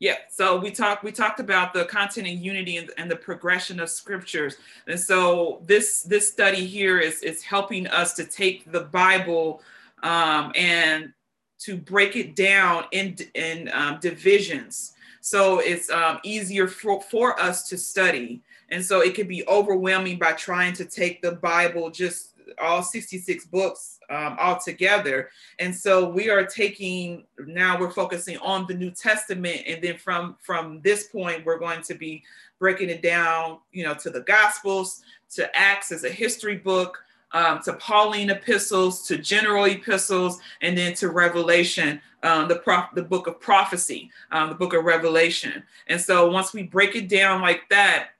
yeah, 0.00 0.16
so 0.30 0.58
we 0.58 0.70
talked 0.70 1.04
we 1.04 1.12
talked 1.12 1.40
about 1.40 1.72
the 1.72 1.84
content 1.86 2.26
and 2.26 2.38
Unity 2.38 2.76
and, 2.76 2.90
and, 2.98 3.10
the 3.10 3.16
progression 3.16 3.80
of 3.80 3.88
scriptures, 3.88 4.56
and 4.86 4.98
so 4.98 5.62
this 5.64 6.02
this 6.02 6.30
study 6.30 6.66
here 6.66 6.98
is 6.98 7.22
is 7.22 7.42
helping 7.42 7.86
us 7.86 8.14
to 8.14 8.24
take 8.24 8.70
the 8.70 8.80
Bible 8.80 9.62
um, 10.02 10.52
and 10.56 11.12
to 11.60 11.76
break 11.76 12.16
it 12.16 12.34
down 12.36 12.84
in 12.92 13.16
in 13.34 13.70
um, 13.72 13.98
divisions 14.00 14.94
so 15.24 15.60
it's 15.60 15.88
um, 15.88 16.18
easier 16.22 16.68
for, 16.68 17.00
for 17.00 17.40
us 17.40 17.66
to 17.70 17.78
study. 17.78 18.42
And 18.68 18.84
so 18.84 19.00
it 19.00 19.14
can 19.14 19.26
be 19.26 19.42
overwhelming 19.48 20.18
by 20.18 20.32
trying 20.32 20.74
to 20.74 20.84
take 20.84 21.22
the 21.22 21.32
Bible, 21.32 21.88
just 21.88 22.33
all 22.60 22.82
66 22.82 23.46
books 23.46 23.98
um, 24.10 24.36
all 24.40 24.58
together. 24.58 25.30
And 25.58 25.74
so 25.74 26.08
we 26.08 26.30
are 26.30 26.44
taking, 26.44 27.24
now 27.38 27.78
we're 27.78 27.90
focusing 27.90 28.38
on 28.38 28.66
the 28.66 28.74
New 28.74 28.90
Testament. 28.90 29.62
And 29.66 29.82
then 29.82 29.96
from, 29.98 30.36
from 30.42 30.80
this 30.82 31.08
point, 31.08 31.44
we're 31.44 31.58
going 31.58 31.82
to 31.82 31.94
be 31.94 32.22
breaking 32.58 32.90
it 32.90 33.02
down, 33.02 33.58
you 33.72 33.84
know, 33.84 33.94
to 33.94 34.10
the 34.10 34.20
Gospels, 34.22 35.02
to 35.30 35.54
Acts 35.56 35.92
as 35.92 36.04
a 36.04 36.10
history 36.10 36.56
book, 36.56 37.02
um, 37.32 37.60
to 37.64 37.72
Pauline 37.74 38.30
epistles, 38.30 39.06
to 39.08 39.18
general 39.18 39.64
epistles, 39.64 40.38
and 40.62 40.78
then 40.78 40.94
to 40.94 41.10
Revelation, 41.10 42.00
um, 42.22 42.48
the, 42.48 42.56
prof- 42.56 42.94
the 42.94 43.02
book 43.02 43.26
of 43.26 43.40
prophecy, 43.40 44.10
um, 44.30 44.48
the 44.48 44.54
book 44.54 44.72
of 44.72 44.84
Revelation. 44.84 45.62
And 45.88 46.00
so 46.00 46.30
once 46.30 46.52
we 46.52 46.62
break 46.62 46.94
it 46.94 47.08
down 47.08 47.42
like 47.42 47.68
that, 47.70 48.10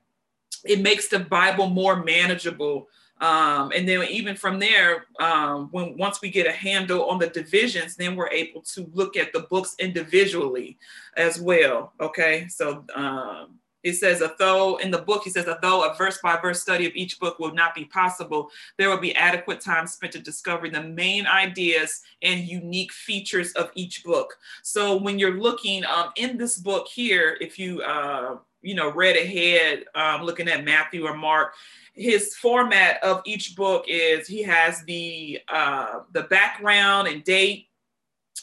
it 0.65 0.81
makes 0.81 1.09
the 1.09 1.21
Bible 1.21 1.69
more 1.69 2.03
manageable. 2.03 2.89
Um, 3.21 3.73
and 3.75 3.89
then 3.89 4.03
even 4.05 4.37
from 4.37 4.59
there, 4.59 5.07
um, 5.21 5.69
when 5.71 5.97
once 5.97 6.21
we 6.21 6.31
get 6.31 6.47
a 6.47 6.53
handle 6.53 7.05
on 7.07 7.19
the 7.19 7.29
divisions, 7.29 7.97
then 7.97 8.17
we're 8.17 8.31
able 8.31 8.61
to 8.63 8.91
look 8.93 9.17
at 9.17 9.33
the 9.33 9.41
books 9.41 9.77
individually 9.79 10.79
as 11.17 11.41
well. 11.41 11.93
Okay, 12.01 12.49
so 12.49 12.85
um, 12.95 13.59
it 13.85 13.97
says, 13.97 14.23
although 14.23 14.77
in 14.79 14.91
the 14.91 14.99
book, 14.99 15.25
he 15.25 15.31
says, 15.31 15.47
although 15.47 15.85
a 15.85 15.95
verse 15.95 16.19
by 16.23 16.41
verse 16.41 16.61
study 16.61 16.87
of 16.87 16.95
each 16.95 17.21
book 17.21 17.39
will 17.39 17.53
not 17.53 17.75
be 17.75 17.85
possible, 17.85 18.51
there 18.79 18.89
will 18.89 18.99
be 18.99 19.15
adequate 19.15 19.61
time 19.61 19.87
spent 19.87 20.13
to 20.15 20.19
discovering 20.19 20.73
the 20.73 20.83
main 20.83 21.27
ideas 21.27 22.01
and 22.23 22.41
unique 22.41 22.93
features 22.93 23.53
of 23.53 23.71
each 23.75 24.03
book. 24.03 24.39
So 24.63 24.97
when 24.97 25.19
you're 25.19 25.39
looking 25.39 25.85
um, 25.85 26.11
in 26.17 26.39
this 26.39 26.57
book 26.57 26.89
here, 26.89 27.37
if 27.43 27.59
you, 27.59 27.83
uh, 27.83 28.39
you 28.65 28.75
know, 28.75 28.91
read 28.91 29.17
ahead, 29.17 29.85
um, 29.95 30.23
looking 30.23 30.49
at 30.49 30.65
Matthew 30.65 31.07
or 31.07 31.17
Mark, 31.17 31.55
his 31.93 32.35
format 32.35 33.03
of 33.05 33.23
each 33.25 33.55
book 33.55 33.85
is 33.87 34.27
he 34.27 34.43
has 34.43 34.83
the 34.85 35.41
uh, 35.49 36.01
the 36.13 36.23
background 36.25 37.07
and 37.07 37.23
date, 37.23 37.69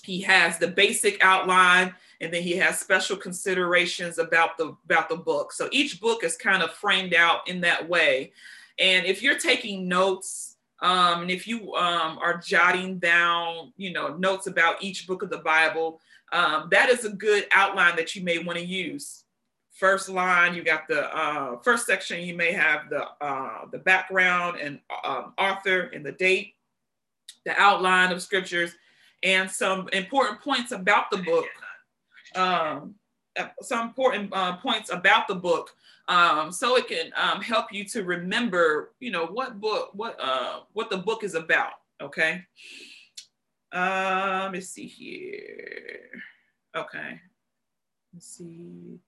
he 0.03 0.22
has 0.22 0.57
the 0.57 0.67
basic 0.67 1.22
outline, 1.24 1.93
and 2.22 2.34
then 2.34 2.43
he 2.43 2.55
has 2.57 2.80
special 2.80 3.17
considerations 3.17 4.19
about 4.19 4.57
the 4.57 4.76
about 4.86 5.09
the 5.09 5.17
book. 5.17 5.51
So 5.51 5.67
each 5.72 5.99
book 5.99 6.24
is 6.24 6.38
kind 6.38 6.63
of 6.63 6.72
framed 6.72 7.13
out 7.13 7.47
in 7.47 7.61
that 7.61 7.89
way. 7.89 8.32
And 8.80 9.05
if 9.05 9.22
you're 9.22 9.38
taking 9.38 9.88
notes, 9.88 10.55
um, 10.82 11.24
and 11.24 11.32
if 11.32 11.47
you 11.47 11.76
um, 11.76 12.17
are 12.19 12.38
jotting 12.38 12.99
down, 12.99 13.74
you 13.76 13.91
know, 13.91 14.15
notes 14.17 14.47
about 14.47 14.82
each 14.82 15.07
book 15.07 15.24
of 15.24 15.30
the 15.30 15.39
Bible, 15.39 15.99
um, 16.32 16.69
that 16.72 16.89
is 16.89 17.05
a 17.05 17.09
good 17.09 17.47
outline 17.51 17.95
that 17.97 18.15
you 18.15 18.24
may 18.24 18.39
want 18.39 18.57
to 18.57 18.65
use. 18.65 19.20
First 19.82 20.10
line, 20.10 20.54
you 20.54 20.64
got 20.64 20.88
the 20.88 21.14
uh, 21.14 21.58
first 21.58 21.88
section. 21.88 22.22
You 22.22 22.36
may 22.36 22.52
have 22.52 22.88
the 22.92 23.04
uh, 23.20 23.66
the 23.72 23.80
background 23.80 24.60
and 24.62 24.80
um, 25.04 25.34
author 25.40 25.90
and 25.92 26.06
the 26.06 26.12
date, 26.12 26.54
the 27.46 27.60
outline 27.60 28.12
of 28.12 28.22
scriptures, 28.22 28.76
and 29.24 29.50
some 29.50 29.90
important 29.92 30.40
points 30.42 30.72
about 30.72 31.10
the 31.10 31.18
book 31.18 31.48
um, 32.36 32.96
some 33.62 33.88
important 33.88 34.32
uh, 34.34 34.58
points 34.58 34.92
about 34.92 35.28
the 35.28 35.36
book 35.36 35.72
um, 36.08 36.52
so 36.52 36.76
it 36.78 36.88
can 36.88 37.12
um, 37.16 37.42
help 37.42 37.72
you 37.72 37.86
to 37.86 38.04
remember 38.04 38.92
you 39.00 39.12
know 39.12 39.26
what 39.26 39.60
book 39.60 39.90
what 39.94 40.16
uh, 40.22 40.60
what 40.74 40.90
the 40.90 40.98
book 40.98 41.24
is 41.24 41.36
about 41.36 41.74
okay? 42.02 42.44
Uh, 43.74 44.42
let 44.44 44.52
me 44.52 44.60
see 44.60 44.86
here. 44.86 46.10
Okay. 46.76 47.22
Let's 48.14 48.28
see 48.28 49.00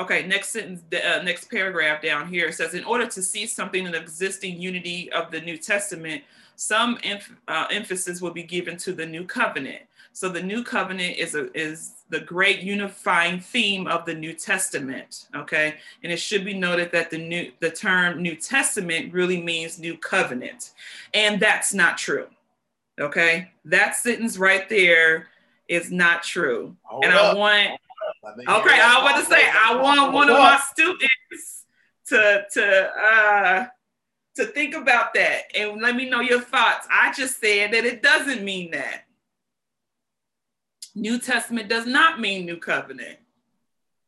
okay 0.00 0.26
next 0.26 0.48
sentence 0.48 0.82
uh, 0.94 1.22
next 1.22 1.50
paragraph 1.50 2.02
down 2.02 2.26
here 2.26 2.50
says 2.50 2.74
in 2.74 2.84
order 2.84 3.06
to 3.06 3.22
see 3.22 3.46
something 3.46 3.86
in 3.86 3.92
the 3.92 4.00
existing 4.00 4.60
unity 4.60 5.10
of 5.12 5.30
the 5.30 5.40
new 5.40 5.56
testament 5.56 6.22
some 6.56 6.96
emph- 6.98 7.36
uh, 7.48 7.66
emphasis 7.70 8.20
will 8.20 8.32
be 8.32 8.42
given 8.42 8.76
to 8.76 8.92
the 8.92 9.06
new 9.06 9.24
covenant 9.24 9.82
so 10.12 10.28
the 10.28 10.42
new 10.42 10.64
covenant 10.64 11.16
is 11.16 11.34
a, 11.34 11.56
is 11.56 11.92
the 12.08 12.20
great 12.20 12.60
unifying 12.60 13.40
theme 13.40 13.86
of 13.86 14.04
the 14.04 14.14
New 14.14 14.32
Testament. 14.32 15.28
Okay, 15.34 15.76
and 16.02 16.12
it 16.12 16.18
should 16.18 16.44
be 16.44 16.54
noted 16.54 16.90
that 16.92 17.10
the 17.10 17.18
new 17.18 17.52
the 17.60 17.70
term 17.70 18.20
New 18.20 18.34
Testament 18.34 19.12
really 19.12 19.40
means 19.40 19.78
New 19.78 19.96
Covenant, 19.96 20.72
and 21.14 21.40
that's 21.40 21.72
not 21.72 21.96
true. 21.96 22.26
Okay, 23.00 23.50
that 23.64 23.96
sentence 23.96 24.36
right 24.36 24.68
there 24.68 25.28
is 25.68 25.92
not 25.92 26.22
true. 26.22 26.76
Hold 26.82 27.04
and 27.04 27.14
up. 27.14 27.34
I 27.34 27.38
want 27.38 27.80
okay, 28.24 28.80
I 28.80 29.00
want 29.02 29.24
to 29.24 29.30
say 29.30 29.40
I 29.42 29.76
want 29.76 30.12
one 30.12 30.30
of 30.30 30.38
my 30.38 30.60
students 30.70 31.64
to 32.08 32.44
to 32.52 32.90
uh 32.90 33.66
to 34.36 34.46
think 34.46 34.74
about 34.74 35.12
that 35.14 35.42
and 35.54 35.80
let 35.80 35.96
me 35.96 36.08
know 36.08 36.20
your 36.20 36.40
thoughts. 36.40 36.86
I 36.90 37.12
just 37.12 37.40
said 37.40 37.72
that 37.72 37.84
it 37.84 38.02
doesn't 38.02 38.42
mean 38.42 38.70
that. 38.72 39.04
New 40.94 41.18
Testament 41.18 41.68
does 41.68 41.86
not 41.86 42.20
mean 42.20 42.46
New 42.46 42.58
Covenant. 42.58 43.18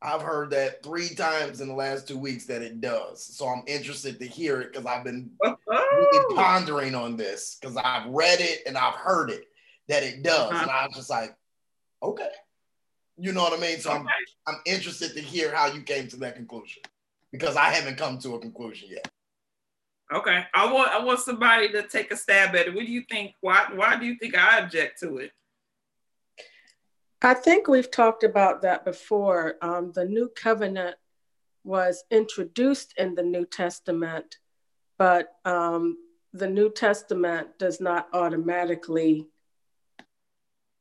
I've 0.00 0.22
heard 0.22 0.50
that 0.50 0.82
three 0.82 1.10
times 1.10 1.60
in 1.60 1.68
the 1.68 1.74
last 1.74 2.08
two 2.08 2.18
weeks 2.18 2.46
that 2.46 2.60
it 2.60 2.80
does. 2.80 3.22
So 3.24 3.46
I'm 3.46 3.62
interested 3.66 4.18
to 4.18 4.26
hear 4.26 4.60
it 4.60 4.72
because 4.72 4.84
I've 4.84 5.04
been 5.04 5.30
oh. 5.44 5.56
really 5.68 6.36
pondering 6.36 6.94
on 6.94 7.16
this 7.16 7.56
because 7.60 7.76
I've 7.76 8.08
read 8.08 8.40
it 8.40 8.62
and 8.66 8.76
I've 8.76 8.96
heard 8.96 9.30
it 9.30 9.44
that 9.88 10.02
it 10.02 10.22
does. 10.22 10.50
Uh-huh. 10.50 10.62
And 10.62 10.70
I 10.70 10.86
was 10.86 10.96
just 10.96 11.10
like, 11.10 11.36
okay. 12.02 12.30
You 13.18 13.32
know 13.32 13.42
what 13.42 13.58
I 13.58 13.60
mean? 13.60 13.78
So 13.78 13.90
okay. 13.90 14.00
I'm 14.00 14.54
I'm 14.54 14.60
interested 14.66 15.14
to 15.14 15.20
hear 15.20 15.54
how 15.54 15.66
you 15.66 15.82
came 15.82 16.08
to 16.08 16.16
that 16.18 16.36
conclusion 16.36 16.82
because 17.30 17.56
I 17.56 17.70
haven't 17.70 17.96
come 17.96 18.18
to 18.18 18.34
a 18.34 18.38
conclusion 18.38 18.88
yet. 18.90 19.10
Okay. 20.12 20.44
I 20.54 20.72
want 20.72 20.90
I 20.90 21.02
want 21.04 21.20
somebody 21.20 21.70
to 21.72 21.86
take 21.88 22.12
a 22.12 22.16
stab 22.16 22.54
at 22.54 22.66
it. 22.66 22.74
What 22.74 22.86
do 22.86 22.92
you 22.92 23.04
think? 23.10 23.32
Why 23.40 23.66
why 23.74 23.96
do 23.96 24.06
you 24.06 24.16
think 24.18 24.36
I 24.36 24.58
object 24.58 25.00
to 25.00 25.18
it? 25.18 25.32
I 27.22 27.34
think 27.34 27.68
we've 27.68 27.90
talked 27.90 28.24
about 28.24 28.62
that 28.62 28.84
before. 28.84 29.54
Um, 29.62 29.92
the 29.92 30.04
new 30.04 30.28
covenant 30.28 30.96
was 31.64 32.02
introduced 32.10 32.94
in 32.98 33.14
the 33.14 33.22
New 33.22 33.46
Testament, 33.46 34.38
but 34.98 35.28
um, 35.44 35.96
the 36.32 36.48
New 36.48 36.70
Testament 36.70 37.58
does 37.58 37.80
not 37.80 38.08
automatically 38.12 39.28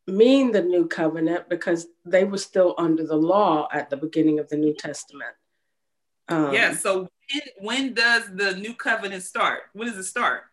mean 0.08 0.52
the 0.52 0.62
new 0.62 0.88
covenant 0.88 1.50
because 1.50 1.88
they 2.06 2.24
were 2.24 2.38
still 2.38 2.76
under 2.78 3.06
the 3.06 3.16
law 3.16 3.68
at 3.72 3.90
the 3.90 3.98
beginning 3.98 4.40
of 4.40 4.50
the 4.50 4.58
New 4.58 4.74
Testament. 4.74 5.34
Um, 6.28 6.54
yeah. 6.54 6.74
So 6.74 7.10
when, 7.32 7.42
when, 7.60 7.94
does 7.94 8.30
the 8.34 8.56
new 8.56 8.74
covenant 8.74 9.24
start? 9.24 9.62
When 9.74 9.88
does 9.88 9.98
it 9.98 10.04
start? 10.04 10.44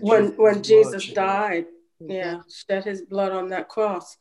When 0.00 0.28
when 0.36 0.62
Jesus 0.62 1.06
died, 1.08 1.66
yeah, 2.00 2.40
shed 2.48 2.84
his 2.84 3.02
blood 3.02 3.32
on 3.32 3.48
that 3.48 3.68
cross. 3.68 4.16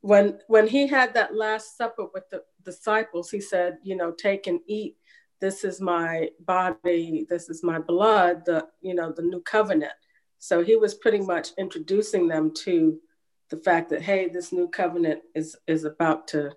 When 0.00 0.40
when 0.48 0.66
he 0.66 0.88
had 0.88 1.14
that 1.14 1.34
last 1.34 1.76
supper 1.76 2.06
with 2.12 2.28
the 2.30 2.42
disciples, 2.64 3.30
he 3.30 3.40
said, 3.40 3.78
you 3.82 3.96
know, 3.96 4.10
take 4.10 4.48
and 4.48 4.60
eat. 4.66 4.96
This 5.40 5.64
is 5.64 5.80
my 5.80 6.30
body. 6.40 7.26
This 7.28 7.48
is 7.48 7.62
my 7.62 7.78
blood. 7.78 8.44
The 8.44 8.66
you 8.80 8.94
know 8.94 9.12
the 9.12 9.22
new 9.22 9.40
covenant. 9.40 9.92
So 10.38 10.64
he 10.64 10.74
was 10.74 10.94
pretty 10.94 11.20
much 11.20 11.50
introducing 11.56 12.26
them 12.26 12.52
to 12.64 12.98
the 13.52 13.58
fact 13.58 13.90
that 13.90 14.00
hey, 14.00 14.28
this 14.28 14.50
new 14.50 14.66
covenant 14.66 15.20
is 15.34 15.56
is 15.66 15.84
about 15.84 16.26
to, 16.28 16.52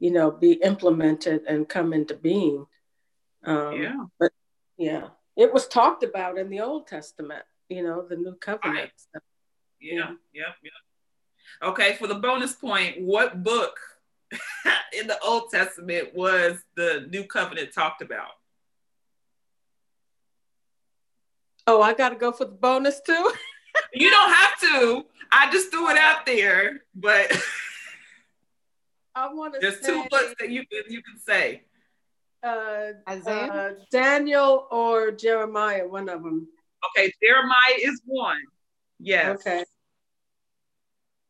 you 0.00 0.10
know, 0.10 0.32
be 0.32 0.54
implemented 0.54 1.42
and 1.48 1.68
come 1.68 1.92
into 1.92 2.16
being. 2.16 2.66
Um, 3.44 3.80
yeah. 3.80 4.04
But 4.18 4.32
yeah, 4.76 5.08
it 5.36 5.54
was 5.54 5.68
talked 5.68 6.02
about 6.02 6.38
in 6.38 6.50
the 6.50 6.60
Old 6.60 6.88
Testament. 6.88 7.44
You 7.68 7.84
know, 7.84 8.04
the 8.06 8.16
new 8.16 8.34
covenant. 8.34 8.78
Right. 8.78 8.90
So, 8.96 9.20
yeah. 9.80 9.94
yeah. 9.94 10.10
Yeah. 10.34 10.52
Yeah. 10.64 11.68
Okay. 11.68 11.94
For 11.94 12.08
the 12.08 12.16
bonus 12.16 12.54
point, 12.54 13.00
what 13.00 13.44
book 13.44 13.78
in 14.98 15.06
the 15.06 15.20
Old 15.22 15.50
Testament 15.52 16.16
was 16.16 16.58
the 16.74 17.06
new 17.10 17.24
covenant 17.24 17.72
talked 17.72 18.02
about? 18.02 18.32
Oh, 21.68 21.80
I 21.80 21.94
got 21.94 22.08
to 22.08 22.16
go 22.16 22.32
for 22.32 22.44
the 22.44 22.50
bonus 22.50 23.00
too. 23.00 23.32
you 23.92 24.10
don't 24.10 24.32
have 24.32 24.60
to. 24.60 25.06
I 25.30 25.50
just 25.50 25.70
threw 25.70 25.88
it 25.90 25.96
out 25.96 26.26
there, 26.26 26.82
but 26.94 27.32
I 29.14 29.32
want 29.32 29.54
to. 29.54 29.60
There's 29.60 29.80
say, 29.80 29.86
two 29.86 30.04
books 30.10 30.34
that 30.40 30.50
you 30.50 30.64
can 30.66 30.82
you 30.92 31.02
can 31.02 31.18
say. 31.18 31.62
Uh, 32.42 32.92
Isaiah, 33.08 33.52
uh, 33.52 33.70
Daniel, 33.90 34.66
or 34.70 35.12
Jeremiah, 35.12 35.86
one 35.86 36.08
of 36.08 36.22
them. 36.22 36.48
Okay, 36.90 37.12
Jeremiah 37.22 37.78
is 37.78 38.00
one. 38.04 38.42
Yes. 38.98 39.40
Okay. 39.40 39.64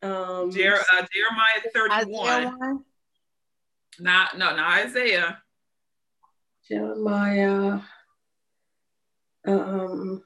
Um, 0.03 0.51
Jer- 0.51 0.83
uh, 0.95 1.07
Jeremiah 1.13 1.99
31. 2.07 2.85
Not 4.01 4.39
no, 4.39 4.57
not 4.57 4.87
Isaiah. 4.87 5.43
Jeremiah. 6.69 7.81
Um, 9.47 10.23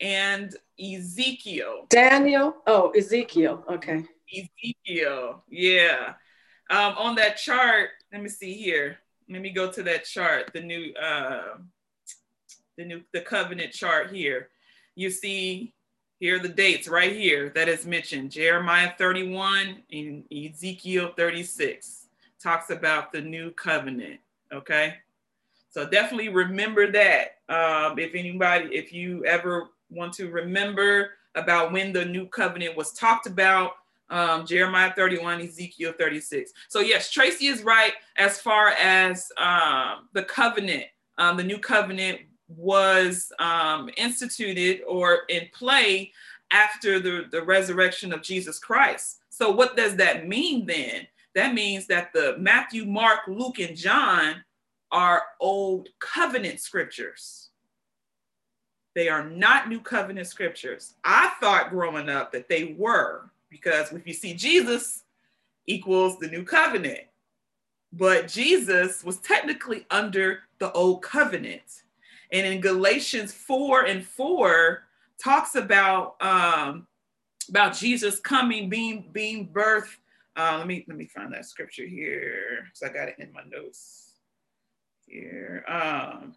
and 0.00 0.54
Ezekiel. 0.80 1.86
Daniel. 1.88 2.56
Oh, 2.66 2.90
Ezekiel. 2.90 3.64
Okay. 3.70 4.04
Ezekiel. 4.32 5.42
Yeah. 5.48 6.14
Um, 6.68 6.94
on 6.98 7.14
that 7.16 7.36
chart, 7.36 7.90
let 8.12 8.22
me 8.22 8.28
see 8.28 8.54
here. 8.54 8.98
Let 9.28 9.42
me 9.42 9.50
go 9.50 9.70
to 9.70 9.82
that 9.84 10.04
chart, 10.04 10.50
the 10.52 10.60
new 10.60 10.92
uh 10.94 11.56
the 12.76 12.84
new 12.84 13.02
the 13.12 13.20
covenant 13.20 13.72
chart 13.72 14.10
here. 14.10 14.48
You 14.94 15.10
see 15.10 15.74
here 16.18 16.36
are 16.36 16.42
the 16.42 16.48
dates 16.48 16.88
right 16.88 17.12
here 17.12 17.50
that 17.50 17.68
is 17.68 17.86
mentioned. 17.86 18.30
Jeremiah 18.30 18.92
31 18.96 19.82
and 19.92 20.24
Ezekiel 20.32 21.12
36 21.16 22.06
talks 22.42 22.70
about 22.70 23.12
the 23.12 23.20
new 23.20 23.50
covenant. 23.50 24.20
Okay. 24.52 24.94
So 25.70 25.86
definitely 25.86 26.30
remember 26.30 26.90
that. 26.92 27.38
Um, 27.48 27.98
if 27.98 28.14
anybody, 28.14 28.74
if 28.74 28.92
you 28.92 29.24
ever 29.26 29.68
want 29.90 30.12
to 30.14 30.30
remember 30.30 31.10
about 31.34 31.72
when 31.72 31.92
the 31.92 32.04
new 32.04 32.26
covenant 32.26 32.76
was 32.76 32.92
talked 32.92 33.26
about, 33.26 33.72
um, 34.08 34.46
Jeremiah 34.46 34.92
31, 34.94 35.40
Ezekiel 35.40 35.92
36. 35.98 36.52
So, 36.68 36.80
yes, 36.80 37.10
Tracy 37.10 37.46
is 37.46 37.62
right 37.62 37.92
as 38.16 38.40
far 38.40 38.68
as 38.68 39.30
um, 39.36 40.08
the 40.12 40.22
covenant, 40.22 40.84
um, 41.18 41.36
the 41.36 41.44
new 41.44 41.58
covenant 41.58 42.20
was 42.48 43.32
um, 43.38 43.90
instituted 43.96 44.82
or 44.86 45.20
in 45.28 45.48
play 45.52 46.12
after 46.52 47.00
the, 47.00 47.24
the 47.30 47.42
resurrection 47.42 48.12
of 48.12 48.22
Jesus 48.22 48.58
Christ. 48.58 49.18
So, 49.30 49.50
what 49.50 49.76
does 49.76 49.96
that 49.96 50.28
mean 50.28 50.66
then? 50.66 51.06
That 51.34 51.52
means 51.52 51.86
that 51.88 52.12
the 52.12 52.36
Matthew, 52.38 52.86
Mark, 52.86 53.20
Luke, 53.28 53.58
and 53.58 53.76
John 53.76 54.36
are 54.92 55.22
old 55.40 55.88
covenant 55.98 56.60
scriptures. 56.60 57.45
They 58.96 59.10
are 59.10 59.28
not 59.28 59.68
new 59.68 59.78
covenant 59.78 60.26
scriptures. 60.26 60.94
I 61.04 61.34
thought 61.38 61.68
growing 61.68 62.08
up 62.08 62.32
that 62.32 62.48
they 62.48 62.74
were, 62.78 63.30
because 63.50 63.92
if 63.92 64.06
you 64.06 64.14
see 64.14 64.32
Jesus 64.32 65.04
equals 65.66 66.18
the 66.18 66.28
new 66.28 66.42
covenant, 66.42 67.02
but 67.92 68.26
Jesus 68.26 69.04
was 69.04 69.18
technically 69.18 69.84
under 69.90 70.40
the 70.60 70.72
old 70.72 71.02
covenant. 71.02 71.82
And 72.32 72.46
in 72.46 72.62
Galatians 72.62 73.34
4 73.34 73.84
and 73.84 74.02
4 74.02 74.84
talks 75.22 75.56
about 75.56 76.16
um, 76.22 76.86
about 77.50 77.76
Jesus 77.76 78.18
coming, 78.18 78.70
being 78.70 79.10
being 79.12 79.46
birthed. 79.46 79.98
Uh, 80.36 80.56
let 80.56 80.66
me 80.66 80.86
let 80.88 80.96
me 80.96 81.04
find 81.04 81.34
that 81.34 81.44
scripture 81.44 81.86
here 81.86 82.64
because 82.64 82.82
I 82.82 82.94
got 82.94 83.08
it 83.08 83.16
in 83.18 83.30
my 83.34 83.42
notes 83.44 84.14
here. 85.06 85.64
Um, 85.68 86.34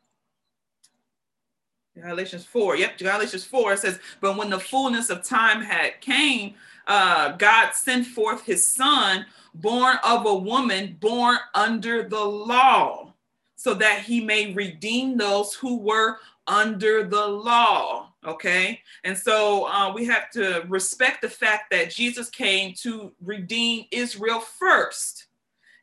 Galatians 2.01 2.45
4. 2.45 2.77
Yep, 2.77 2.97
Galatians 2.97 3.45
4 3.45 3.77
says, 3.77 3.99
But 4.21 4.37
when 4.37 4.49
the 4.49 4.59
fullness 4.59 5.09
of 5.09 5.23
time 5.23 5.61
had 5.61 5.99
came, 6.01 6.55
uh, 6.87 7.33
God 7.33 7.73
sent 7.73 8.05
forth 8.07 8.43
his 8.43 8.65
son, 8.65 9.25
born 9.53 9.97
of 10.03 10.25
a 10.25 10.35
woman, 10.35 10.97
born 10.99 11.37
under 11.53 12.03
the 12.07 12.23
law, 12.23 13.13
so 13.55 13.73
that 13.75 14.01
he 14.01 14.21
may 14.21 14.53
redeem 14.53 15.17
those 15.17 15.53
who 15.53 15.77
were 15.77 16.17
under 16.47 17.03
the 17.03 17.25
law. 17.25 18.11
Okay. 18.25 18.81
And 19.03 19.17
so 19.17 19.67
uh, 19.67 19.93
we 19.93 20.05
have 20.05 20.29
to 20.31 20.65
respect 20.67 21.21
the 21.21 21.29
fact 21.29 21.71
that 21.71 21.91
Jesus 21.91 22.29
came 22.29 22.73
to 22.81 23.13
redeem 23.23 23.85
Israel 23.91 24.39
first. 24.39 25.27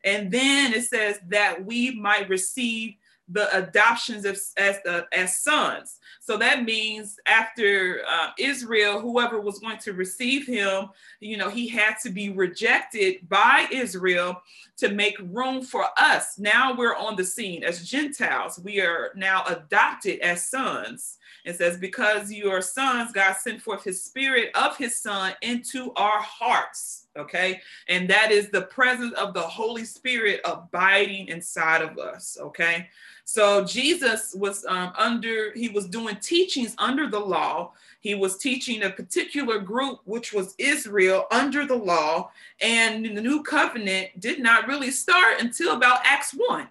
And 0.04 0.30
then 0.30 0.74
it 0.74 0.84
says 0.84 1.18
that 1.28 1.64
we 1.64 1.92
might 1.92 2.28
receive 2.28 2.94
the 3.28 3.54
adoptions 3.56 4.24
of, 4.24 4.38
as, 4.56 4.78
uh, 4.86 5.02
as 5.12 5.38
sons. 5.38 5.98
So 6.20 6.36
that 6.36 6.64
means 6.64 7.18
after 7.26 8.02
uh, 8.08 8.30
Israel, 8.38 9.00
whoever 9.00 9.40
was 9.40 9.58
going 9.58 9.78
to 9.78 9.92
receive 9.92 10.46
him, 10.46 10.90
you 11.20 11.36
know, 11.36 11.50
he 11.50 11.68
had 11.68 11.96
to 12.02 12.10
be 12.10 12.30
rejected 12.30 13.28
by 13.28 13.66
Israel 13.72 14.42
to 14.78 14.90
make 14.90 15.16
room 15.30 15.62
for 15.62 15.86
us. 15.96 16.38
Now 16.38 16.74
we're 16.74 16.96
on 16.96 17.16
the 17.16 17.24
scene 17.24 17.64
as 17.64 17.88
Gentiles. 17.88 18.60
We 18.62 18.80
are 18.80 19.10
now 19.16 19.44
adopted 19.46 20.20
as 20.20 20.48
sons. 20.48 21.18
It 21.44 21.56
says, 21.56 21.78
because 21.78 22.32
you 22.32 22.50
are 22.50 22.60
sons, 22.60 23.12
God 23.12 23.34
sent 23.34 23.62
forth 23.62 23.84
his 23.84 24.02
spirit 24.02 24.50
of 24.56 24.76
his 24.76 25.00
son 25.00 25.32
into 25.42 25.92
our 25.94 26.20
hearts. 26.20 27.06
Okay. 27.16 27.60
And 27.88 28.10
that 28.10 28.30
is 28.30 28.50
the 28.50 28.62
presence 28.62 29.14
of 29.14 29.32
the 29.32 29.40
Holy 29.40 29.84
Spirit 29.84 30.40
abiding 30.44 31.28
inside 31.28 31.82
of 31.82 31.98
us. 31.98 32.36
Okay. 32.40 32.88
So 33.28 33.64
Jesus 33.64 34.36
was 34.38 34.64
um, 34.66 34.92
under, 34.96 35.52
he 35.52 35.68
was 35.68 35.88
doing 35.88 36.14
teachings 36.16 36.76
under 36.78 37.08
the 37.08 37.18
law. 37.18 37.72
He 37.98 38.14
was 38.14 38.38
teaching 38.38 38.84
a 38.84 38.90
particular 38.90 39.58
group, 39.58 39.98
which 40.04 40.32
was 40.32 40.54
Israel, 40.58 41.26
under 41.32 41.66
the 41.66 41.74
law. 41.74 42.30
And 42.60 43.04
the 43.04 43.20
new 43.20 43.42
covenant 43.42 44.20
did 44.20 44.38
not 44.38 44.68
really 44.68 44.92
start 44.92 45.40
until 45.40 45.74
about 45.74 46.02
Acts 46.04 46.34
1. 46.36 46.68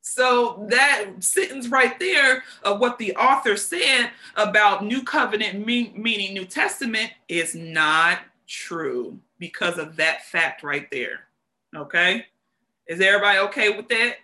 So 0.00 0.64
that 0.70 1.06
sentence 1.18 1.66
right 1.66 1.98
there 1.98 2.44
of 2.62 2.78
what 2.78 2.98
the 2.98 3.16
author 3.16 3.56
said 3.56 4.12
about 4.36 4.84
new 4.84 5.02
covenant 5.02 5.66
mean, 5.66 5.92
meaning 6.00 6.34
New 6.34 6.46
Testament 6.46 7.10
is 7.28 7.56
not 7.56 8.20
true 8.46 9.18
because 9.40 9.76
of 9.76 9.96
that 9.96 10.24
fact 10.26 10.62
right 10.62 10.88
there. 10.92 11.26
Okay. 11.74 12.26
Is 12.86 13.00
everybody 13.00 13.40
okay 13.40 13.76
with 13.76 13.88
that? 13.88 14.18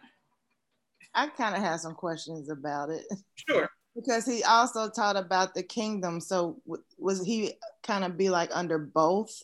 I 1.14 1.28
kind 1.28 1.54
of 1.54 1.62
have 1.62 1.80
some 1.80 1.94
questions 1.94 2.50
about 2.50 2.90
it. 2.90 3.04
Sure. 3.48 3.68
because 3.94 4.24
he 4.24 4.42
also 4.42 4.88
taught 4.88 5.16
about 5.16 5.54
the 5.54 5.62
kingdom. 5.62 6.20
So 6.20 6.60
w- 6.66 6.82
was 6.98 7.24
he 7.24 7.54
kind 7.82 8.04
of 8.04 8.16
be 8.16 8.30
like 8.30 8.50
under 8.52 8.78
both? 8.78 9.42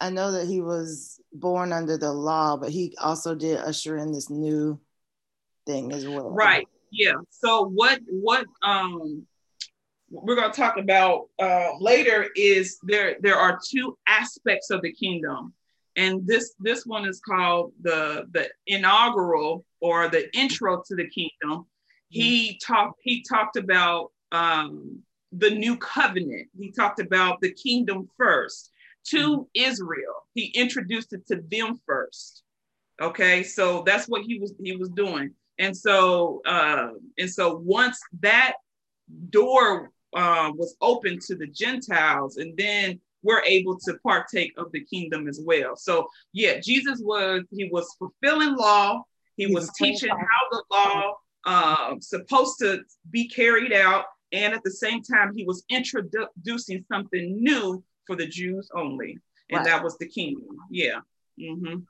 I 0.00 0.10
know 0.10 0.32
that 0.32 0.46
he 0.46 0.60
was 0.60 1.20
born 1.32 1.72
under 1.72 1.96
the 1.96 2.12
law, 2.12 2.56
but 2.56 2.70
he 2.70 2.94
also 3.00 3.34
did 3.34 3.58
usher 3.58 3.96
in 3.96 4.12
this 4.12 4.28
new 4.28 4.78
thing 5.64 5.92
as 5.92 6.06
well. 6.06 6.30
Right. 6.30 6.66
Yeah. 6.90 7.14
So 7.30 7.66
what 7.66 8.00
what 8.08 8.46
um 8.62 9.26
we're 10.10 10.36
going 10.36 10.50
to 10.50 10.56
talk 10.56 10.76
about 10.76 11.28
uh, 11.40 11.70
later 11.80 12.28
is 12.36 12.78
there 12.84 13.16
there 13.20 13.36
are 13.36 13.58
two 13.68 13.98
aspects 14.06 14.70
of 14.70 14.82
the 14.82 14.92
kingdom 14.92 15.52
and 15.96 16.26
this 16.26 16.54
this 16.60 16.84
one 16.84 17.06
is 17.06 17.20
called 17.20 17.72
the 17.80 18.26
the 18.32 18.48
inaugural 18.66 19.64
or 19.80 20.08
the 20.08 20.34
intro 20.36 20.82
to 20.86 20.94
the 20.94 21.08
kingdom. 21.08 21.66
He 22.08 22.60
talked 22.64 23.00
he 23.02 23.24
talked 23.28 23.56
about 23.56 24.12
um, 24.30 25.02
the 25.32 25.50
new 25.50 25.76
covenant. 25.76 26.48
He 26.56 26.70
talked 26.70 27.00
about 27.00 27.40
the 27.40 27.52
kingdom 27.52 28.08
first 28.16 28.70
to 29.08 29.48
israel. 29.54 30.26
He 30.34 30.46
introduced 30.46 31.12
it 31.12 31.26
to 31.28 31.42
them 31.50 31.80
first. 31.86 32.42
Okay 33.00 33.42
so 33.42 33.82
that's 33.84 34.06
what 34.06 34.22
he 34.22 34.38
was 34.38 34.54
he 34.62 34.76
was 34.76 34.90
doing. 34.90 35.32
And 35.58 35.76
so 35.76 36.42
uh, 36.46 36.88
and 37.18 37.30
so 37.30 37.56
once 37.56 37.98
that 38.20 38.54
door 39.30 39.90
uh, 40.14 40.50
was 40.54 40.76
open 40.80 41.18
to 41.26 41.34
the 41.34 41.46
gentiles 41.46 42.36
and 42.36 42.56
then 42.56 43.00
we're 43.26 43.42
able 43.42 43.78
to 43.80 43.98
partake 44.02 44.52
of 44.56 44.70
the 44.72 44.84
kingdom 44.84 45.28
as 45.28 45.40
well. 45.44 45.76
So 45.76 46.08
yeah, 46.32 46.60
Jesus 46.60 47.00
was 47.02 47.42
he 47.50 47.68
was 47.70 47.94
fulfilling 47.98 48.56
law. 48.56 49.02
He 49.36 49.46
was 49.46 49.70
teaching 49.76 50.10
how 50.10 50.42
the 50.50 50.62
law 50.70 51.14
uh, 51.44 51.94
supposed 52.00 52.58
to 52.60 52.80
be 53.10 53.28
carried 53.28 53.72
out, 53.72 54.06
and 54.32 54.54
at 54.54 54.62
the 54.64 54.70
same 54.70 55.02
time, 55.02 55.32
he 55.36 55.44
was 55.44 55.64
introducing 55.68 56.84
something 56.90 57.42
new 57.42 57.82
for 58.06 58.16
the 58.16 58.26
Jews 58.26 58.70
only, 58.74 59.18
and 59.50 59.58
right. 59.58 59.66
that 59.66 59.84
was 59.84 59.98
the 59.98 60.08
kingdom. 60.08 60.56
Yeah. 60.70 61.00
Mm-hmm. 61.38 61.80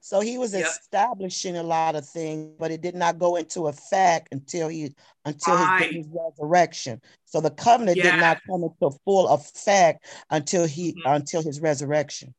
So 0.00 0.20
he 0.20 0.38
was 0.38 0.54
yep. 0.54 0.66
establishing 0.66 1.56
a 1.56 1.62
lot 1.62 1.96
of 1.96 2.08
things, 2.08 2.52
but 2.58 2.70
it 2.70 2.80
did 2.80 2.94
not 2.94 3.18
go 3.18 3.36
into 3.36 3.66
effect 3.66 4.28
until 4.30 4.68
he 4.68 4.94
until 5.24 5.56
his, 5.56 5.90
his 5.90 6.06
resurrection. 6.08 7.00
So 7.24 7.40
the 7.40 7.50
covenant 7.50 7.96
did 7.96 8.16
not 8.16 8.40
come 8.48 8.62
into 8.62 8.96
full 9.04 9.28
effect 9.28 10.06
until 10.30 10.64
he 10.64 10.92
mm-hmm. 10.92 11.12
until 11.12 11.42
his 11.42 11.60
resurrection. 11.60 12.34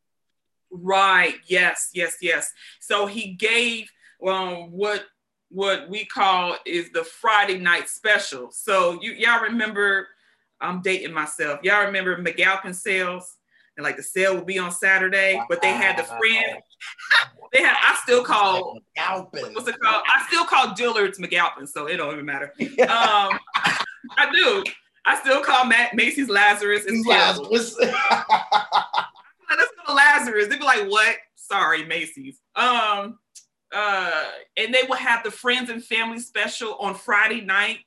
Right. 0.72 1.36
Yes. 1.46 1.90
Yes. 1.94 2.18
Yes. 2.22 2.52
So 2.80 3.06
he 3.06 3.34
gave 3.34 3.92
um, 4.26 4.72
what 4.72 5.06
what 5.50 5.90
we 5.90 6.06
call 6.06 6.56
is 6.66 6.90
the 6.92 7.04
Friday 7.04 7.58
night 7.58 7.90
special. 7.90 8.50
So 8.52 9.00
you 9.02 9.12
y'all 9.12 9.44
remember? 9.44 10.08
I'm 10.60 10.82
dating 10.82 11.14
myself. 11.14 11.60
Y'all 11.64 11.86
remember 11.86 12.18
McAlpin 12.18 12.74
sales? 12.74 13.36
And 13.76 13.84
like 13.84 13.96
the 13.96 14.04
sale 14.04 14.34
would 14.36 14.48
be 14.48 14.58
on 14.58 14.72
Saturday, 14.72 15.40
but 15.50 15.62
they 15.62 15.72
had 15.72 15.98
the 15.98 16.04
friend 16.04 16.64
they 17.54 17.62
had. 17.62 17.76
I 17.82 17.98
still 18.04 18.24
call 18.24 18.80
McAlpin. 18.98 19.54
What's 19.54 19.68
it 19.68 19.80
called? 19.80 20.04
I 20.06 20.26
still 20.28 20.46
call 20.46 20.74
Dillard's 20.74 21.20
McAlpin, 21.20 21.68
so 21.68 21.86
it 21.88 21.98
don't 21.98 22.14
even 22.14 22.26
matter. 22.26 22.54
Um, 22.80 23.40
I 24.18 24.32
do. 24.32 24.64
I 25.06 25.20
still 25.20 25.42
call 25.42 25.66
Matt 25.66 25.96
Macy's 25.96 26.30
Lazarus. 26.30 26.84
It's 26.86 27.08
Lazarus. 27.08 27.76
Let's 27.82 28.02
go 29.50 29.86
to 29.88 29.94
Lazarus. 29.94 30.48
They'd 30.48 30.60
be 30.60 30.66
like, 30.66 30.90
"What? 30.90 31.16
Sorry, 31.36 31.86
Macy's." 31.86 32.40
Um, 32.56 33.20
uh, 33.74 34.24
and 34.56 34.74
they 34.74 34.84
will 34.88 34.96
have 34.96 35.24
the 35.24 35.32
friends 35.32 35.70
and 35.70 35.84
family 35.84 36.20
special 36.20 36.76
on 36.76 36.96
Friday 36.96 37.42
night. 37.42 37.80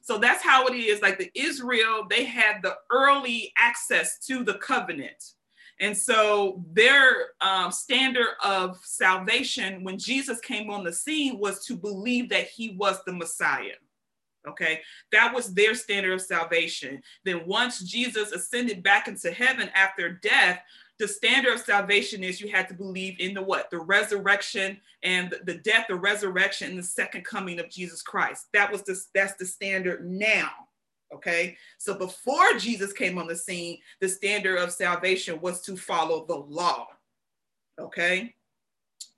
So 0.00 0.18
that's 0.18 0.42
how 0.42 0.66
it 0.66 0.74
is. 0.74 1.02
Like 1.02 1.18
the 1.18 1.30
Israel, 1.34 2.06
they 2.08 2.24
had 2.24 2.62
the 2.62 2.76
early 2.90 3.52
access 3.58 4.18
to 4.26 4.42
the 4.42 4.54
covenant. 4.54 5.22
And 5.80 5.96
so 5.96 6.64
their 6.72 7.28
um, 7.40 7.70
standard 7.70 8.34
of 8.44 8.78
salvation 8.82 9.84
when 9.84 9.98
Jesus 9.98 10.40
came 10.40 10.70
on 10.70 10.84
the 10.84 10.92
scene 10.92 11.38
was 11.38 11.64
to 11.66 11.76
believe 11.76 12.28
that 12.30 12.48
he 12.48 12.70
was 12.70 12.98
the 13.04 13.12
Messiah. 13.12 13.76
Okay, 14.46 14.80
that 15.12 15.34
was 15.34 15.52
their 15.52 15.74
standard 15.74 16.14
of 16.14 16.22
salvation. 16.22 17.02
Then 17.24 17.42
once 17.46 17.80
Jesus 17.80 18.32
ascended 18.32 18.82
back 18.82 19.06
into 19.06 19.30
heaven 19.30 19.68
after 19.74 20.10
death, 20.10 20.62
the 20.98 21.08
standard 21.08 21.54
of 21.54 21.60
salvation 21.60 22.24
is 22.24 22.40
you 22.40 22.50
had 22.50 22.68
to 22.68 22.74
believe 22.74 23.20
in 23.20 23.34
the 23.34 23.42
what? 23.42 23.70
The 23.70 23.78
resurrection 23.78 24.80
and 25.02 25.34
the 25.44 25.54
death, 25.54 25.86
the 25.88 25.96
resurrection, 25.96 26.70
and 26.70 26.78
the 26.78 26.84
second 26.84 27.24
coming 27.24 27.60
of 27.60 27.70
Jesus 27.70 28.00
Christ. 28.00 28.46
That 28.52 28.72
was 28.72 28.82
the 28.82 28.98
that's 29.14 29.34
the 29.34 29.46
standard 29.46 30.08
now. 30.08 30.50
Okay. 31.14 31.56
So 31.78 31.94
before 31.94 32.54
Jesus 32.58 32.92
came 32.92 33.18
on 33.18 33.26
the 33.26 33.36
scene, 33.36 33.78
the 34.00 34.08
standard 34.08 34.58
of 34.58 34.72
salvation 34.72 35.40
was 35.40 35.60
to 35.62 35.76
follow 35.76 36.24
the 36.26 36.36
law. 36.36 36.88
Okay. 37.78 38.34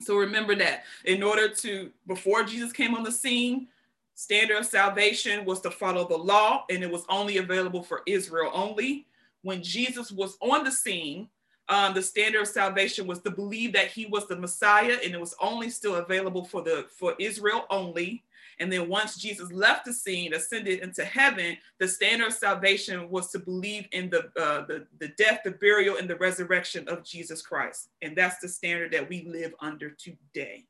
So 0.01 0.17
remember 0.17 0.55
that 0.57 0.85
in 1.05 1.23
order 1.23 1.49
to, 1.49 1.91
before 2.07 2.45
Jesus 2.45 2.73
came 2.73 2.95
on 2.95 3.03
the 3.03 3.13
scene, 3.13 3.69
standard 4.15 4.59
of 4.59 4.67
salvation 4.67 5.45
was 5.45 5.61
to 5.63 5.71
follow 5.71 6.07
the 6.07 6.17
law 6.17 6.65
and 6.71 6.83
it 6.83 6.91
was 6.91 7.05
only 7.09 7.39
available 7.39 7.83
for 7.83 8.03
Israel 8.07 8.51
only. 8.55 9.07
When 9.43 9.63
Jesus 9.63 10.13
was 10.13 10.37
on 10.41 10.65
the 10.65 10.71
scene, 10.71 11.29
um, 11.69 11.95
the 11.95 12.03
standard 12.03 12.43
of 12.43 12.49
salvation 12.49 13.07
was 13.07 13.21
to 13.21 13.31
believe 13.31 13.73
that 13.75 13.89
he 13.89 14.07
was 14.07 14.27
the 14.27 14.37
Messiah 14.37 14.99
and 15.05 15.15
it 15.15 15.21
was 15.21 15.35
only 15.41 15.71
still 15.71 15.97
available 15.97 16.45
for 16.45 16.63
the 16.63 16.87
for 16.91 17.15
Israel 17.19 17.65
only. 17.71 18.25
And 18.61 18.71
then 18.71 18.89
once 18.89 19.17
Jesus 19.17 19.51
left 19.51 19.87
the 19.87 19.93
scene, 19.93 20.35
ascended 20.35 20.81
into 20.81 21.03
heaven, 21.03 21.57
the 21.79 21.89
standard 21.89 22.29
of 22.29 22.35
salvation 22.35 23.09
was 23.09 23.31
to 23.31 23.39
believe 23.39 23.87
in 23.93 24.11
the, 24.11 24.27
uh, 24.39 24.67
the, 24.67 24.87
the 24.99 25.09
death, 25.09 25.41
the 25.45 25.53
burial, 25.53 25.97
and 25.97 26.09
the 26.09 26.17
resurrection 26.17 26.87
of 26.87 27.03
Jesus 27.03 27.41
Christ. 27.41 27.89
And 28.03 28.15
that's 28.15 28.39
the 28.39 28.49
standard 28.49 28.93
that 28.93 29.09
we 29.09 29.25
live 29.25 29.55
under 29.61 29.91
today. 29.91 30.67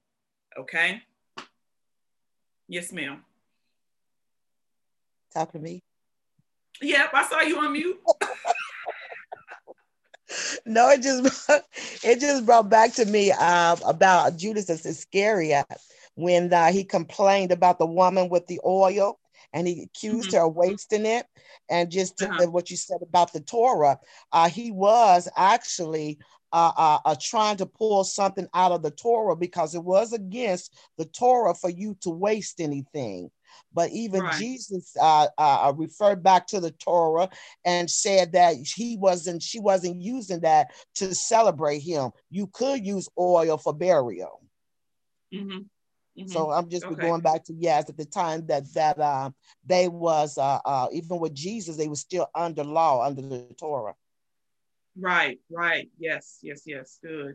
Okay? 0.57 1.03
Yes, 2.69 2.93
ma'am. 2.93 3.25
Talk 5.35 5.51
to 5.53 5.59
me. 5.59 5.83
Yep, 6.81 7.11
I 7.13 7.29
saw 7.29 7.41
you 7.41 7.59
on 7.59 7.73
mute. 7.73 8.01
no, 10.65 10.91
it 10.91 11.03
just 11.03 11.51
it 12.05 12.21
just 12.21 12.47
brought 12.47 12.71
back 12.71 12.93
to 12.95 13.05
me 13.05 13.33
uh, 13.33 13.77
about 13.85 14.37
Judas 14.37 14.71
Iscariot 14.71 15.67
when 16.21 16.53
uh, 16.53 16.71
he 16.73 16.85
complained 16.85 17.53
about 17.53 17.79
the 17.79 17.87
woman 17.87 18.29
with 18.29 18.47
the 18.47 18.61
oil 18.65 19.19
and 19.53 19.67
he 19.67 19.83
accused 19.83 20.31
mm-hmm. 20.31 20.39
her 20.39 20.47
of 20.47 20.55
wasting 20.55 21.07
it. 21.07 21.27
And 21.69 21.91
just 21.91 22.21
uh-huh. 22.23 22.47
what 22.51 22.71
you 22.71 22.77
said 22.77 23.01
about 23.03 23.33
the 23.33 23.41
Torah, 23.41 23.99
uh, 24.33 24.49
he 24.49 24.71
was 24.71 25.29
actually 25.37 26.19
uh, 26.53 26.73
uh, 26.77 26.99
uh, 27.05 27.17
trying 27.21 27.57
to 27.59 27.67
pull 27.67 28.03
something 28.05 28.49
out 28.55 28.73
of 28.73 28.83
the 28.83 28.91
Torah 28.91 29.37
because 29.37 29.75
it 29.75 29.85
was 29.85 30.13
against 30.13 30.77
the 30.99 31.05
Torah 31.05 31.55
for 31.55 31.71
you 31.71 31.97
to 32.01 32.11
waste 32.11 32.61
anything. 32.61 33.31
But 33.73 33.91
even 33.91 34.23
right. 34.23 34.39
Jesus 34.39 34.97
uh, 35.01 35.29
uh, 35.39 35.73
referred 35.77 36.23
back 36.23 36.49
to 36.49 36.61
the 36.61 36.73
Torah 36.73 37.29
and 37.65 37.91
said 37.91 38.33
that 38.33 38.57
he 38.57 38.97
wasn't, 38.97 39.43
she 39.43 39.61
wasn't 39.61 40.01
using 40.01 40.41
that 40.41 40.69
to 40.97 41.15
celebrate 41.15 41.81
him. 41.81 42.11
You 42.31 42.49
could 42.49 42.85
use 42.85 43.09
oil 43.19 43.57
for 43.57 43.73
burial. 43.73 44.43
Mm-hmm. 45.33 45.59
Mm-hmm. 46.19 46.29
So 46.29 46.51
I'm 46.51 46.69
just 46.69 46.85
okay. 46.85 47.01
going 47.01 47.21
back 47.21 47.45
to 47.45 47.55
yes, 47.55 47.89
at 47.89 47.97
the 47.97 48.05
time 48.05 48.47
that 48.47 48.73
that 48.75 48.99
uh, 48.99 49.31
they 49.65 49.89
was 49.89 50.39
uh, 50.39 50.59
uh, 50.65 50.89
even 50.93 51.19
with 51.19 51.35
Jesus, 51.35 51.77
they 51.77 51.89
were 51.89 51.95
still 51.95 52.29
under 52.35 52.65
law, 52.65 53.05
under 53.05 53.23
the 53.23 53.47
Torah. 53.59 53.95
Right, 54.99 55.39
right, 55.51 55.89
yes, 55.99 56.39
yes, 56.43 56.63
yes, 56.67 56.99
good. 57.03 57.35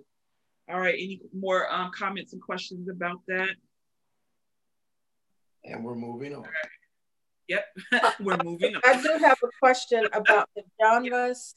All 0.69 0.79
right, 0.79 0.93
any 0.93 1.21
more 1.33 1.71
um, 1.71 1.91
comments 1.95 2.33
and 2.33 2.41
questions 2.41 2.89
about 2.89 3.21
that? 3.27 3.51
And 5.63 5.83
we're 5.83 5.95
moving 5.95 6.35
on. 6.35 6.43
Right. 6.43 6.51
Yep, 7.47 7.65
we're 8.19 8.37
moving 8.43 8.75
on. 8.75 8.81
I 8.83 9.01
do 9.01 9.17
have 9.23 9.37
a 9.43 9.47
question 9.59 10.05
about 10.11 10.49
the 10.55 10.63
genres. 10.81 11.55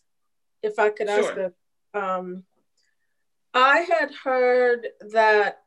If 0.62 0.78
I 0.78 0.90
could 0.90 1.08
ask 1.08 1.34
sure. 1.34 1.52
a, 1.94 1.98
um, 1.98 2.44
I 3.54 3.80
had 3.80 4.12
heard 4.12 4.86
that 5.12 5.62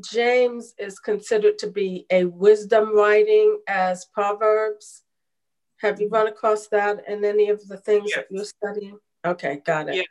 James 0.00 0.74
is 0.78 0.98
considered 0.98 1.58
to 1.58 1.70
be 1.70 2.06
a 2.10 2.24
wisdom 2.24 2.94
writing 2.94 3.60
as 3.66 4.06
Proverbs. 4.12 5.02
Have 5.80 6.00
you 6.00 6.08
run 6.08 6.26
across 6.26 6.68
that 6.68 7.08
in 7.08 7.24
any 7.24 7.48
of 7.48 7.66
the 7.68 7.78
things 7.78 8.10
yes. 8.10 8.16
that 8.18 8.26
you're 8.30 8.44
studying? 8.44 8.98
Okay, 9.24 9.60
got 9.64 9.88
it. 9.88 9.96
Yep, 9.96 10.06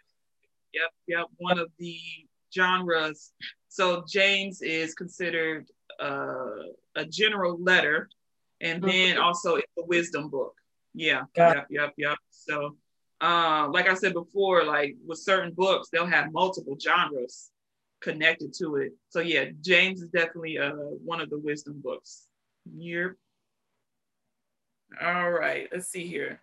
yep, 0.74 0.92
yep. 1.08 1.26
One 1.38 1.60
of 1.60 1.70
the 1.78 1.98
genres. 2.54 3.32
So 3.68 4.04
James 4.08 4.62
is 4.62 4.94
considered 4.94 5.68
uh, 6.00 6.72
a 6.96 7.06
general 7.06 7.62
letter, 7.62 8.10
and 8.62 8.82
mm-hmm. 8.82 8.90
then 8.90 9.18
also 9.18 9.56
it's 9.56 9.72
a 9.78 9.86
wisdom 9.86 10.30
book. 10.30 10.56
Yeah, 10.94 11.24
got 11.36 11.56
yep, 11.56 11.68
it. 11.70 11.74
yep, 11.74 11.94
yep. 11.98 12.18
So, 12.32 12.78
uh, 13.22 13.68
like 13.70 13.88
I 13.90 13.94
said 13.94 14.14
before, 14.14 14.64
like 14.64 14.96
with 15.06 15.20
certain 15.20 15.54
books, 15.54 15.90
they'll 15.92 16.06
have 16.06 16.32
multiple 16.32 16.78
genres 16.80 17.52
connected 18.10 18.50
to 18.60 18.68
it. 18.82 18.92
So 19.14 19.20
yeah, 19.34 19.46
James 19.70 19.98
is 20.04 20.10
definitely 20.10 20.56
uh, 20.66 20.72
one 21.12 21.22
of 21.24 21.30
the 21.30 21.40
wisdom 21.48 21.82
books. 21.88 22.12
Yep. 22.78 23.12
All 25.02 25.32
right, 25.32 25.68
let's 25.72 25.90
see 25.90 26.06
here. 26.16 26.34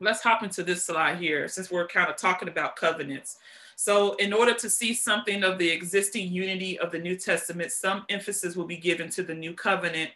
Let's 0.00 0.22
hop 0.22 0.42
into 0.42 0.62
this 0.62 0.84
slide 0.86 1.18
here 1.18 1.48
since 1.54 1.70
we're 1.70 1.88
kind 1.96 2.08
of 2.10 2.16
talking 2.16 2.48
about 2.54 2.76
covenants. 2.84 3.30
So 3.76 4.14
in 4.24 4.32
order 4.32 4.54
to 4.54 4.68
see 4.70 4.92
something 4.94 5.40
of 5.44 5.58
the 5.58 5.70
existing 5.78 6.26
unity 6.32 6.78
of 6.78 6.88
the 6.92 6.98
New 6.98 7.16
Testament, 7.16 7.70
some 7.72 8.04
emphasis 8.08 8.56
will 8.56 8.68
be 8.76 8.80
given 8.88 9.08
to 9.16 9.22
the 9.22 9.34
new 9.44 9.54
covenant 9.54 10.10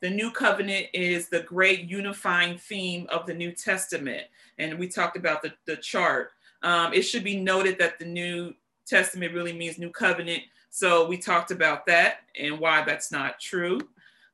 The 0.00 0.10
new 0.10 0.30
covenant 0.30 0.86
is 0.92 1.28
the 1.28 1.40
great 1.40 1.88
unifying 1.88 2.58
theme 2.58 3.06
of 3.08 3.26
the 3.26 3.34
New 3.34 3.52
Testament. 3.52 4.24
And 4.58 4.78
we 4.78 4.88
talked 4.88 5.16
about 5.16 5.42
the, 5.42 5.52
the 5.64 5.76
chart. 5.76 6.32
Um, 6.62 6.92
it 6.92 7.02
should 7.02 7.24
be 7.24 7.40
noted 7.40 7.78
that 7.78 7.98
the 7.98 8.04
New 8.04 8.54
Testament 8.86 9.34
really 9.34 9.52
means 9.52 9.78
new 9.78 9.90
covenant. 9.90 10.42
So 10.70 11.06
we 11.06 11.18
talked 11.18 11.50
about 11.50 11.86
that 11.86 12.20
and 12.38 12.58
why 12.58 12.84
that's 12.84 13.10
not 13.10 13.40
true. 13.40 13.80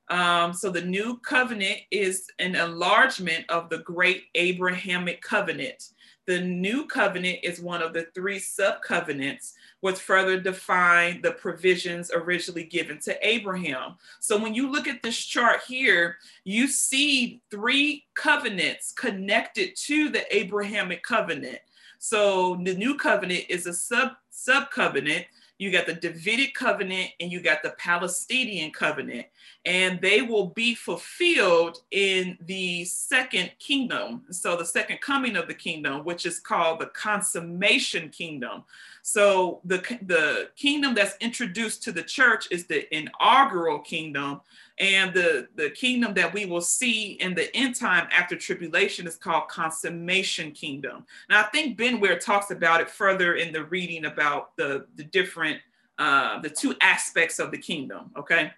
Um, 0.09 0.53
so 0.53 0.71
the 0.71 0.83
new 0.83 1.19
covenant 1.19 1.81
is 1.91 2.27
an 2.39 2.55
enlargement 2.55 3.49
of 3.49 3.71
the 3.71 3.79
great 3.79 4.25
Abrahamic 4.35 5.23
covenant. 5.23 5.91
The 6.27 6.41
new 6.41 6.87
covenant 6.87 7.41
is 7.43 7.61
one 7.61 7.83
of 7.83 7.93
the 7.93 8.07
three 8.15 8.39
sub 8.39 8.83
covenants 8.83 9.55
which 9.81 9.99
further 9.99 10.39
define 10.39 11.21
the 11.23 11.33
provisions 11.33 12.13
originally 12.15 12.63
given 12.63 13.01
to 13.01 13.27
Abraham. 13.27 13.97
So 14.21 14.41
when 14.41 14.55
you 14.55 14.71
look 14.71 14.87
at 14.87 15.03
this 15.03 15.19
chart 15.19 15.63
here, 15.67 16.19
you 16.45 16.69
see 16.69 17.41
three 17.51 18.05
covenants 18.15 18.93
connected 18.93 19.75
to 19.77 20.11
the 20.11 20.37
Abrahamic 20.37 21.03
covenant. 21.03 21.59
So 21.99 22.61
the 22.63 22.75
new 22.75 22.97
covenant 22.97 23.47
is 23.49 23.67
a 23.67 23.73
sub 23.73 24.13
sub 24.33 24.70
covenant 24.70 25.26
you 25.62 25.70
got 25.70 25.87
the 25.87 25.95
Davidic 25.95 26.55
covenant 26.55 27.11
and 27.20 27.30
you 27.30 27.41
got 27.41 27.62
the 27.62 27.70
Palestinian 27.78 28.72
covenant, 28.72 29.26
and 29.64 30.01
they 30.01 30.20
will 30.20 30.47
be 30.47 30.74
fulfilled 30.74 31.78
in 31.93 32.37
the 32.47 32.85
second 32.85 33.53
kingdom. 33.61 34.22
So, 34.30 34.57
the 34.57 34.64
second 34.64 35.01
coming 35.01 35.37
of 35.37 35.47
the 35.47 35.55
kingdom, 35.55 36.03
which 36.03 36.26
is 36.26 36.41
called 36.41 36.80
the 36.80 36.87
consummation 36.87 38.09
kingdom. 38.09 38.64
So, 39.03 39.61
the, 39.64 39.78
the 40.05 40.49
kingdom 40.57 40.97
that's 40.97 41.16
introduced 41.20 41.85
to 41.85 41.93
the 41.93 42.03
church 42.03 42.49
is 42.51 42.66
the 42.66 42.93
inaugural 42.93 43.78
kingdom, 43.78 44.41
and 44.83 45.14
the, 45.14 45.47
the 45.55 45.70
kingdom 45.70 46.12
that 46.14 46.35
we 46.35 46.45
will 46.45 46.61
see 46.61 47.12
in 47.12 47.37
the 47.37 47.55
end 47.57 47.76
time 47.76 48.09
after 48.11 48.35
tribulation 48.35 49.07
is 49.07 49.14
called 49.14 49.47
consummation 49.47 50.51
kingdom. 50.51 51.07
Now, 51.30 51.39
I 51.41 51.45
think 51.45 51.76
Ben 51.76 52.01
Ware 52.01 52.18
talks 52.18 52.51
about 52.51 52.80
it 52.80 52.91
further 52.91 53.35
in 53.37 53.53
the 53.53 53.62
reading 53.62 54.07
about 54.07 54.57
the, 54.57 54.87
the 54.97 55.05
different, 55.05 55.61
uh, 55.99 56.41
the 56.41 56.51
two 56.51 56.74
aspects 56.80 57.39
of 57.39 57.53
the 57.53 57.59
kingdom, 57.59 58.11
okay? 58.16 58.51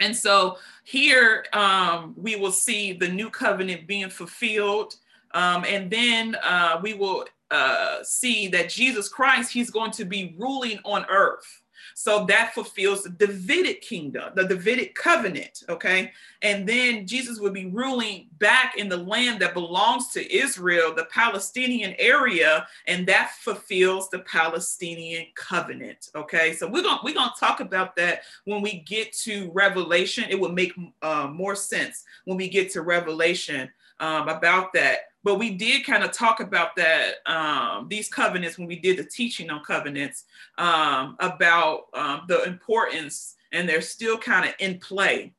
And 0.00 0.16
so 0.16 0.58
here 0.82 1.44
um, 1.52 2.14
we 2.16 2.34
will 2.34 2.50
see 2.50 2.92
the 2.92 3.08
new 3.08 3.30
covenant 3.30 3.86
being 3.86 4.10
fulfilled. 4.10 4.96
Um, 5.34 5.64
and 5.68 5.88
then 5.88 6.36
uh, 6.42 6.80
we 6.82 6.94
will 6.94 7.26
uh, 7.52 8.02
see 8.02 8.48
that 8.48 8.70
Jesus 8.70 9.08
Christ, 9.08 9.52
he's 9.52 9.70
going 9.70 9.92
to 9.92 10.04
be 10.04 10.34
ruling 10.36 10.80
on 10.84 11.06
earth. 11.08 11.62
So 11.94 12.24
that 12.26 12.52
fulfills 12.54 13.04
the 13.04 13.10
Davidic 13.10 13.80
kingdom, 13.80 14.32
the 14.34 14.44
Davidic 14.44 14.94
covenant. 14.94 15.62
Okay. 15.68 16.12
And 16.42 16.68
then 16.68 17.06
Jesus 17.06 17.38
will 17.38 17.52
be 17.52 17.66
ruling 17.66 18.26
back 18.38 18.76
in 18.76 18.88
the 18.88 18.96
land 18.96 19.40
that 19.40 19.54
belongs 19.54 20.08
to 20.08 20.34
Israel, 20.34 20.94
the 20.94 21.06
Palestinian 21.06 21.94
area, 21.98 22.66
and 22.86 23.06
that 23.06 23.32
fulfills 23.40 24.10
the 24.10 24.18
Palestinian 24.20 25.26
covenant. 25.34 26.10
Okay. 26.14 26.52
So 26.54 26.68
we're 26.68 26.82
going 26.82 26.98
we're 27.04 27.14
going 27.14 27.30
to 27.30 27.40
talk 27.40 27.60
about 27.60 27.96
that 27.96 28.22
when 28.44 28.60
we 28.60 28.80
get 28.80 29.12
to 29.18 29.50
Revelation. 29.52 30.24
It 30.28 30.38
will 30.38 30.52
make 30.52 30.72
uh, 31.00 31.28
more 31.32 31.54
sense 31.54 32.04
when 32.24 32.36
we 32.36 32.48
get 32.48 32.70
to 32.72 32.82
Revelation 32.82 33.70
um, 34.00 34.28
about 34.28 34.72
that. 34.74 34.98
But 35.22 35.38
we 35.38 35.50
did 35.50 35.86
kind 35.86 36.04
of 36.04 36.12
talk 36.12 36.40
about 36.40 36.76
that 36.76 37.14
um, 37.26 37.88
these 37.88 38.08
covenants 38.08 38.58
when 38.58 38.68
we 38.68 38.78
did 38.78 38.98
the 38.98 39.04
teaching 39.04 39.50
on 39.50 39.64
covenants 39.64 40.24
um, 40.58 41.16
about 41.20 41.86
um, 41.94 42.22
the 42.28 42.42
importance 42.44 43.36
and 43.52 43.68
they're 43.68 43.80
still 43.80 44.18
kind 44.18 44.48
of 44.48 44.54
in 44.58 44.78
play. 44.78 45.32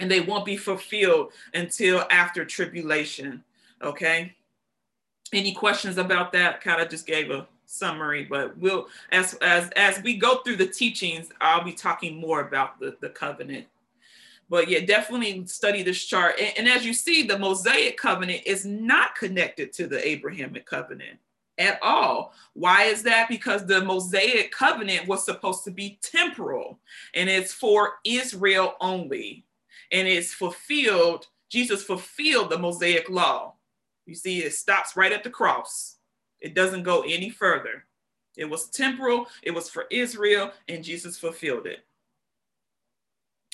And 0.00 0.10
they 0.10 0.20
won't 0.20 0.44
be 0.44 0.56
fulfilled 0.56 1.32
until 1.54 2.04
after 2.10 2.44
tribulation 2.44 3.42
okay? 3.82 4.34
Any 5.32 5.52
questions 5.52 5.98
about 5.98 6.32
that? 6.32 6.60
Kind 6.60 6.80
of 6.80 6.88
just 6.88 7.06
gave 7.06 7.30
a 7.30 7.46
summary 7.68 8.24
but 8.24 8.56
we'll 8.58 8.86
as 9.10 9.34
as 9.42 9.68
as 9.74 10.00
we 10.04 10.16
go 10.16 10.36
through 10.36 10.54
the 10.54 10.66
teachings 10.66 11.30
i'll 11.40 11.64
be 11.64 11.72
talking 11.72 12.16
more 12.16 12.42
about 12.42 12.78
the 12.78 12.96
the 13.00 13.08
covenant 13.08 13.66
but 14.48 14.68
yeah, 14.68 14.80
definitely 14.80 15.46
study 15.46 15.82
this 15.82 16.04
chart. 16.04 16.36
And, 16.40 16.52
and, 16.58 16.68
as 16.68 16.84
you 16.86 16.94
see, 16.94 17.22
the 17.22 17.38
Mosaic 17.38 17.98
covenant 17.98 18.42
is 18.46 18.64
not 18.64 19.16
connected 19.16 19.72
to 19.74 19.86
the 19.86 20.06
Abrahamic 20.06 20.66
covenant 20.66 21.18
at 21.58 21.78
all. 21.82 22.32
Why 22.52 22.84
is 22.84 23.02
that? 23.04 23.28
Because 23.28 23.66
the 23.66 23.82
Mosaic 23.84 24.52
covenant 24.52 25.08
was 25.08 25.24
supposed 25.24 25.64
to 25.64 25.70
be 25.70 25.98
temporal 26.02 26.78
and 27.14 27.28
it's 27.28 27.52
for 27.52 27.94
Israel 28.04 28.74
only. 28.80 29.44
And 29.92 30.06
it's 30.06 30.34
fulfilled, 30.34 31.26
Jesus 31.48 31.82
fulfilled 31.82 32.50
the 32.50 32.58
Mosaic 32.58 33.08
law. 33.08 33.54
You 34.04 34.14
see, 34.14 34.42
it 34.42 34.54
stops 34.54 34.96
right 34.96 35.12
at 35.12 35.24
the 35.24 35.30
cross, 35.30 35.96
it 36.40 36.54
doesn't 36.54 36.82
go 36.82 37.02
any 37.02 37.30
further. 37.30 37.84
It 38.36 38.44
was 38.44 38.68
temporal, 38.68 39.28
it 39.42 39.52
was 39.52 39.70
for 39.70 39.86
Israel, 39.90 40.52
and 40.68 40.84
Jesus 40.84 41.18
fulfilled 41.18 41.66
it. 41.66 41.84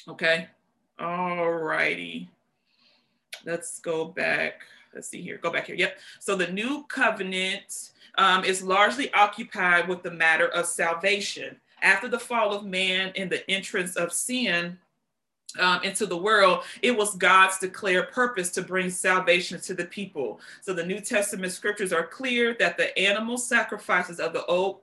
Okay. 0.09 0.49
All 1.03 1.51
righty. 1.51 2.29
Let's 3.45 3.81
go 3.81 4.05
back. 4.05 4.61
Let's 4.95 5.09
see 5.09 5.21
here. 5.21 5.39
Go 5.39 5.51
back 5.51 5.67
here. 5.67 5.75
Yep. 5.75 5.99
So 6.21 6.37
the 6.37 6.47
new 6.47 6.85
covenant 6.89 7.91
um, 8.17 8.45
is 8.45 8.63
largely 8.63 9.13
occupied 9.15 9.89
with 9.89 10.03
the 10.03 10.11
matter 10.11 10.49
of 10.49 10.67
salvation. 10.67 11.57
After 11.83 12.07
the 12.07 12.19
fall 12.19 12.53
of 12.55 12.65
man 12.65 13.13
and 13.17 13.29
the 13.29 13.49
entrance 13.51 13.97
of 13.97 14.13
sin, 14.13 14.79
um, 15.59 15.83
into 15.83 16.07
the 16.07 16.17
world, 16.17 16.65
it 16.83 16.97
was 16.97 17.15
God's 17.17 17.59
declared 17.59 18.11
purpose 18.13 18.51
to 18.53 18.63
bring 18.63 18.91
salvation 18.91 19.61
to 19.61 19.75
the 19.75 19.85
people. 19.85 20.41
So 20.63 20.73
the 20.73 20.87
New 20.87 21.01
Testament 21.01 21.53
scriptures 21.53 21.93
are 21.93 22.07
clear 22.07 22.57
that 22.59 22.79
the 22.79 22.97
animal 22.99 23.37
sacrifices 23.37 24.19
of 24.19 24.33
the 24.33 24.45
Old 24.47 24.79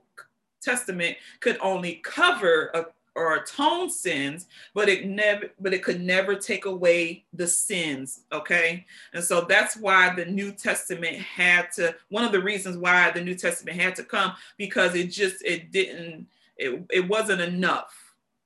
Testament 0.62 1.16
could 1.40 1.58
only 1.60 1.96
cover 2.04 2.70
a 2.74 2.86
or 3.16 3.36
atone 3.36 3.90
sins, 3.90 4.46
but 4.74 4.88
it 4.88 5.06
never, 5.06 5.50
but 5.58 5.74
it 5.74 5.82
could 5.82 6.00
never 6.00 6.34
take 6.34 6.64
away 6.64 7.24
the 7.32 7.46
sins. 7.46 8.20
Okay. 8.32 8.86
And 9.12 9.22
so 9.22 9.42
that's 9.42 9.76
why 9.76 10.14
the 10.14 10.24
New 10.24 10.52
Testament 10.52 11.16
had 11.16 11.72
to, 11.72 11.94
one 12.08 12.24
of 12.24 12.32
the 12.32 12.42
reasons 12.42 12.76
why 12.76 13.10
the 13.10 13.22
New 13.22 13.34
Testament 13.34 13.80
had 13.80 13.96
to 13.96 14.04
come, 14.04 14.32
because 14.56 14.94
it 14.94 15.08
just, 15.08 15.44
it 15.44 15.72
didn't, 15.72 16.26
it, 16.56 16.84
it 16.90 17.08
wasn't 17.08 17.40
enough. 17.40 17.94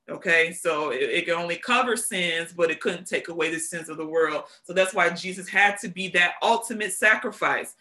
Okay, 0.07 0.53
so 0.53 0.91
it, 0.91 1.01
it, 1.01 1.25
can 1.25 1.33
only 1.33 1.55
cover 1.55 1.97
sins, 1.97 2.53
but 2.55 2.69
it 2.69 2.79
couldn't 2.79 3.07
take 3.07 3.29
away 3.29 3.51
the 3.51 3.57
sins 3.57 3.89
of 3.89 3.97
the 3.97 4.05
world. 4.05 4.43
So 4.61 4.71
that's 4.71 4.93
why 4.93 5.09
Jesus 5.09 5.49
had 5.49 5.79
to 5.79 5.87
be 5.87 6.09
that 6.09 6.33
ultimate 6.43 6.93
sacrifice 6.93 7.73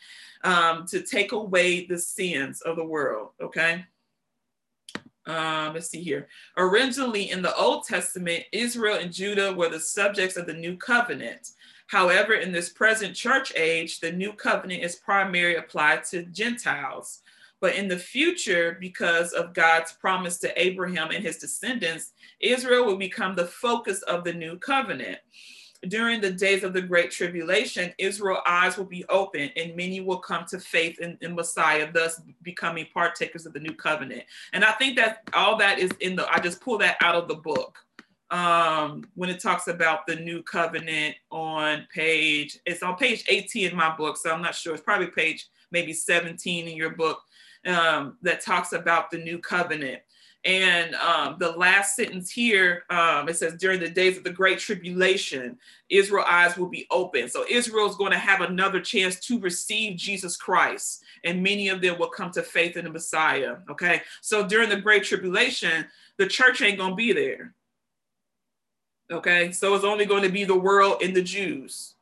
um, 0.42 0.86
to 0.86 1.02
take 1.02 1.32
away 1.32 1.84
the 1.84 1.98
sins 1.98 2.62
of 2.62 2.76
the 2.76 2.84
world. 2.84 3.32
Okay 3.42 3.84
um, 5.26 5.74
let's 5.74 5.88
see 5.88 6.02
here. 6.02 6.28
Originally 6.56 7.30
in 7.30 7.42
the 7.42 7.54
Old 7.56 7.84
Testament, 7.84 8.44
Israel 8.52 8.98
and 8.98 9.12
Judah 9.12 9.52
were 9.52 9.68
the 9.68 9.80
subjects 9.80 10.36
of 10.36 10.46
the 10.46 10.54
new 10.54 10.76
covenant. 10.76 11.50
However, 11.86 12.34
in 12.34 12.52
this 12.52 12.70
present 12.70 13.14
church 13.14 13.52
age, 13.56 14.00
the 14.00 14.12
new 14.12 14.32
covenant 14.32 14.82
is 14.82 14.96
primarily 14.96 15.56
applied 15.56 16.04
to 16.06 16.24
Gentiles. 16.24 17.20
But 17.60 17.76
in 17.76 17.88
the 17.88 17.98
future, 17.98 18.76
because 18.80 19.32
of 19.32 19.54
God's 19.54 19.92
promise 19.92 20.38
to 20.38 20.60
Abraham 20.60 21.10
and 21.10 21.24
his 21.24 21.38
descendants, 21.38 22.12
Israel 22.40 22.84
will 22.84 22.96
become 22.96 23.34
the 23.34 23.46
focus 23.46 24.02
of 24.02 24.24
the 24.24 24.32
new 24.32 24.58
covenant 24.58 25.18
during 25.88 26.20
the 26.20 26.30
days 26.30 26.64
of 26.64 26.72
the 26.72 26.82
great 26.82 27.10
tribulation, 27.10 27.92
Israel's 27.98 28.42
eyes 28.46 28.76
will 28.76 28.84
be 28.84 29.04
open 29.08 29.50
and 29.56 29.76
many 29.76 30.00
will 30.00 30.18
come 30.18 30.44
to 30.46 30.58
faith 30.58 30.98
in, 31.00 31.18
in, 31.20 31.34
Messiah, 31.34 31.90
thus 31.92 32.20
becoming 32.42 32.86
partakers 32.92 33.46
of 33.46 33.52
the 33.52 33.60
new 33.60 33.74
covenant. 33.74 34.22
And 34.52 34.64
I 34.64 34.72
think 34.72 34.96
that 34.96 35.28
all 35.32 35.56
that 35.58 35.78
is 35.78 35.90
in 36.00 36.16
the, 36.16 36.26
I 36.32 36.40
just 36.40 36.60
pull 36.60 36.78
that 36.78 36.96
out 37.00 37.14
of 37.14 37.28
the 37.28 37.34
book. 37.34 37.78
Um, 38.30 39.04
when 39.14 39.30
it 39.30 39.40
talks 39.40 39.68
about 39.68 40.06
the 40.06 40.16
new 40.16 40.42
covenant 40.42 41.16
on 41.30 41.86
page, 41.94 42.58
it's 42.66 42.82
on 42.82 42.96
page 42.96 43.24
18 43.28 43.70
in 43.70 43.76
my 43.76 43.94
book. 43.94 44.16
So 44.16 44.32
I'm 44.32 44.42
not 44.42 44.54
sure. 44.54 44.74
It's 44.74 44.82
probably 44.82 45.08
page 45.08 45.46
maybe 45.70 45.92
17 45.92 46.68
in 46.68 46.76
your 46.76 46.90
book 46.90 47.20
um, 47.66 48.16
that 48.22 48.40
talks 48.40 48.72
about 48.72 49.10
the 49.10 49.18
new 49.18 49.38
covenant. 49.38 50.00
And 50.44 50.94
um, 50.96 51.36
the 51.38 51.52
last 51.52 51.96
sentence 51.96 52.30
here, 52.30 52.84
um, 52.90 53.30
it 53.30 53.36
says, 53.36 53.54
during 53.54 53.80
the 53.80 53.88
days 53.88 54.18
of 54.18 54.24
the 54.24 54.30
great 54.30 54.58
tribulation, 54.58 55.58
Israel 55.88 56.24
eyes 56.28 56.58
will 56.58 56.68
be 56.68 56.86
open. 56.90 57.30
So 57.30 57.46
Israel 57.48 57.88
is 57.88 57.96
going 57.96 58.12
to 58.12 58.18
have 58.18 58.42
another 58.42 58.80
chance 58.80 59.18
to 59.20 59.40
receive 59.40 59.96
Jesus 59.96 60.36
Christ, 60.36 61.02
and 61.24 61.42
many 61.42 61.70
of 61.70 61.80
them 61.80 61.98
will 61.98 62.10
come 62.10 62.30
to 62.32 62.42
faith 62.42 62.76
in 62.76 62.84
the 62.84 62.90
Messiah. 62.90 63.56
Okay. 63.70 64.02
So 64.20 64.46
during 64.46 64.68
the 64.68 64.76
great 64.76 65.04
tribulation, 65.04 65.86
the 66.18 66.26
church 66.26 66.60
ain't 66.60 66.78
going 66.78 66.90
to 66.90 66.96
be 66.96 67.14
there. 67.14 67.54
Okay. 69.10 69.50
So 69.50 69.74
it's 69.74 69.84
only 69.84 70.04
going 70.04 70.24
to 70.24 70.28
be 70.28 70.44
the 70.44 70.58
world 70.58 71.00
and 71.02 71.16
the 71.16 71.22
Jews. 71.22 71.94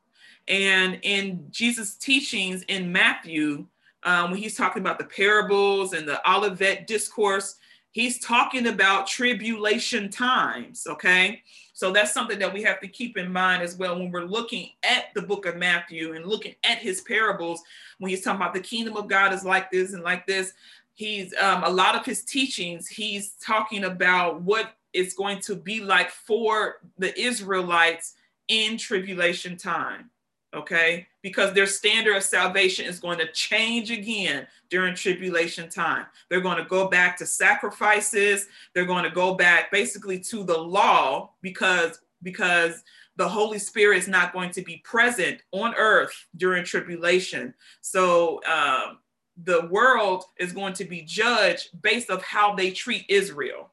And 0.49 0.99
in 1.03 1.47
Jesus' 1.51 1.95
teachings 1.95 2.63
in 2.63 2.91
Matthew, 2.91 3.67
um, 4.03 4.33
when 4.33 4.41
he's 4.41 4.57
talking 4.57 4.83
about 4.83 4.99
the 4.99 5.05
parables 5.05 5.93
and 5.93 6.09
the 6.09 6.21
Olivet 6.29 6.89
discourse, 6.89 7.55
He's 7.93 8.19
talking 8.19 8.67
about 8.67 9.07
tribulation 9.07 10.11
times, 10.11 10.87
okay? 10.87 11.43
So 11.75 11.93
that's 11.93 12.13
something 12.13 12.39
that 12.39 12.53
we 12.53 12.63
have 12.63 12.81
to 12.81 12.89
keep 12.89 13.19
in 13.19 13.31
mind 13.31 13.63
as 13.63 13.77
well 13.77 13.99
when 13.99 14.11
we're 14.11 14.25
looking 14.25 14.71
at 14.83 15.07
the 15.15 15.23
book 15.23 15.47
of 15.47 15.57
Matthew 15.57 16.15
and 16.15 16.25
looking 16.25 16.55
at 16.65 16.79
his 16.79 17.03
parables. 17.03 17.63
When 17.99 18.09
he's 18.11 18.23
talking 18.23 18.41
about 18.41 18.55
the 18.55 18.61
kingdom 18.61 18.97
of 18.97 19.09
God 19.09 19.33
is 19.35 19.45
like 19.45 19.71
this 19.71 19.93
and 19.93 20.03
like 20.03 20.27
this, 20.27 20.55
he's 20.95 21.35
um, 21.37 21.65
a 21.65 21.71
lot 21.71 21.95
of 21.95 22.05
his 22.05 22.25
teachings, 22.25 22.89
he's 22.89 23.33
talking 23.45 23.85
about 23.85 24.41
what 24.41 24.73
it's 24.95 25.15
going 25.15 25.41
to 25.41 25.55
be 25.55 25.81
like 25.81 26.11
for 26.11 26.81
the 26.99 27.19
Israelites 27.19 28.15
in 28.49 28.77
tribulation 28.77 29.57
time 29.57 30.11
okay? 30.55 31.07
Because 31.23 31.53
their 31.53 31.67
standard 31.67 32.17
of 32.17 32.23
salvation 32.23 32.87
is 32.87 33.01
going 33.01 33.19
to 33.19 33.31
change 33.33 33.91
again 33.91 34.47
during 34.71 34.95
tribulation 34.95 35.69
time. 35.69 36.07
They're 36.29 36.41
going 36.41 36.59
to 36.59 36.65
go 36.65 36.89
back 36.89 37.17
to 37.19 37.27
sacrifices. 37.27 38.47
They're 38.75 38.85
going 38.85 39.05
to 39.05 39.11
go 39.11 39.35
back 39.35 39.71
basically 39.71 40.21
to 40.21 40.45
the 40.45 40.59
law 40.59 41.31
because 41.41 42.01
because 42.23 42.85
the 43.17 43.29
Holy 43.29 43.59
Spirit 43.59 43.99
is 43.99 44.09
not 44.09 44.33
going 44.33 44.51
to 44.51 44.63
be 44.63 44.79
present 44.79 45.43
on 45.53 45.75
earth 45.75 46.27
during 46.37 46.65
tribulation. 46.65 47.53
So 47.81 48.41
um, 48.45 48.99
the 49.45 49.67
world 49.71 50.25
is 50.39 50.53
going 50.53 50.73
to 50.75 50.85
be 50.85 51.03
judged 51.03 51.71
based 51.83 52.11
of 52.11 52.23
how 52.23 52.55
they 52.55 52.71
treat 52.71 53.05
Israel. 53.09 53.71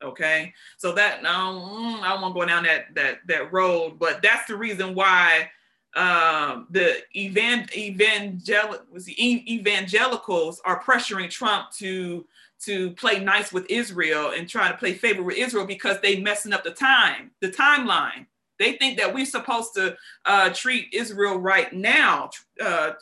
Okay, 0.00 0.54
so 0.76 0.92
that 0.92 1.22
mm, 1.22 1.26
I 1.26 2.14
won't 2.14 2.22
want 2.22 2.34
to 2.34 2.40
go 2.40 2.46
down 2.46 2.62
that 2.64 2.94
that 2.94 3.18
that 3.26 3.52
road, 3.52 3.98
but 3.98 4.22
that's 4.22 4.46
the 4.46 4.54
reason 4.54 4.94
why 4.94 5.50
um, 5.96 6.66
the 6.70 6.98
evan- 7.16 7.68
evangel- 7.76 8.80
evangelicals 9.08 10.60
are 10.64 10.82
pressuring 10.82 11.30
Trump 11.30 11.70
to 11.78 12.26
to 12.60 12.90
play 12.92 13.20
nice 13.20 13.52
with 13.52 13.64
Israel 13.70 14.32
and 14.36 14.48
try 14.48 14.68
to 14.68 14.76
play 14.76 14.92
favor 14.92 15.22
with 15.22 15.36
Israel 15.36 15.64
because 15.64 16.00
they 16.00 16.20
messing 16.20 16.52
up 16.52 16.64
the 16.64 16.72
time, 16.72 17.30
the 17.40 17.48
timeline. 17.48 18.26
They 18.58 18.72
think 18.72 18.98
that 18.98 19.14
we're 19.14 19.26
supposed 19.26 19.74
to 19.74 19.96
uh, 20.24 20.50
treat 20.50 20.92
Israel 20.92 21.38
right 21.38 21.72
now, 21.72 22.30
uh, 22.60 22.92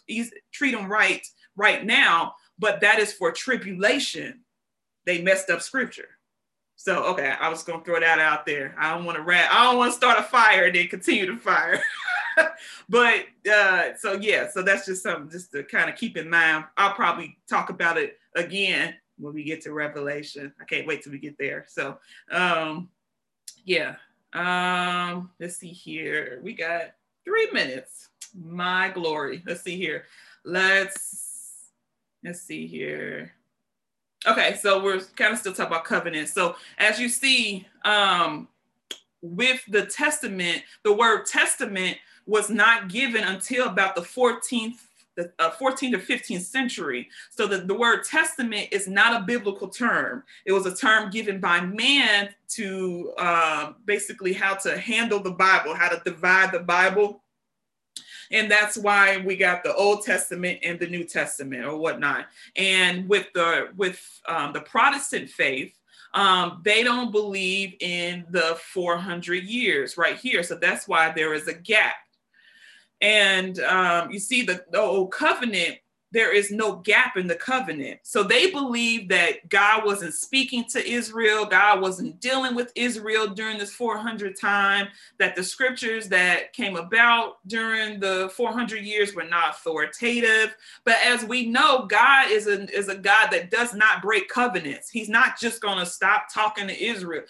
treat 0.52 0.72
them 0.72 0.88
right 0.90 1.26
right 1.56 1.84
now, 1.86 2.34
but 2.58 2.80
that 2.82 2.98
is 2.98 3.14
for 3.14 3.32
tribulation. 3.32 4.40
They 5.06 5.22
messed 5.22 5.48
up 5.48 5.62
scripture. 5.62 6.08
So 6.76 7.04
okay, 7.04 7.34
I 7.40 7.48
was 7.48 7.62
gonna 7.62 7.82
throw 7.82 7.98
that 7.98 8.18
out 8.18 8.44
there. 8.44 8.74
I 8.78 8.94
don't 8.94 9.06
want 9.06 9.16
to 9.16 9.22
rat. 9.22 9.50
I 9.50 9.64
don't 9.64 9.78
want 9.78 9.92
to 9.92 9.96
start 9.96 10.18
a 10.18 10.22
fire 10.22 10.66
and 10.66 10.74
then 10.74 10.88
continue 10.88 11.26
to 11.26 11.38
fire. 11.38 11.82
but 12.88 13.24
uh, 13.52 13.88
so 13.98 14.14
yeah, 14.14 14.48
so 14.48 14.62
that's 14.62 14.86
just 14.86 15.02
something 15.02 15.30
just 15.30 15.52
to 15.52 15.62
kind 15.64 15.90
of 15.90 15.96
keep 15.96 16.16
in 16.16 16.28
mind. 16.28 16.64
I'll 16.76 16.94
probably 16.94 17.38
talk 17.48 17.70
about 17.70 17.98
it 17.98 18.18
again 18.34 18.94
when 19.18 19.34
we 19.34 19.44
get 19.44 19.62
to 19.62 19.72
Revelation. 19.72 20.52
I 20.60 20.64
can't 20.64 20.86
wait 20.86 21.02
till 21.02 21.12
we 21.12 21.18
get 21.18 21.38
there. 21.38 21.64
So 21.68 21.98
um, 22.30 22.88
yeah. 23.64 23.96
Um, 24.32 25.30
let's 25.40 25.56
see 25.56 25.68
here. 25.68 26.40
We 26.42 26.52
got 26.52 26.92
three 27.24 27.48
minutes. 27.52 28.08
My 28.34 28.90
glory. 28.90 29.42
Let's 29.46 29.62
see 29.62 29.76
here. 29.76 30.04
Let's 30.44 31.70
let's 32.22 32.42
see 32.42 32.66
here. 32.66 33.32
Okay, 34.26 34.56
so 34.60 34.82
we're 34.82 35.00
kind 35.16 35.32
of 35.32 35.38
still 35.38 35.52
talking 35.52 35.72
about 35.72 35.84
covenant. 35.84 36.28
So 36.28 36.56
as 36.78 36.98
you 36.98 37.08
see, 37.08 37.66
um, 37.84 38.48
with 39.22 39.62
the 39.68 39.86
testament, 39.86 40.62
the 40.82 40.92
word 40.92 41.26
testament 41.26 41.96
was 42.26 42.50
not 42.50 42.88
given 42.88 43.24
until 43.24 43.68
about 43.68 43.94
the 43.94 44.02
14th 44.02 44.78
the 45.16 45.32
uh, 45.38 45.50
14th 45.50 45.94
or 45.94 45.98
15th 45.98 46.42
century. 46.42 47.08
So 47.30 47.46
the, 47.46 47.58
the 47.58 47.74
word 47.74 48.04
testament 48.04 48.68
is 48.70 48.86
not 48.86 49.20
a 49.20 49.24
biblical 49.24 49.68
term. 49.68 50.22
It 50.44 50.52
was 50.52 50.66
a 50.66 50.76
term 50.76 51.10
given 51.10 51.40
by 51.40 51.60
man 51.62 52.28
to 52.50 53.12
uh, 53.18 53.72
basically 53.86 54.34
how 54.34 54.54
to 54.56 54.78
handle 54.78 55.20
the 55.20 55.32
Bible, 55.32 55.74
how 55.74 55.88
to 55.88 56.00
divide 56.04 56.52
the 56.52 56.60
Bible. 56.60 57.22
And 58.30 58.50
that's 58.50 58.76
why 58.76 59.18
we 59.24 59.36
got 59.36 59.62
the 59.62 59.74
Old 59.74 60.04
Testament 60.04 60.58
and 60.62 60.78
the 60.78 60.88
New 60.88 61.04
Testament 61.04 61.64
or 61.64 61.76
whatnot. 61.76 62.26
And 62.56 63.08
with 63.08 63.26
the 63.34 63.68
with 63.76 64.02
um, 64.28 64.52
the 64.52 64.60
Protestant 64.62 65.30
faith, 65.30 65.72
um, 66.12 66.60
they 66.64 66.82
don't 66.82 67.12
believe 67.12 67.74
in 67.80 68.24
the 68.30 68.58
400 68.72 69.44
years 69.44 69.96
right 69.96 70.16
here. 70.16 70.42
So 70.42 70.56
that's 70.56 70.88
why 70.88 71.12
there 71.12 71.34
is 71.34 71.46
a 71.46 71.54
gap 71.54 71.94
and 73.00 73.58
um, 73.60 74.10
you 74.10 74.18
see 74.18 74.42
the, 74.42 74.64
the 74.70 74.80
old 74.80 75.12
covenant 75.12 75.78
there 76.12 76.34
is 76.34 76.50
no 76.50 76.76
gap 76.76 77.16
in 77.16 77.26
the 77.26 77.34
covenant. 77.34 78.00
So 78.02 78.22
they 78.22 78.50
believe 78.50 79.08
that 79.08 79.48
God 79.48 79.84
wasn't 79.84 80.14
speaking 80.14 80.64
to 80.70 80.88
Israel, 80.88 81.44
God 81.44 81.80
wasn't 81.80 82.20
dealing 82.20 82.54
with 82.54 82.72
Israel 82.74 83.26
during 83.28 83.58
this 83.58 83.72
400 83.74 84.38
time, 84.38 84.88
that 85.18 85.34
the 85.34 85.42
scriptures 85.42 86.08
that 86.08 86.52
came 86.52 86.76
about 86.76 87.38
during 87.46 87.98
the 87.98 88.30
400 88.34 88.82
years 88.82 89.14
were 89.14 89.24
not 89.24 89.50
authoritative. 89.50 90.54
But 90.84 90.96
as 91.04 91.24
we 91.24 91.46
know, 91.46 91.86
God 91.86 92.30
is 92.30 92.46
a, 92.46 92.62
is 92.74 92.88
a 92.88 92.96
God 92.96 93.28
that 93.30 93.50
does 93.50 93.74
not 93.74 94.00
break 94.00 94.28
covenants. 94.28 94.88
He's 94.88 95.08
not 95.08 95.38
just 95.38 95.60
going 95.60 95.78
to 95.78 95.86
stop 95.86 96.26
talking 96.32 96.68
to 96.68 96.84
Israel. 96.84 97.24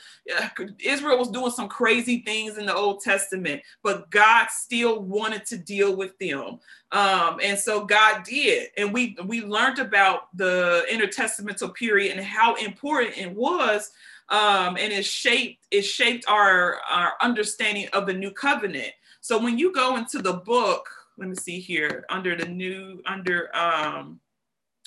Israel 0.79 1.19
was 1.19 1.31
doing 1.31 1.51
some 1.51 1.69
crazy 1.69 2.21
things 2.21 2.59
in 2.59 2.67
the 2.67 2.75
Old 2.75 3.01
Testament, 3.01 3.63
but 3.83 4.11
God 4.11 4.49
still 4.51 5.01
wanted 5.01 5.47
to 5.47 5.57
deal 5.57 5.97
with 5.97 6.19
them. 6.19 6.59
Um, 6.93 7.41
and 7.43 7.59
so 7.59 7.85
God 7.85 8.23
did, 8.23 8.69
and 8.77 8.93
we 8.93 9.17
we 9.25 9.43
learned 9.43 9.81
about 9.81 10.35
the 10.37 10.85
intertestamental 10.91 11.75
period 11.75 12.17
and 12.17 12.25
how 12.25 12.55
important 12.55 13.19
it 13.19 13.35
was, 13.35 13.91
um, 14.29 14.77
and 14.77 14.93
it 14.93 15.05
shaped 15.05 15.67
it 15.71 15.83
shaped 15.83 16.25
our 16.29 16.77
our 16.89 17.15
understanding 17.21 17.89
of 17.93 18.07
the 18.07 18.13
new 18.13 18.31
covenant. 18.31 18.93
So 19.21 19.37
when 19.43 19.59
you 19.59 19.73
go 19.73 19.97
into 19.97 20.23
the 20.23 20.35
book, 20.35 20.89
let 21.19 21.29
me 21.29 21.35
see 21.35 21.59
here 21.59 22.05
under 22.09 22.37
the 22.37 22.47
new 22.47 23.03
under 23.05 23.55
um, 23.57 24.21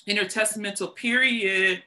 intertestamental 0.07 0.95
period 0.95 1.83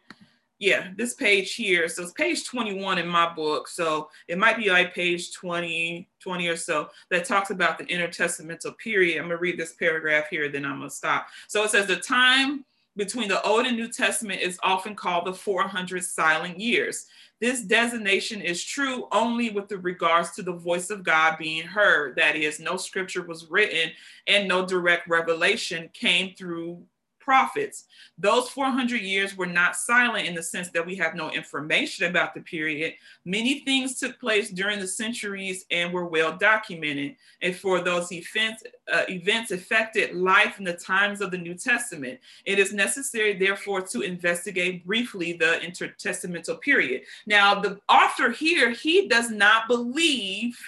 yeah, 0.62 0.90
this 0.96 1.14
page 1.14 1.56
here. 1.56 1.88
So 1.88 2.04
it's 2.04 2.12
page 2.12 2.46
21 2.46 2.98
in 2.98 3.08
my 3.08 3.34
book. 3.34 3.66
So 3.66 4.10
it 4.28 4.38
might 4.38 4.56
be 4.56 4.70
like 4.70 4.94
page 4.94 5.32
20, 5.32 6.08
20 6.20 6.46
or 6.46 6.56
so 6.56 6.88
that 7.10 7.24
talks 7.24 7.50
about 7.50 7.78
the 7.78 7.84
intertestamental 7.86 8.78
period. 8.78 9.18
I'm 9.18 9.24
gonna 9.24 9.38
read 9.38 9.58
this 9.58 9.72
paragraph 9.72 10.28
here, 10.30 10.48
then 10.48 10.64
I'm 10.64 10.78
gonna 10.78 10.88
stop. 10.88 11.26
So 11.48 11.64
it 11.64 11.70
says 11.70 11.86
the 11.86 11.96
time 11.96 12.64
between 12.94 13.26
the 13.26 13.42
Old 13.42 13.66
and 13.66 13.76
New 13.76 13.90
Testament 13.90 14.40
is 14.40 14.56
often 14.62 14.94
called 14.94 15.26
the 15.26 15.34
400 15.34 16.04
silent 16.04 16.60
years. 16.60 17.06
This 17.40 17.62
designation 17.62 18.40
is 18.40 18.62
true 18.62 19.08
only 19.10 19.50
with 19.50 19.66
the 19.66 19.78
regards 19.78 20.30
to 20.36 20.44
the 20.44 20.52
voice 20.52 20.90
of 20.90 21.02
God 21.02 21.38
being 21.38 21.66
heard. 21.66 22.14
That 22.14 22.36
is, 22.36 22.60
no 22.60 22.76
scripture 22.76 23.22
was 23.22 23.50
written 23.50 23.90
and 24.28 24.46
no 24.46 24.64
direct 24.64 25.08
revelation 25.08 25.90
came 25.92 26.36
through 26.36 26.84
prophets. 27.22 27.84
Those 28.18 28.48
400 28.50 29.00
years 29.00 29.36
were 29.36 29.46
not 29.46 29.76
silent 29.76 30.26
in 30.26 30.34
the 30.34 30.42
sense 30.42 30.68
that 30.70 30.84
we 30.84 30.96
have 30.96 31.14
no 31.14 31.30
information 31.30 32.06
about 32.06 32.34
the 32.34 32.40
period. 32.40 32.94
Many 33.24 33.60
things 33.60 33.98
took 33.98 34.18
place 34.20 34.50
during 34.50 34.80
the 34.80 34.86
centuries 34.86 35.64
and 35.70 35.92
were 35.92 36.06
well 36.06 36.36
documented. 36.36 37.16
And 37.40 37.54
for 37.56 37.80
those 37.80 38.12
events, 38.12 38.64
uh, 38.92 39.04
events 39.08 39.50
affected 39.50 40.14
life 40.14 40.58
in 40.58 40.64
the 40.64 40.74
times 40.74 41.20
of 41.20 41.30
the 41.30 41.38
New 41.38 41.54
Testament, 41.54 42.20
it 42.44 42.58
is 42.58 42.72
necessary, 42.72 43.38
therefore, 43.38 43.80
to 43.82 44.02
investigate 44.02 44.84
briefly 44.84 45.32
the 45.32 45.60
intertestamental 45.62 46.60
period. 46.60 47.02
Now, 47.26 47.60
the 47.60 47.78
author 47.88 48.30
here, 48.30 48.70
he 48.70 49.08
does 49.08 49.30
not 49.30 49.68
believe 49.68 50.58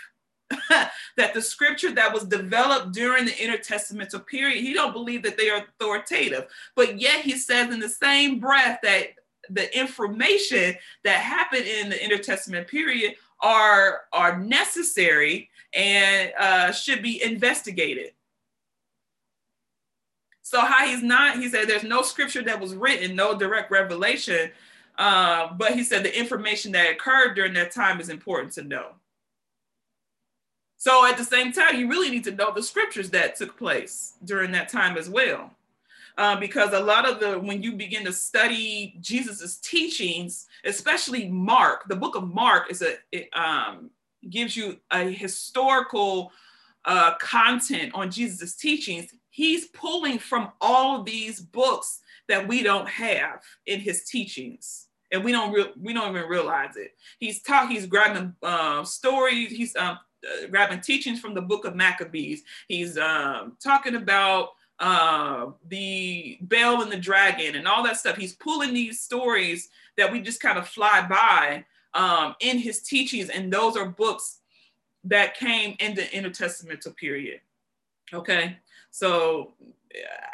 that 1.17 1.35
the 1.35 1.43
scripture 1.43 1.93
that 1.93 2.13
was 2.13 2.25
developed 2.25 2.93
during 2.93 3.25
the 3.25 3.33
intertestamental 3.33 4.27
period, 4.27 4.63
he 4.63 4.73
don't 4.73 4.93
believe 4.93 5.23
that 5.23 5.37
they 5.37 5.51
are 5.51 5.65
authoritative. 5.65 6.47
But 6.75 7.01
yet 7.01 7.21
he 7.21 7.33
says 7.37 7.73
in 7.73 7.81
the 7.81 7.89
same 7.89 8.41
breath 8.41 8.81
that 8.83 9.15
the 9.51 9.79
information 9.79 10.75
that 11.05 11.21
happened 11.21 11.67
in 11.67 11.91
the 11.91 12.03
intertestament 12.03 12.67
period 12.67 13.15
are 13.41 14.03
are 14.13 14.39
necessary 14.39 15.51
and 15.75 16.33
uh, 16.39 16.73
should 16.73 17.03
be 17.03 17.23
investigated. 17.23 18.13
So 20.43 20.61
how 20.61 20.87
he's 20.87 21.03
not, 21.03 21.39
he 21.39 21.49
said 21.49 21.69
there's 21.69 21.85
no 21.85 22.03
scripture 22.03 22.43
that 22.43 22.61
was 22.61 22.75
written, 22.75 23.17
no 23.17 23.37
direct 23.37 23.71
revelation. 23.71 24.51
Uh, 24.97 25.53
but 25.55 25.73
he 25.73 25.83
said 25.83 26.05
the 26.05 26.17
information 26.17 26.71
that 26.73 26.91
occurred 26.91 27.35
during 27.35 27.55
that 27.55 27.73
time 27.73 28.01
is 28.01 28.09
important 28.09 28.53
to 28.53 28.63
know. 28.63 28.93
So 30.85 31.07
at 31.07 31.17
the 31.17 31.25
same 31.25 31.51
time, 31.51 31.81
you 31.81 31.89
really 31.89 32.11
need 32.11 32.25
to 32.25 32.31
know 32.31 32.53
the 32.53 32.63
scriptures 32.63 33.09
that 33.13 33.37
took 33.37 33.57
place 33.57 34.17
during 34.23 34.53
that 34.53 34.69
time 34.69 34.99
as 34.99 35.09
well. 35.09 35.51
Uh, 36.19 36.39
because 36.39 36.75
a 36.75 36.79
lot 36.79 37.09
of 37.09 37.21
the 37.21 37.39
when 37.39 37.63
you 37.63 37.73
begin 37.73 38.05
to 38.05 38.13
study 38.13 38.95
Jesus's 39.01 39.57
teachings, 39.57 40.47
especially 40.67 41.27
Mark, 41.31 41.89
the 41.89 41.97
book 41.97 42.17
of 42.17 42.29
Mark 42.35 42.71
is 42.71 42.83
a 42.83 42.97
it, 43.13 43.31
um, 43.33 43.89
gives 44.29 44.59
you 44.59 44.77
a 44.91 45.05
historical 45.11 46.31
uh, 46.85 47.15
content 47.15 47.91
on 47.95 48.11
Jesus's 48.11 48.55
teachings. 48.55 49.07
He's 49.31 49.69
pulling 49.69 50.19
from 50.19 50.53
all 50.61 51.03
these 51.03 51.41
books 51.41 52.03
that 52.29 52.47
we 52.47 52.63
don't 52.63 52.91
have 52.91 53.41
in 53.65 53.81
his 53.81 54.05
teachings. 54.05 54.89
and 55.13 55.25
we 55.25 55.33
don't 55.33 55.51
re- 55.51 55.73
we 55.81 55.95
don't 55.95 56.15
even 56.15 56.29
realize 56.29 56.77
it. 56.77 56.91
He's 57.19 57.41
taught. 57.41 57.71
He's 57.71 57.87
grabbing 57.87 58.35
uh, 58.43 58.85
stories. 58.85 59.51
He's 59.51 59.75
um, 59.77 59.99
uh, 60.25 60.47
grabbing 60.49 60.81
teachings 60.81 61.21
from 61.21 61.35
the 61.35 61.43
Book 61.43 61.65
of 61.65 61.75
Maccabees. 61.75 62.43
He's 62.69 62.99
um, 62.99 63.57
talking 63.63 63.97
about 63.97 64.51
uh, 64.81 65.47
the 65.69 66.39
Bel 66.43 66.83
and 66.83 66.91
the 66.91 66.99
Dragon 66.99 67.57
and 67.57 67.69
all 67.69 67.83
that 67.85 67.97
stuff. 67.97 68.17
He's 68.17 68.35
pulling 68.35 68.75
these 68.75 69.01
stories 69.01 69.69
that 69.97 70.11
we 70.11 70.21
just 70.21 70.41
kind 70.41 70.59
of 70.59 70.69
fly 70.69 71.07
by 71.09 71.65
um, 71.95 72.35
in 72.41 72.59
his 72.59 72.81
teachings, 72.81 73.31
and 73.31 73.53
those 73.53 73.77
are 73.77 73.87
books 73.87 74.41
that 75.05 75.37
came 75.37 75.77
in 75.81 75.95
the 75.95 76.03
intertestamental 76.03 76.97
period. 76.97 77.41
Okay, 78.13 78.57
so 78.91 79.53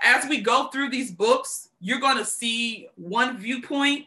as 0.03 0.27
we 0.29 0.41
go 0.41 0.69
through 0.69 0.91
these 0.91 1.11
books, 1.11 1.69
you're 1.81 2.01
going 2.01 2.17
to 2.17 2.25
see 2.25 2.89
one 2.97 3.39
viewpoint, 3.39 4.07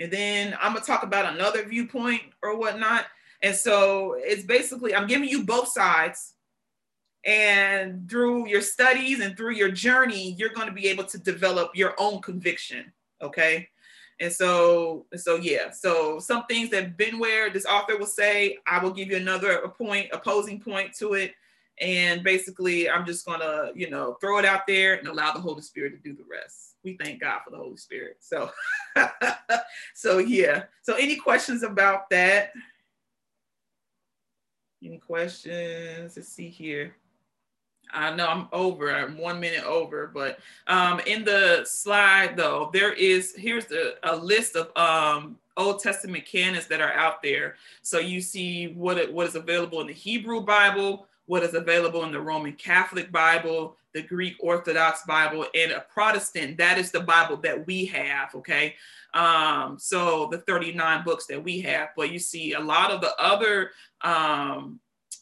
and 0.00 0.10
then 0.10 0.56
I'm 0.60 0.72
going 0.72 0.82
to 0.82 0.86
talk 0.86 1.02
about 1.02 1.32
another 1.34 1.64
viewpoint 1.64 2.22
or 2.42 2.58
whatnot. 2.58 3.06
And 3.42 3.54
so 3.54 4.16
it's 4.18 4.44
basically, 4.44 4.94
I'm 4.94 5.06
giving 5.06 5.28
you 5.28 5.44
both 5.44 5.68
sides. 5.68 6.34
And 7.24 8.08
through 8.08 8.46
your 8.46 8.60
studies 8.60 9.20
and 9.20 9.36
through 9.36 9.54
your 9.54 9.70
journey, 9.70 10.36
you're 10.38 10.50
going 10.50 10.68
to 10.68 10.72
be 10.72 10.86
able 10.86 11.04
to 11.04 11.18
develop 11.18 11.72
your 11.74 11.94
own 11.98 12.22
conviction. 12.22 12.92
Okay. 13.20 13.68
And 14.20 14.32
so, 14.32 15.06
so 15.16 15.36
yeah. 15.36 15.70
So 15.70 16.20
some 16.20 16.46
things 16.46 16.70
that 16.70 16.96
Benware, 16.96 17.52
this 17.52 17.66
author 17.66 17.98
will 17.98 18.06
say, 18.06 18.58
I 18.66 18.78
will 18.78 18.92
give 18.92 19.08
you 19.08 19.16
another 19.16 19.58
point, 19.76 20.08
opposing 20.12 20.60
point 20.60 20.94
to 20.98 21.14
it 21.14 21.34
and 21.80 22.22
basically, 22.22 22.88
I'm 22.88 23.04
just 23.04 23.26
gonna, 23.26 23.70
you 23.74 23.90
know, 23.90 24.16
throw 24.20 24.38
it 24.38 24.44
out 24.44 24.66
there 24.66 24.94
and 24.94 25.08
allow 25.08 25.32
the 25.32 25.40
Holy 25.40 25.60
Spirit 25.60 25.90
to 25.90 25.98
do 25.98 26.16
the 26.16 26.24
rest. 26.30 26.76
We 26.82 26.96
thank 26.96 27.20
God 27.20 27.40
for 27.44 27.50
the 27.50 27.58
Holy 27.58 27.76
Spirit. 27.76 28.16
So, 28.20 28.50
so 29.94 30.18
yeah. 30.18 30.64
So, 30.82 30.94
any 30.94 31.16
questions 31.16 31.62
about 31.62 32.08
that? 32.10 32.52
Any 34.84 34.98
questions? 34.98 36.16
Let's 36.16 36.28
see 36.28 36.48
here. 36.48 36.94
I 37.92 38.14
know 38.14 38.26
I'm 38.26 38.48
over. 38.52 38.94
I'm 38.94 39.16
one 39.16 39.40
minute 39.40 39.64
over, 39.64 40.10
but 40.12 40.38
um, 40.66 41.00
in 41.06 41.24
the 41.24 41.64
slide 41.64 42.36
though, 42.36 42.70
there 42.72 42.92
is 42.92 43.34
here's 43.36 43.66
the, 43.66 43.94
a 44.02 44.14
list 44.14 44.56
of 44.56 44.76
um, 44.76 45.38
Old 45.56 45.80
Testament 45.80 46.26
canons 46.26 46.66
that 46.66 46.80
are 46.80 46.92
out 46.92 47.22
there. 47.22 47.54
So 47.82 47.98
you 47.98 48.20
see 48.20 48.68
what 48.68 48.98
it, 48.98 49.12
what 49.12 49.26
is 49.26 49.34
available 49.34 49.80
in 49.80 49.86
the 49.86 49.92
Hebrew 49.92 50.42
Bible, 50.42 51.06
what 51.26 51.42
is 51.42 51.54
available 51.54 52.04
in 52.04 52.12
the 52.12 52.20
Roman 52.20 52.52
Catholic 52.52 53.10
Bible, 53.10 53.76
the 53.94 54.02
Greek 54.02 54.36
Orthodox 54.40 55.04
Bible, 55.06 55.46
and 55.54 55.72
a 55.72 55.80
Protestant. 55.80 56.58
That 56.58 56.78
is 56.78 56.90
the 56.90 57.00
Bible 57.00 57.36
that 57.38 57.66
we 57.66 57.86
have, 57.86 58.34
okay? 58.34 58.74
Um, 59.16 59.78
so 59.78 60.28
the 60.30 60.38
39 60.38 61.02
books 61.02 61.26
that 61.26 61.42
we 61.42 61.60
have, 61.62 61.88
but 61.96 62.12
you 62.12 62.18
see 62.18 62.52
a 62.52 62.60
lot 62.60 62.90
of 62.90 63.00
the 63.00 63.16
other 63.18 63.70
um, 64.02 64.78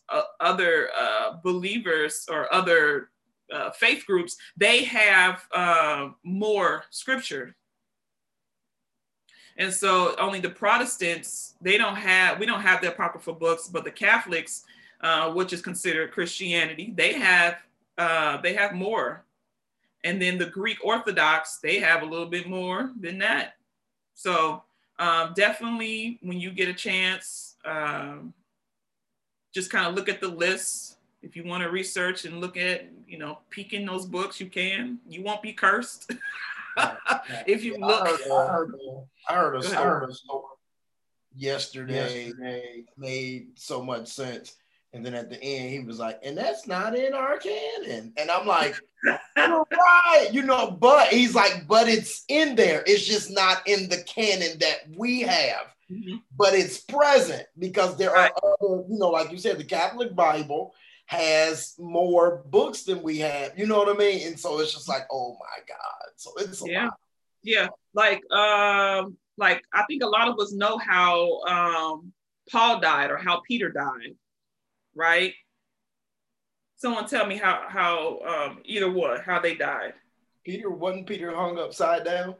uh, 0.08 0.22
other 0.40 0.90
uh, 1.00 1.36
believers 1.42 2.26
or 2.30 2.52
other 2.52 3.10
uh, 3.52 3.70
faith 3.70 4.04
groups, 4.04 4.36
they 4.56 4.82
have 4.84 5.46
uh, 5.54 6.08
more 6.24 6.84
scripture. 6.90 7.54
And 9.56 9.72
so 9.72 10.16
only 10.18 10.40
the 10.40 10.50
Protestants, 10.50 11.54
they 11.60 11.78
don't 11.78 11.94
have, 11.94 12.40
we 12.40 12.46
don't 12.46 12.60
have 12.60 12.80
the 12.80 12.92
apocryphal 12.92 13.34
books, 13.34 13.68
but 13.68 13.84
the 13.84 13.92
Catholics, 13.92 14.64
uh, 15.02 15.32
which 15.32 15.52
is 15.52 15.62
considered 15.62 16.10
Christianity. 16.10 16.92
They 16.96 17.12
have 17.14 17.58
uh, 17.96 18.38
they 18.40 18.54
have 18.54 18.72
more, 18.72 19.24
and 20.02 20.20
then 20.20 20.36
the 20.36 20.46
Greek 20.46 20.78
Orthodox 20.82 21.58
they 21.58 21.78
have 21.78 22.02
a 22.02 22.06
little 22.06 22.26
bit 22.26 22.48
more 22.48 22.90
than 23.00 23.18
that. 23.18 23.54
So 24.14 24.62
um, 24.98 25.32
definitely, 25.34 26.18
when 26.22 26.40
you 26.40 26.50
get 26.50 26.68
a 26.68 26.74
chance, 26.74 27.56
um, 27.64 28.32
just 29.52 29.70
kind 29.70 29.86
of 29.86 29.94
look 29.94 30.08
at 30.08 30.20
the 30.20 30.28
list. 30.28 30.96
If 31.22 31.36
you 31.36 31.44
want 31.44 31.62
to 31.62 31.70
research 31.70 32.24
and 32.24 32.40
look 32.40 32.56
at, 32.56 32.86
you 33.08 33.18
know, 33.18 33.38
peeking 33.50 33.86
those 33.86 34.04
books, 34.06 34.40
you 34.40 34.46
can. 34.46 34.98
You 35.08 35.22
won't 35.22 35.42
be 35.42 35.52
cursed. 35.52 36.12
if 37.46 37.64
you 37.64 37.76
yeah, 37.78 37.86
look, 37.86 38.06
I 38.06 38.10
heard, 38.10 38.20
I 38.28 38.46
heard, 38.46 38.74
I 39.28 39.34
heard 39.34 39.54
a, 39.56 39.68
I 39.68 39.84
heard 39.84 40.10
a 40.10 40.14
story 40.14 40.44
yesterday, 41.34 42.26
yesterday 42.26 42.84
made 42.96 43.48
so 43.56 43.82
much 43.82 44.08
sense 44.08 44.56
and 44.94 45.04
then 45.04 45.14
at 45.14 45.28
the 45.28 45.42
end, 45.42 45.70
he 45.70 45.80
was 45.80 45.98
like, 45.98 46.20
and 46.22 46.38
that's 46.38 46.68
not 46.68 46.96
in 46.96 47.14
our 47.14 47.36
canon. 47.38 48.12
And 48.16 48.30
I'm 48.30 48.46
like, 48.46 48.76
you're 49.36 49.66
right, 49.72 50.28
you 50.30 50.42
know, 50.42 50.70
but 50.70 51.08
he's 51.08 51.34
like, 51.34 51.66
but 51.66 51.88
it's 51.88 52.24
in 52.28 52.54
there. 52.54 52.84
It's 52.86 53.04
just 53.04 53.32
not 53.32 53.66
in 53.66 53.88
the 53.88 54.02
canon 54.04 54.56
that 54.60 54.96
we 54.96 55.22
have. 55.22 55.66
Mm-hmm. 55.90 56.18
But 56.38 56.54
it's 56.54 56.78
present 56.78 57.44
because 57.58 57.96
there 57.96 58.16
are 58.16 58.30
other, 58.42 58.84
you 58.88 58.98
know, 58.98 59.10
like 59.10 59.32
you 59.32 59.38
said, 59.38 59.58
the 59.58 59.64
Catholic 59.64 60.14
Bible 60.14 60.72
has 61.06 61.74
more 61.76 62.44
books 62.46 62.84
than 62.84 63.02
we 63.02 63.18
have. 63.18 63.58
You 63.58 63.66
know 63.66 63.78
what 63.78 63.94
I 63.94 63.98
mean? 63.98 64.28
And 64.28 64.38
so 64.38 64.60
it's 64.60 64.72
just 64.72 64.88
like, 64.88 65.06
oh 65.10 65.36
my 65.40 65.64
God. 65.68 66.12
So 66.16 66.30
it's 66.38 66.62
yeah. 66.64 66.84
Lot. 66.84 66.94
Yeah. 67.42 67.68
Like 67.94 68.22
um, 68.30 69.16
like 69.36 69.60
I 69.72 69.82
think 69.88 70.04
a 70.04 70.06
lot 70.06 70.28
of 70.28 70.38
us 70.38 70.52
know 70.52 70.78
how 70.78 71.40
um 71.42 72.12
Paul 72.50 72.78
died 72.78 73.10
or 73.10 73.16
how 73.16 73.42
Peter 73.46 73.70
died 73.70 74.14
right? 74.94 75.34
Someone 76.76 77.06
tell 77.06 77.26
me 77.26 77.36
how 77.36 77.64
how 77.68 78.20
um, 78.26 78.58
either 78.64 78.90
one 78.90 79.20
how 79.20 79.40
they 79.40 79.54
died. 79.54 79.94
Peter 80.44 80.70
wasn't 80.70 81.06
Peter 81.06 81.34
hung 81.34 81.58
upside 81.58 82.04
down. 82.04 82.34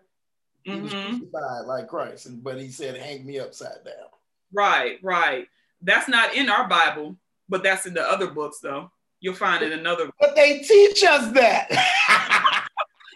He 0.63 0.73
mm-hmm. 0.73 0.83
was 0.83 0.93
crucified 0.93 1.67
like 1.67 1.89
Christ, 1.89 2.43
but 2.43 2.61
he 2.61 2.69
said, 2.69 2.97
"Hang 2.97 3.25
me 3.25 3.39
upside 3.39 3.85
down." 3.85 4.09
Right, 4.53 4.99
right. 5.03 5.49
That's 5.83 6.09
not 6.09 6.35
in 6.35 6.49
our 6.49 6.69
Bible, 6.69 7.17
but 7.49 7.63
that's 7.63 7.87
in 7.87 7.95
the 7.95 8.03
other 8.03 8.29
books, 8.29 8.61
though. 8.61 8.91
You'll 9.21 9.35
find 9.35 9.63
it 9.63 9.73
in 9.73 9.79
another. 9.79 10.11
But 10.21 10.37
they 10.37 10.61
teach 10.61 11.03
us 11.05 11.33
that. 11.33 11.71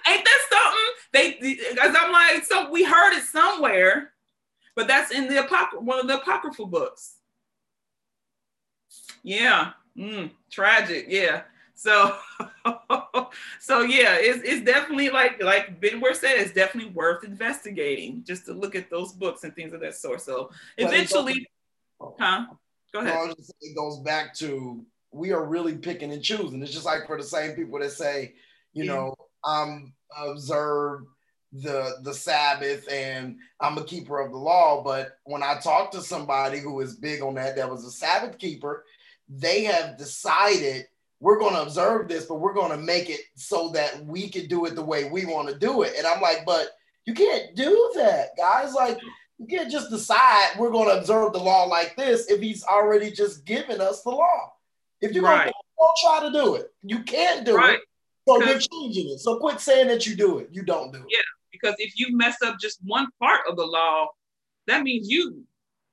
Ain't 0.08 0.24
that 0.24 0.40
something? 0.50 0.78
They, 1.12 1.56
because 1.70 1.94
I'm 1.98 2.12
like, 2.12 2.44
so 2.44 2.70
we 2.70 2.84
heard 2.84 3.14
it 3.14 3.24
somewhere, 3.24 4.12
but 4.74 4.88
that's 4.88 5.10
in 5.10 5.28
the 5.28 5.44
apocryphal, 5.44 5.84
one 5.84 5.98
of 5.98 6.08
the 6.08 6.20
apocryphal 6.20 6.66
books. 6.66 7.17
Yeah. 9.22 9.72
Mm, 9.96 10.30
tragic. 10.50 11.06
Yeah. 11.08 11.42
So, 11.74 12.16
so 13.60 13.82
yeah, 13.82 14.16
it's, 14.18 14.42
it's 14.42 14.64
definitely 14.64 15.10
like 15.10 15.40
like 15.42 15.80
Benware 15.80 16.14
said, 16.14 16.36
it's 16.38 16.52
definitely 16.52 16.90
worth 16.90 17.22
investigating 17.22 18.24
just 18.24 18.46
to 18.46 18.52
look 18.52 18.74
at 18.74 18.90
those 18.90 19.12
books 19.12 19.44
and 19.44 19.54
things 19.54 19.72
of 19.72 19.80
that 19.80 19.94
sort. 19.94 20.20
So 20.20 20.50
eventually, 20.76 21.46
huh? 22.00 22.46
Go 22.92 23.00
ahead. 23.00 23.34
it 23.60 23.76
goes 23.76 24.00
back 24.00 24.34
to 24.36 24.84
we 25.12 25.32
are 25.32 25.44
really 25.44 25.76
picking 25.76 26.12
and 26.12 26.22
choosing. 26.22 26.62
It's 26.62 26.72
just 26.72 26.84
like 26.84 27.06
for 27.06 27.16
the 27.16 27.22
same 27.22 27.52
people 27.52 27.78
that 27.78 27.92
say, 27.92 28.34
you 28.72 28.84
yeah. 28.84 28.94
know, 28.94 29.14
I'm 29.44 29.92
observe 30.16 31.02
the 31.52 31.96
the 32.02 32.12
Sabbath 32.12 32.90
and 32.90 33.36
I'm 33.60 33.78
a 33.78 33.84
keeper 33.84 34.20
of 34.20 34.32
the 34.32 34.38
law. 34.38 34.82
But 34.82 35.18
when 35.24 35.42
I 35.42 35.58
talk 35.58 35.90
to 35.92 36.02
somebody 36.02 36.58
who 36.58 36.80
is 36.80 36.96
big 36.96 37.22
on 37.22 37.34
that, 37.34 37.56
that 37.56 37.70
was 37.70 37.84
a 37.84 37.90
Sabbath 37.90 38.38
keeper, 38.38 38.84
they 39.28 39.64
have 39.64 39.98
decided 39.98 40.86
we're 41.20 41.38
going 41.38 41.54
to 41.54 41.62
observe 41.62 42.08
this, 42.08 42.26
but 42.26 42.36
we're 42.36 42.54
going 42.54 42.70
to 42.70 42.76
make 42.76 43.10
it 43.10 43.20
so 43.34 43.70
that 43.70 44.04
we 44.04 44.28
can 44.28 44.46
do 44.46 44.66
it 44.66 44.74
the 44.74 44.82
way 44.82 45.10
we 45.10 45.24
want 45.24 45.48
to 45.48 45.58
do 45.58 45.82
it. 45.82 45.94
And 45.98 46.06
I'm 46.06 46.20
like, 46.20 46.44
but 46.46 46.68
you 47.06 47.14
can't 47.14 47.54
do 47.56 47.92
that, 47.96 48.28
guys. 48.36 48.72
Like, 48.74 48.98
you 49.38 49.46
can't 49.46 49.70
just 49.70 49.90
decide 49.90 50.58
we're 50.58 50.70
going 50.70 50.88
to 50.88 50.98
observe 50.98 51.32
the 51.32 51.38
law 51.38 51.64
like 51.64 51.96
this 51.96 52.30
if 52.30 52.40
he's 52.40 52.64
already 52.64 53.10
just 53.10 53.44
given 53.44 53.80
us 53.80 54.02
the 54.02 54.10
law. 54.10 54.52
If 55.00 55.12
you're 55.12 55.24
right. 55.24 55.44
going 55.44 55.48
to 55.48 55.54
don't 55.78 55.96
try 56.02 56.28
to 56.28 56.32
do 56.32 56.54
it, 56.56 56.72
you 56.82 57.02
can't 57.02 57.44
do 57.44 57.56
right. 57.56 57.74
it. 57.74 57.80
So 58.26 58.42
you're 58.44 58.58
changing 58.58 59.10
it. 59.10 59.20
So 59.20 59.38
quit 59.38 59.60
saying 59.60 59.88
that 59.88 60.06
you 60.06 60.14
do 60.14 60.38
it. 60.38 60.48
You 60.52 60.62
don't 60.62 60.92
do 60.92 60.98
it. 60.98 61.06
Yeah, 61.08 61.18
because 61.50 61.74
if 61.78 61.98
you 61.98 62.16
mess 62.16 62.36
up 62.44 62.56
just 62.60 62.78
one 62.84 63.06
part 63.20 63.40
of 63.48 63.56
the 63.56 63.64
law, 63.64 64.08
that 64.66 64.82
means 64.82 65.08
you. 65.08 65.44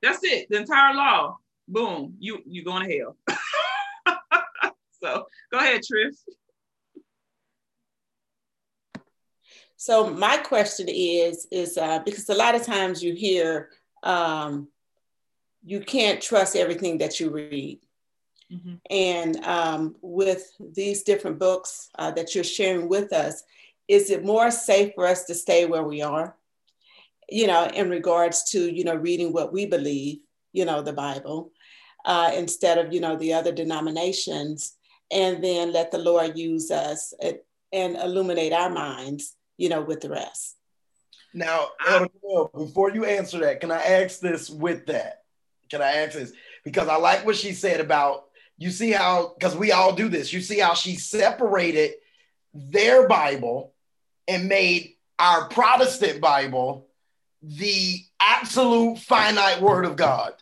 That's 0.01 0.19
it. 0.23 0.47
The 0.49 0.57
entire 0.57 0.93
law 0.93 1.37
boom, 1.67 2.15
you 2.19 2.39
you 2.45 2.63
going 2.63 2.87
to 2.87 2.97
hell. 2.97 3.17
so 5.03 5.25
go 5.51 5.57
ahead, 5.57 5.81
Trish. 5.81 6.15
So 9.77 10.09
my 10.09 10.37
question 10.37 10.87
is 10.89 11.47
is 11.51 11.77
uh, 11.77 11.99
because 11.99 12.29
a 12.29 12.35
lot 12.35 12.55
of 12.55 12.63
times 12.63 13.03
you 13.03 13.13
hear 13.13 13.69
um, 14.03 14.67
you 15.63 15.79
can't 15.79 16.21
trust 16.21 16.55
everything 16.55 16.99
that 16.99 17.19
you 17.19 17.29
read. 17.29 17.79
Mm-hmm. 18.51 18.75
And 18.91 19.43
um, 19.45 19.95
with 20.01 20.51
these 20.59 21.03
different 21.03 21.39
books 21.39 21.89
uh, 21.97 22.11
that 22.11 22.35
you're 22.35 22.43
sharing 22.43 22.87
with 22.87 23.11
us, 23.11 23.43
is 23.87 24.11
it 24.11 24.23
more 24.23 24.51
safe 24.51 24.93
for 24.93 25.07
us 25.07 25.25
to 25.25 25.35
stay 25.35 25.65
where 25.65 25.83
we 25.83 26.01
are? 26.01 26.35
You 27.27 27.47
know, 27.47 27.65
in 27.65 27.89
regards 27.89 28.43
to 28.51 28.71
you 28.71 28.83
know 28.83 28.95
reading 28.95 29.33
what 29.33 29.51
we 29.51 29.65
believe, 29.65 30.19
you 30.53 30.65
know, 30.65 30.81
the 30.81 30.93
Bible, 30.93 31.51
uh, 32.05 32.31
instead 32.35 32.77
of 32.77 32.93
you 32.93 32.99
know 32.99 33.15
the 33.15 33.33
other 33.33 33.51
denominations 33.51 34.77
and 35.11 35.43
then 35.43 35.73
let 35.73 35.91
the 35.91 35.97
lord 35.97 36.37
use 36.37 36.71
us 36.71 37.13
and 37.73 37.95
illuminate 37.97 38.53
our 38.53 38.69
minds 38.69 39.35
you 39.57 39.69
know 39.69 39.81
with 39.81 40.01
the 40.01 40.09
rest 40.09 40.57
Now, 41.33 41.67
Elder 41.85 42.07
before 42.53 42.91
you 42.91 43.03
answer 43.03 43.39
that, 43.39 43.59
can 43.59 43.69
I 43.69 43.81
ask 43.81 44.21
this 44.21 44.49
with 44.49 44.85
that? 44.85 45.23
Can 45.69 45.81
I 45.81 45.91
ask 46.03 46.13
this? 46.13 46.31
Because 46.63 46.87
I 46.87 46.95
like 46.95 47.25
what 47.25 47.35
she 47.35 47.51
said 47.51 47.81
about 47.81 48.25
you 48.57 48.71
see 48.71 48.91
how 48.91 49.33
because 49.37 49.55
we 49.55 49.71
all 49.71 49.93
do 49.93 50.07
this. 50.07 50.31
You 50.31 50.41
see 50.41 50.59
how 50.59 50.73
she 50.73 50.95
separated 50.95 51.95
their 52.53 53.07
Bible 53.07 53.73
and 54.27 54.47
made 54.47 54.93
our 55.19 55.49
Protestant 55.49 56.21
Bible 56.21 56.87
the 57.41 57.99
absolute 58.19 58.99
finite 58.99 59.61
word 59.61 59.85
of 59.85 59.97
God. 59.97 60.33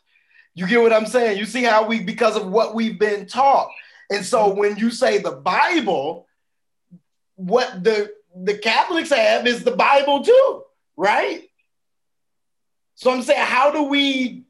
You 0.56 0.68
get 0.68 0.82
what 0.82 0.93
I'm 0.93 1.08
saying? 1.08 1.38
You 1.38 1.45
see 1.45 1.64
how 1.64 1.86
we, 1.86 2.01
because 2.01 2.38
of 2.38 2.47
what 2.47 2.76
we've 2.76 2.99
been 2.99 3.26
taught. 3.26 3.70
And 4.10 4.24
so 4.26 4.49
mm-hmm. 4.49 4.60
when 4.60 4.78
you 4.78 4.91
say 4.91 5.18
the 5.18 5.32
Bible, 5.32 6.28
what 7.36 7.84
the 7.84 8.12
the 8.36 8.58
Catholics 8.58 9.12
have 9.12 9.45
is 9.45 9.64
the 9.64 9.76
Bible 9.76 10.24
too, 10.24 10.64
right? 10.97 11.43
So 12.95 13.12
I'm 13.12 13.22
saying, 13.22 13.45
how 13.45 13.72
do 13.72 13.84
we? 13.84 14.43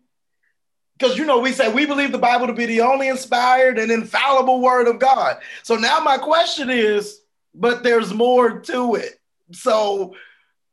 Because 0.97 1.17
you 1.17 1.25
know, 1.25 1.39
we 1.39 1.51
say 1.51 1.71
we 1.71 1.85
believe 1.85 2.11
the 2.11 2.17
Bible 2.17 2.47
to 2.47 2.53
be 2.53 2.65
the 2.65 2.81
only 2.81 3.07
inspired 3.07 3.77
and 3.77 3.91
infallible 3.91 4.61
word 4.61 4.87
of 4.87 4.99
God. 4.99 5.37
So 5.63 5.75
now 5.75 5.99
my 5.99 6.17
question 6.17 6.69
is, 6.69 7.21
but 7.53 7.83
there's 7.83 8.13
more 8.13 8.59
to 8.59 8.95
it. 8.95 9.19
So 9.51 10.15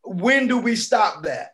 when 0.05 0.47
do 0.47 0.59
we 0.59 0.77
stop 0.77 1.25
that? 1.25 1.50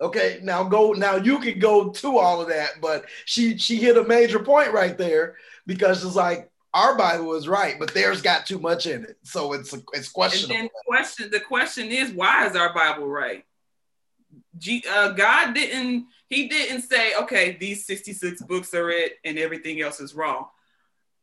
Okay, 0.00 0.40
now 0.42 0.64
go. 0.64 0.92
Now 0.92 1.16
you 1.16 1.38
can 1.40 1.58
go 1.58 1.90
to 1.90 2.18
all 2.18 2.40
of 2.40 2.48
that, 2.48 2.80
but 2.80 3.04
she 3.26 3.58
she 3.58 3.76
hit 3.76 3.98
a 3.98 4.04
major 4.04 4.38
point 4.38 4.72
right 4.72 4.96
there 4.96 5.36
because 5.66 6.04
it's 6.04 6.16
like 6.16 6.50
our 6.72 6.96
Bible 6.96 7.34
is 7.34 7.48
right, 7.48 7.78
but 7.78 7.92
theirs 7.92 8.22
got 8.22 8.46
too 8.46 8.58
much 8.58 8.86
in 8.86 9.04
it, 9.04 9.18
so 9.24 9.52
it's 9.52 9.74
it's 9.92 10.08
questionable. 10.08 10.54
And 10.54 10.64
then 10.64 10.70
question 10.86 11.30
the 11.30 11.40
question 11.40 11.88
is 11.88 12.12
why 12.12 12.46
is 12.46 12.56
our 12.56 12.72
Bible 12.72 13.08
right? 13.08 13.44
G, 14.56 14.84
uh, 14.90 15.10
God 15.10 15.54
didn't 15.54 16.06
he 16.28 16.48
didn't 16.48 16.82
say 16.82 17.14
okay 17.16 17.56
these 17.60 17.84
sixty 17.84 18.12
six 18.12 18.42
books 18.42 18.72
are 18.72 18.90
it 18.90 19.14
and 19.24 19.38
everything 19.38 19.82
else 19.82 20.00
is 20.00 20.14
wrong. 20.14 20.46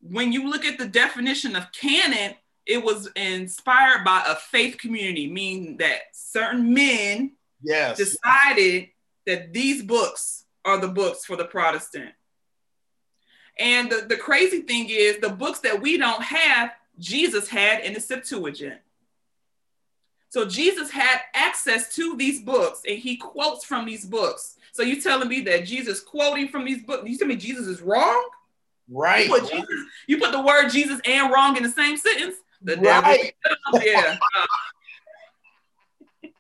When 0.02 0.32
you 0.32 0.50
look 0.50 0.66
at 0.66 0.78
the 0.78 0.88
definition 0.88 1.56
of 1.56 1.72
canon, 1.72 2.36
it 2.68 2.84
was 2.84 3.10
inspired 3.16 4.04
by 4.04 4.24
a 4.28 4.36
faith 4.36 4.78
community, 4.78 5.32
meaning 5.32 5.78
that 5.78 6.02
certain 6.12 6.74
men 6.74 7.37
yes. 7.62 7.98
decided 7.98 8.90
that 9.26 9.54
these 9.54 9.84
books 9.84 10.46
are 10.66 10.80
the 10.80 10.88
books 10.88 11.26
for 11.26 11.36
the 11.36 11.46
Protestant. 11.46 12.12
And 13.60 13.92
the, 13.92 14.06
the 14.08 14.18
crazy 14.18 14.62
thing 14.62 14.88
is, 14.90 15.18
the 15.20 15.30
books 15.30 15.60
that 15.60 15.82
we 15.82 15.98
don't 15.98 16.24
have, 16.24 16.72
Jesus 17.00 17.48
had 17.48 17.82
in 17.82 17.94
the 17.94 18.00
Septuagint. 18.00 18.80
So 20.30 20.46
Jesus 20.46 20.92
had 20.92 21.22
access 21.34 21.96
to 21.96 22.16
these 22.18 22.42
books 22.42 22.82
and 22.88 22.98
he 23.00 23.16
quotes 23.16 23.64
from 23.64 23.86
these 23.86 24.06
books. 24.06 24.58
So 24.72 24.84
you 24.84 25.02
telling 25.02 25.30
me 25.30 25.42
that 25.42 25.66
Jesus 25.66 26.02
quoting 26.02 26.50
from 26.50 26.66
these 26.66 26.84
books, 26.84 27.10
you 27.10 27.18
tell 27.18 27.28
me 27.28 27.36
Jesus 27.36 27.68
is 27.68 27.82
wrong? 27.82 28.30
Right. 28.90 29.28
You 29.28 29.32
put, 29.32 29.50
Jesus, 29.50 29.86
you 30.06 30.18
put 30.18 30.32
the 30.32 30.42
word 30.42 30.70
Jesus 30.70 31.00
and 31.06 31.32
wrong 31.32 31.58
in 31.58 31.64
the 31.64 31.72
same 31.72 31.98
sentence? 31.98 32.36
The 32.62 32.76
right. 32.78 33.34
devil. 33.44 33.82
Yeah. 33.86 34.18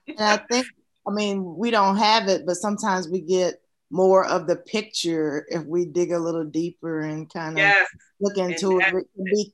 and 0.07 0.20
I 0.20 0.38
think, 0.38 0.68
I 1.08 1.12
mean, 1.12 1.55
we 1.55 1.72
don't 1.72 1.97
have 1.97 2.28
it, 2.28 2.45
but 2.45 2.58
sometimes 2.58 3.08
we 3.08 3.22
get 3.22 3.62
more 3.89 4.26
of 4.26 4.47
the 4.47 4.58
picture 4.58 5.45
if 5.49 5.64
we 5.64 5.86
dig 5.86 6.12
a 6.12 6.20
little 6.20 6.43
deeper 6.43 6.99
and 6.99 7.32
kind 7.32 7.53
of 7.53 7.60
yes. 7.60 7.88
look 8.20 8.38
into 8.38 8.80
it. 8.80 8.93
it 8.93 9.08
be, 9.16 9.53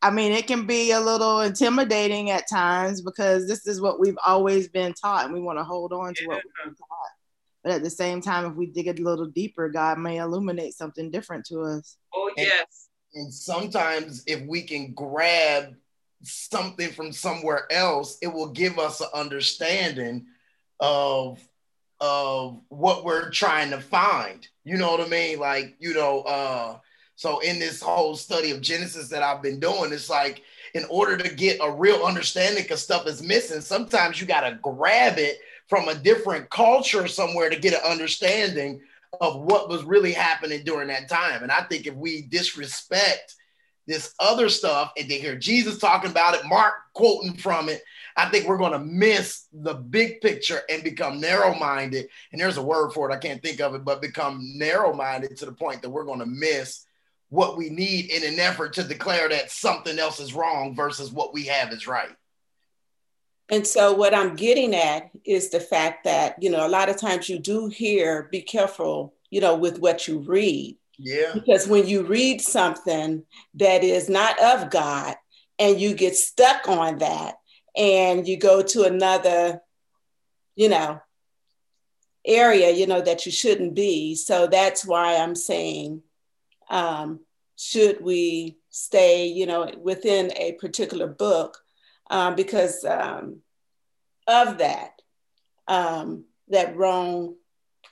I 0.00 0.10
mean, 0.10 0.32
it 0.32 0.46
can 0.46 0.66
be 0.66 0.92
a 0.92 1.00
little 1.00 1.40
intimidating 1.40 2.30
at 2.30 2.48
times 2.48 3.02
because 3.02 3.48
this 3.48 3.66
is 3.66 3.80
what 3.80 3.98
we've 3.98 4.18
always 4.24 4.68
been 4.68 4.92
taught, 4.92 5.24
and 5.24 5.34
we 5.34 5.40
want 5.40 5.58
to 5.58 5.64
hold 5.64 5.92
on 5.92 6.14
to 6.14 6.22
yeah. 6.22 6.28
what 6.28 6.42
we've 6.44 6.64
been 6.64 6.74
taught. 6.76 7.10
But 7.64 7.72
at 7.72 7.82
the 7.82 7.90
same 7.90 8.20
time, 8.20 8.44
if 8.44 8.54
we 8.54 8.66
dig 8.66 8.88
a 8.88 9.02
little 9.02 9.26
deeper, 9.26 9.68
God 9.70 9.98
may 9.98 10.18
illuminate 10.18 10.74
something 10.74 11.10
different 11.10 11.46
to 11.46 11.62
us. 11.62 11.96
Oh, 12.14 12.30
yes. 12.36 12.88
And, 13.14 13.24
and 13.24 13.34
sometimes, 13.34 14.22
if 14.26 14.46
we 14.46 14.62
can 14.62 14.92
grab 14.92 15.74
something 16.22 16.90
from 16.90 17.10
somewhere 17.10 17.66
else, 17.72 18.18
it 18.22 18.28
will 18.28 18.50
give 18.50 18.78
us 18.78 19.00
an 19.00 19.08
understanding 19.14 20.26
of 20.80 21.40
of 22.00 22.60
what 22.68 23.04
we're 23.04 23.30
trying 23.30 23.70
to 23.70 23.80
find. 23.80 24.46
You 24.64 24.76
know 24.76 24.90
what 24.90 25.00
I 25.00 25.08
mean? 25.08 25.38
Like, 25.38 25.76
you 25.78 25.94
know, 25.94 26.20
uh 26.22 26.78
so 27.16 27.38
in 27.40 27.58
this 27.60 27.80
whole 27.80 28.16
study 28.16 28.50
of 28.50 28.60
Genesis 28.60 29.08
that 29.10 29.22
I've 29.22 29.42
been 29.42 29.60
doing, 29.60 29.92
it's 29.92 30.10
like 30.10 30.42
in 30.74 30.84
order 30.90 31.16
to 31.16 31.32
get 31.32 31.58
a 31.62 31.70
real 31.70 32.04
understanding 32.04 32.64
because 32.64 32.82
stuff 32.82 33.06
is 33.06 33.22
missing, 33.22 33.60
sometimes 33.60 34.20
you 34.20 34.26
gotta 34.26 34.58
grab 34.62 35.18
it 35.18 35.38
from 35.68 35.88
a 35.88 35.94
different 35.94 36.50
culture 36.50 37.06
somewhere 37.06 37.48
to 37.48 37.58
get 37.58 37.74
an 37.74 37.90
understanding 37.90 38.80
of 39.20 39.40
what 39.40 39.68
was 39.68 39.84
really 39.84 40.12
happening 40.12 40.64
during 40.64 40.88
that 40.88 41.08
time. 41.08 41.42
And 41.42 41.52
I 41.52 41.62
think 41.62 41.86
if 41.86 41.94
we 41.94 42.22
disrespect 42.22 43.34
this 43.86 44.14
other 44.18 44.48
stuff 44.48 44.92
and 44.96 45.08
they 45.08 45.18
hear 45.18 45.36
Jesus 45.36 45.78
talking 45.78 46.10
about 46.10 46.34
it, 46.34 46.44
Mark 46.46 46.74
quoting 46.94 47.34
from 47.34 47.68
it, 47.68 47.82
I 48.16 48.28
think 48.28 48.46
we're 48.46 48.58
going 48.58 48.72
to 48.72 48.78
miss 48.78 49.46
the 49.52 49.74
big 49.74 50.20
picture 50.20 50.62
and 50.70 50.84
become 50.84 51.20
narrow 51.20 51.54
minded. 51.54 52.08
And 52.32 52.40
there's 52.40 52.56
a 52.56 52.62
word 52.62 52.92
for 52.92 53.10
it, 53.10 53.14
I 53.14 53.18
can't 53.18 53.42
think 53.42 53.60
of 53.60 53.74
it, 53.74 53.84
but 53.84 54.00
become 54.00 54.40
narrow 54.56 54.92
minded 54.92 55.36
to 55.38 55.46
the 55.46 55.52
point 55.52 55.82
that 55.82 55.90
we're 55.90 56.04
going 56.04 56.20
to 56.20 56.26
miss 56.26 56.84
what 57.30 57.56
we 57.56 57.70
need 57.70 58.10
in 58.10 58.22
an 58.22 58.38
effort 58.38 58.74
to 58.74 58.84
declare 58.84 59.28
that 59.28 59.50
something 59.50 59.98
else 59.98 60.20
is 60.20 60.34
wrong 60.34 60.76
versus 60.76 61.10
what 61.10 61.34
we 61.34 61.44
have 61.44 61.72
is 61.72 61.86
right. 61.86 62.14
And 63.50 63.66
so, 63.66 63.92
what 63.92 64.14
I'm 64.14 64.36
getting 64.36 64.74
at 64.74 65.10
is 65.24 65.50
the 65.50 65.60
fact 65.60 66.04
that, 66.04 66.42
you 66.42 66.48
know, 66.48 66.66
a 66.66 66.68
lot 66.68 66.88
of 66.88 66.96
times 66.96 67.28
you 67.28 67.38
do 67.38 67.68
hear, 67.68 68.28
be 68.32 68.40
careful, 68.40 69.12
you 69.28 69.40
know, 69.40 69.54
with 69.54 69.80
what 69.80 70.08
you 70.08 70.20
read 70.20 70.78
yeah. 70.98 71.32
Because 71.34 71.66
when 71.66 71.86
you 71.86 72.04
read 72.04 72.40
something 72.40 73.24
that 73.54 73.82
is 73.82 74.08
not 74.08 74.40
of 74.40 74.70
God 74.70 75.16
and 75.58 75.80
you 75.80 75.94
get 75.94 76.16
stuck 76.16 76.68
on 76.68 76.98
that 76.98 77.36
and 77.76 78.26
you 78.26 78.36
go 78.36 78.62
to 78.62 78.84
another, 78.84 79.60
you 80.54 80.68
know, 80.68 81.00
area, 82.24 82.70
you 82.70 82.86
know, 82.86 83.00
that 83.00 83.26
you 83.26 83.32
shouldn't 83.32 83.74
be. 83.74 84.14
So 84.14 84.46
that's 84.46 84.84
why 84.84 85.16
I'm 85.16 85.34
saying, 85.34 86.02
um, 86.70 87.20
should 87.56 88.02
we 88.02 88.58
stay, 88.70 89.26
you 89.26 89.46
know, 89.46 89.70
within 89.80 90.32
a 90.36 90.52
particular 90.52 91.06
book 91.06 91.58
um, 92.10 92.34
because 92.34 92.84
um, 92.84 93.38
of 94.26 94.58
that, 94.58 95.02
um, 95.68 96.24
that 96.48 96.76
wrong 96.76 97.36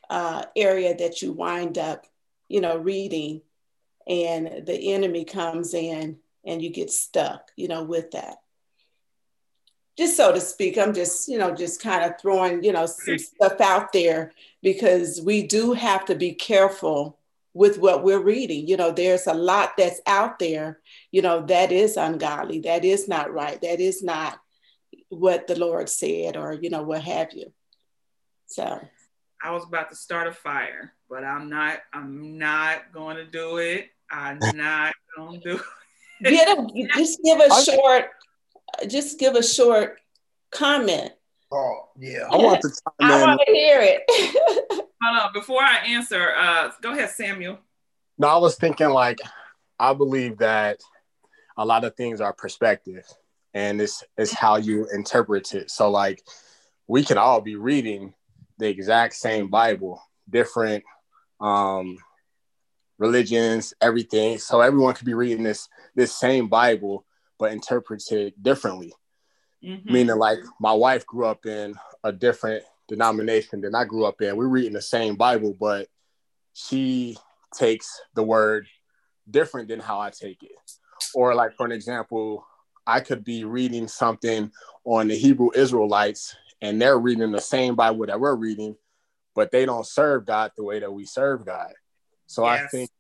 uh, 0.09 0.45
area 0.57 0.97
that 0.97 1.23
you 1.23 1.33
wind 1.33 1.79
up 1.79 2.07
you 2.53 2.61
know, 2.61 2.77
reading 2.77 3.41
and 4.07 4.67
the 4.67 4.93
enemy 4.93 5.25
comes 5.25 5.73
in 5.73 6.19
and 6.45 6.61
you 6.61 6.69
get 6.69 6.91
stuck, 6.91 7.51
you 7.57 7.67
know, 7.67 7.83
with 7.83 8.11
that. 8.11 8.42
Just 9.99 10.17
so 10.17 10.33
to 10.33 10.41
speak, 10.41 10.79
I'm 10.79 10.95
just, 10.95 11.29
you 11.29 11.39
know, 11.39 11.55
just 11.55 11.83
kind 11.83 12.05
of 12.05 12.19
throwing, 12.21 12.65
you 12.65 12.73
know, 12.73 12.87
some 12.87 13.17
mm. 13.17 13.21
stuff 13.21 13.61
out 13.61 13.93
there 13.93 14.33
because 14.63 15.21
we 15.21 15.47
do 15.47 15.75
have 15.75 16.07
to 16.07 16.15
be 16.15 16.33
careful 16.33 17.19
with 17.55 17.79
what 17.79 18.03
we're 18.03 18.23
reading. 18.23 18.67
You 18.67 18.79
know, 18.79 18.91
there's 18.91 19.27
a 19.27 19.35
lot 19.35 19.73
that's 19.77 20.01
out 20.07 20.39
there, 20.39 20.81
you 21.11 21.21
know, 21.21 21.43
that 21.43 21.73
is 21.73 21.97
ungodly, 21.97 22.61
that 22.61 22.85
is 22.85 23.07
not 23.07 23.33
right, 23.33 23.61
that 23.61 23.81
is 23.81 24.03
not 24.03 24.41
what 25.11 25.47
the 25.47 25.59
Lord 25.59 25.91
said, 25.91 26.39
or, 26.39 26.55
you 26.55 26.71
know, 26.71 26.83
what 26.83 27.03
have 27.03 27.33
you. 27.33 27.53
So 28.47 28.81
I 29.43 29.51
was 29.51 29.65
about 29.65 29.91
to 29.91 29.97
start 29.97 30.29
a 30.29 30.33
fire, 30.33 30.93
but 31.11 31.25
I'm 31.25 31.49
not. 31.49 31.81
I'm 31.93 32.39
not 32.39 32.93
going 32.93 33.17
to 33.17 33.25
do 33.25 33.57
it. 33.59 33.91
I'm 34.11 34.39
not 34.55 34.95
going 35.17 35.41
to 35.41 35.57
do 35.57 35.61
it. 36.21 36.31
Get 36.31 36.49
a, 36.57 36.89
just 36.97 37.21
give 37.25 37.41
a 37.41 37.65
short. 37.65 38.11
Just 38.89 39.19
give 39.19 39.35
a 39.35 39.43
short 39.43 40.01
comment. 40.51 41.13
Oh 41.51 41.89
yeah, 41.99 42.29
I 42.31 42.37
want 42.37 42.61
to. 42.63 42.71
I 43.01 43.21
want 43.21 43.41
to 43.47 43.53
hear 43.53 43.81
it. 43.81 44.03
Hold 45.03 45.21
on, 45.21 45.33
before 45.33 45.63
I 45.63 45.79
answer, 45.79 46.33
uh, 46.37 46.71
go 46.81 46.93
ahead, 46.93 47.11
Samuel. 47.11 47.59
No, 48.19 48.29
I 48.29 48.37
was 48.37 48.57
thinking 48.57 48.91
like, 48.91 49.21
I 49.79 49.95
believe 49.95 50.39
that 50.39 50.81
a 51.57 51.65
lot 51.65 51.85
of 51.85 51.97
things 51.97 52.21
are 52.21 52.33
perspective, 52.33 53.05
and 53.53 53.81
it's 53.81 54.05
is 54.17 54.33
how 54.33 54.57
you 54.57 54.89
interpret 54.93 55.55
it. 55.55 55.71
So 55.71 55.91
like, 55.91 56.23
we 56.87 57.05
can 57.05 57.19
all 57.19 57.41
be 57.41 57.57
reading 57.57 58.15
the 58.59 58.69
exact 58.69 59.15
same 59.15 59.49
Bible, 59.49 60.01
different 60.31 60.85
um, 61.41 61.99
religions, 62.99 63.75
everything. 63.81 64.39
So 64.39 64.61
everyone 64.61 64.95
could 64.95 65.07
be 65.07 65.15
reading 65.15 65.43
this 65.43 65.69
this 65.95 66.17
same 66.17 66.49
Bible, 66.49 67.05
but 67.43 67.51
interprets 67.51 68.13
it 68.13 68.41
differently. 68.41 68.95
Mm-hmm. 69.65 69.93
Meaning, 69.93 70.17
like 70.17 70.39
my 70.61 70.73
wife 70.73 71.05
grew 71.05 71.27
up 71.27 71.45
in 71.45 71.75
a 72.05 72.13
different 72.13 72.63
denomination 72.87 73.61
than 73.61 73.75
I 73.75 73.85
grew 73.85 74.05
up 74.05 74.23
in. 74.23 74.37
We're 74.37 74.47
reading 74.47 74.75
the 74.75 74.81
same 74.81 75.17
Bible, 75.17 75.57
but 75.59 75.89
she 76.53 77.17
takes 77.57 78.01
the 78.15 78.23
word 78.23 78.69
different 79.29 79.67
than 79.67 79.81
how 79.81 79.99
I 79.99 80.11
take 80.11 80.45
it. 80.45 80.53
Or, 81.17 81.35
like 81.35 81.57
for 81.57 81.67
an 81.67 81.73
example, 81.73 82.47
I 82.87 83.01
could 83.01 83.25
be 83.25 83.43
reading 83.43 83.89
something 83.89 84.53
on 84.85 85.09
the 85.09 85.17
Hebrew 85.17 85.51
Israelites 85.53 86.37
and 86.61 86.81
they're 86.81 86.99
reading 86.99 87.33
the 87.33 87.41
same 87.41 87.75
Bible 87.75 88.07
that 88.07 88.21
we're 88.21 88.37
reading, 88.37 88.77
but 89.35 89.51
they 89.51 89.67
don't 89.67 89.87
serve 89.87 90.27
God 90.27 90.53
the 90.57 90.63
way 90.63 90.79
that 90.79 90.93
we 90.93 91.07
serve 91.07 91.45
God. 91.45 91.73
So 92.29 92.45
yes. 92.45 92.63
I 92.63 92.69
think 92.69 92.91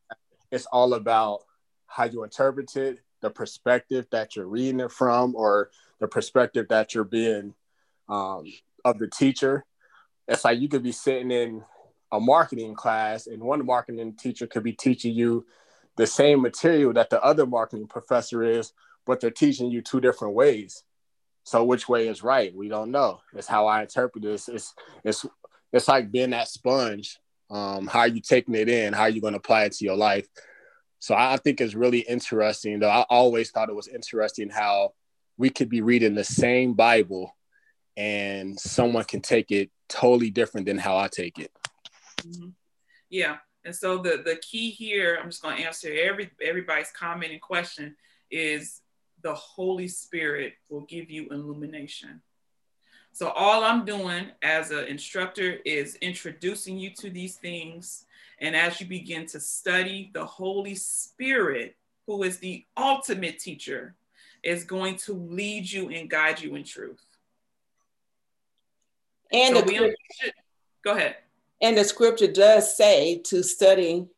it's 0.50 0.66
all 0.66 0.94
about 0.94 1.42
how 1.86 2.04
you 2.04 2.24
interpret 2.24 2.74
it, 2.74 2.98
the 3.22 3.30
perspective 3.30 4.06
that 4.10 4.36
you're 4.36 4.46
reading 4.46 4.80
it 4.80 4.92
from, 4.92 5.34
or 5.34 5.70
the 6.00 6.08
perspective 6.08 6.66
that 6.68 6.94
you're 6.94 7.04
being 7.04 7.54
um, 8.08 8.44
of 8.84 8.98
the 8.98 9.08
teacher. 9.08 9.64
It's 10.28 10.44
like 10.44 10.60
you 10.60 10.68
could 10.68 10.82
be 10.82 10.92
sitting 10.92 11.30
in 11.30 11.64
a 12.12 12.20
marketing 12.20 12.74
class, 12.74 13.26
and 13.26 13.42
one 13.42 13.64
marketing 13.64 14.14
teacher 14.14 14.46
could 14.46 14.62
be 14.62 14.72
teaching 14.72 15.14
you 15.14 15.46
the 15.96 16.06
same 16.06 16.42
material 16.42 16.92
that 16.92 17.10
the 17.10 17.22
other 17.22 17.46
marketing 17.46 17.86
professor 17.86 18.42
is, 18.42 18.72
but 19.06 19.20
they're 19.20 19.30
teaching 19.30 19.70
you 19.70 19.82
two 19.82 20.00
different 20.00 20.34
ways. 20.34 20.84
So 21.44 21.64
which 21.64 21.88
way 21.88 22.08
is 22.08 22.22
right? 22.22 22.54
We 22.54 22.68
don't 22.68 22.90
know. 22.90 23.20
It's 23.34 23.48
how 23.48 23.66
I 23.66 23.82
interpret 23.82 24.22
this. 24.22 24.48
It's 24.48 24.74
it's 25.04 25.26
it's 25.72 25.88
like 25.88 26.12
being 26.12 26.30
that 26.30 26.48
sponge. 26.48 27.18
Um, 27.50 27.86
how 27.86 28.00
are 28.00 28.08
you 28.08 28.20
taking 28.20 28.54
it 28.54 28.68
in? 28.68 28.92
How 28.92 29.02
are 29.02 29.10
you 29.10 29.20
going 29.20 29.34
to 29.34 29.38
apply 29.38 29.64
it 29.64 29.72
to 29.72 29.84
your 29.84 29.96
life? 29.96 30.26
So 31.02 31.16
I 31.16 31.36
think 31.36 31.60
it's 31.60 31.74
really 31.74 31.98
interesting. 31.98 32.78
Though 32.78 32.88
I 32.88 33.04
always 33.10 33.50
thought 33.50 33.68
it 33.68 33.74
was 33.74 33.88
interesting 33.88 34.50
how 34.50 34.92
we 35.36 35.50
could 35.50 35.68
be 35.68 35.80
reading 35.80 36.14
the 36.14 36.22
same 36.22 36.74
Bible, 36.74 37.36
and 37.96 38.58
someone 38.58 39.02
can 39.02 39.20
take 39.20 39.50
it 39.50 39.72
totally 39.88 40.30
different 40.30 40.64
than 40.64 40.78
how 40.78 40.96
I 40.96 41.08
take 41.08 41.40
it. 41.40 41.50
Mm-hmm. 42.20 42.50
Yeah, 43.10 43.38
and 43.64 43.74
so 43.74 43.98
the 43.98 44.22
the 44.24 44.36
key 44.36 44.70
here, 44.70 45.18
I'm 45.20 45.28
just 45.28 45.42
going 45.42 45.56
to 45.56 45.64
answer 45.64 45.92
every 45.92 46.30
everybody's 46.40 46.92
comment 46.92 47.32
and 47.32 47.40
question 47.40 47.96
is 48.30 48.80
the 49.24 49.34
Holy 49.34 49.88
Spirit 49.88 50.52
will 50.70 50.82
give 50.82 51.10
you 51.10 51.26
illumination. 51.32 52.22
So 53.12 53.30
all 53.30 53.64
I'm 53.64 53.84
doing 53.84 54.26
as 54.40 54.70
an 54.70 54.84
instructor 54.84 55.58
is 55.64 55.96
introducing 55.96 56.78
you 56.78 56.90
to 57.00 57.10
these 57.10 57.34
things. 57.34 58.06
And 58.42 58.56
as 58.56 58.80
you 58.80 58.86
begin 58.86 59.24
to 59.26 59.40
study, 59.40 60.10
the 60.12 60.26
Holy 60.26 60.74
Spirit, 60.74 61.76
who 62.08 62.24
is 62.24 62.38
the 62.38 62.66
ultimate 62.76 63.38
teacher, 63.38 63.94
is 64.42 64.64
going 64.64 64.96
to 64.96 65.12
lead 65.14 65.70
you 65.70 65.90
and 65.90 66.10
guide 66.10 66.42
you 66.42 66.56
in 66.56 66.64
truth. 66.64 67.00
And 69.32 69.56
so 69.56 69.62
the, 69.62 69.94
go 70.84 70.96
ahead. 70.96 71.16
And 71.60 71.78
the 71.78 71.84
scripture 71.84 72.26
does 72.26 72.76
say 72.76 73.18
to 73.26 73.44
study 73.44 74.08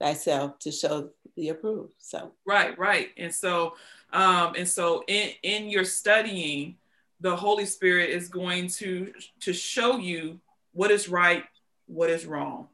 thyself 0.00 0.58
to 0.60 0.72
show 0.72 1.10
the 1.36 1.50
approved. 1.50 1.92
So 1.98 2.32
right, 2.46 2.76
right. 2.78 3.10
And 3.18 3.32
so 3.32 3.74
um, 4.10 4.54
and 4.56 4.66
so 4.66 5.04
in, 5.06 5.32
in 5.42 5.68
your 5.68 5.84
studying, 5.84 6.76
the 7.20 7.36
Holy 7.36 7.66
Spirit 7.66 8.08
is 8.08 8.28
going 8.28 8.68
to, 8.68 9.12
to 9.40 9.52
show 9.52 9.98
you 9.98 10.40
what 10.72 10.90
is 10.90 11.10
right, 11.10 11.44
what 11.86 12.08
is 12.08 12.24
wrong. 12.24 12.68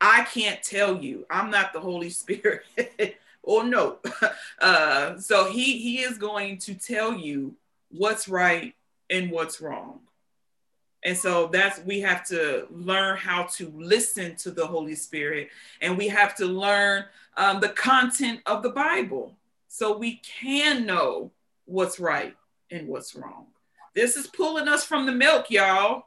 I 0.00 0.24
can't 0.24 0.62
tell 0.62 1.02
you. 1.02 1.26
I'm 1.30 1.50
not 1.50 1.72
the 1.72 1.80
Holy 1.80 2.10
Spirit. 2.10 2.64
or 3.46 3.64
no. 3.64 3.98
Uh, 4.58 5.18
so 5.18 5.50
he 5.50 5.78
he 5.78 5.98
is 5.98 6.16
going 6.16 6.56
to 6.56 6.72
tell 6.72 7.12
you 7.12 7.54
what's 7.90 8.26
right 8.26 8.74
and 9.10 9.30
what's 9.30 9.60
wrong. 9.60 10.00
And 11.04 11.16
so 11.16 11.48
that's 11.48 11.78
we 11.80 12.00
have 12.00 12.26
to 12.28 12.66
learn 12.70 13.18
how 13.18 13.44
to 13.56 13.70
listen 13.76 14.34
to 14.36 14.50
the 14.50 14.66
Holy 14.66 14.94
Spirit, 14.94 15.50
and 15.82 15.98
we 15.98 16.08
have 16.08 16.34
to 16.36 16.46
learn 16.46 17.04
um, 17.36 17.60
the 17.60 17.68
content 17.68 18.40
of 18.46 18.62
the 18.62 18.70
Bible 18.70 19.36
so 19.68 19.96
we 19.96 20.22
can 20.24 20.86
know 20.86 21.30
what's 21.66 22.00
right 22.00 22.34
and 22.70 22.88
what's 22.88 23.14
wrong. 23.14 23.46
This 23.94 24.16
is 24.16 24.26
pulling 24.26 24.68
us 24.68 24.84
from 24.84 25.04
the 25.04 25.12
milk, 25.12 25.50
y'all. 25.50 26.06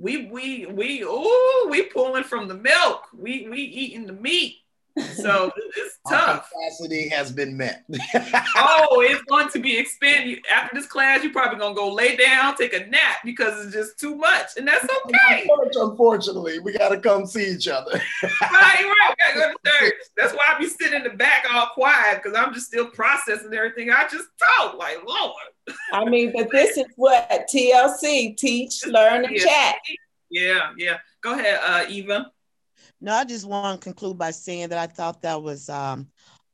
We 0.00 0.28
we 0.28 0.64
we 0.64 1.04
oh 1.06 1.68
we 1.70 1.82
pulling 1.82 2.24
from 2.24 2.48
the 2.48 2.54
milk. 2.54 3.02
We 3.12 3.46
we 3.48 3.58
eating 3.58 4.06
the 4.06 4.14
meat. 4.14 4.59
So 5.20 5.52
it's 5.76 5.98
tough. 6.08 6.50
capacity 6.50 7.08
has 7.10 7.30
been 7.30 7.56
met. 7.56 7.84
oh, 8.56 9.04
it's 9.06 9.22
going 9.24 9.48
to 9.50 9.58
be 9.58 9.78
expanded. 9.78 10.38
After 10.50 10.74
this 10.74 10.86
class, 10.86 11.22
you're 11.22 11.32
probably 11.32 11.58
gonna 11.58 11.74
go 11.74 11.92
lay 11.92 12.16
down, 12.16 12.56
take 12.56 12.72
a 12.72 12.86
nap 12.86 13.18
because 13.24 13.64
it's 13.64 13.74
just 13.74 13.98
too 13.98 14.14
much, 14.14 14.50
and 14.56 14.66
that's 14.66 14.84
okay. 14.84 15.46
Unfortunately, 15.74 16.58
we 16.58 16.72
gotta 16.72 16.98
come 16.98 17.26
see 17.26 17.54
each 17.54 17.68
other. 17.68 17.92
right, 18.22 18.40
right. 18.50 18.84
We 18.84 19.14
gotta 19.18 19.34
go 19.34 19.52
to 19.52 19.70
church. 19.70 19.94
That's 20.16 20.32
why 20.32 20.54
I 20.54 20.58
be 20.58 20.68
sitting 20.68 20.94
in 20.94 21.04
the 21.04 21.16
back 21.16 21.44
all 21.52 21.68
quiet 21.74 22.22
because 22.22 22.38
I'm 22.38 22.54
just 22.54 22.66
still 22.66 22.86
processing 22.86 23.52
everything 23.52 23.90
I 23.90 24.04
just 24.04 24.28
taught. 24.58 24.78
Like 24.78 24.98
Lord. 25.06 25.34
I 25.92 26.04
mean, 26.04 26.32
but 26.34 26.50
this 26.50 26.76
is 26.78 26.86
what 26.96 27.48
TLC 27.52 28.36
teach, 28.36 28.86
learn, 28.86 29.24
and 29.24 29.36
yeah. 29.36 29.44
chat. 29.44 29.76
Yeah, 30.30 30.70
yeah. 30.76 30.98
Go 31.22 31.34
ahead, 31.34 31.60
uh, 31.62 31.84
Eva. 31.88 32.30
No, 33.00 33.14
I 33.14 33.24
just 33.24 33.46
want 33.46 33.80
to 33.80 33.84
conclude 33.84 34.18
by 34.18 34.30
saying 34.30 34.68
that 34.68 34.78
I 34.78 34.86
thought 34.86 35.22
that 35.22 35.42
was 35.42 35.68
um, 35.68 36.08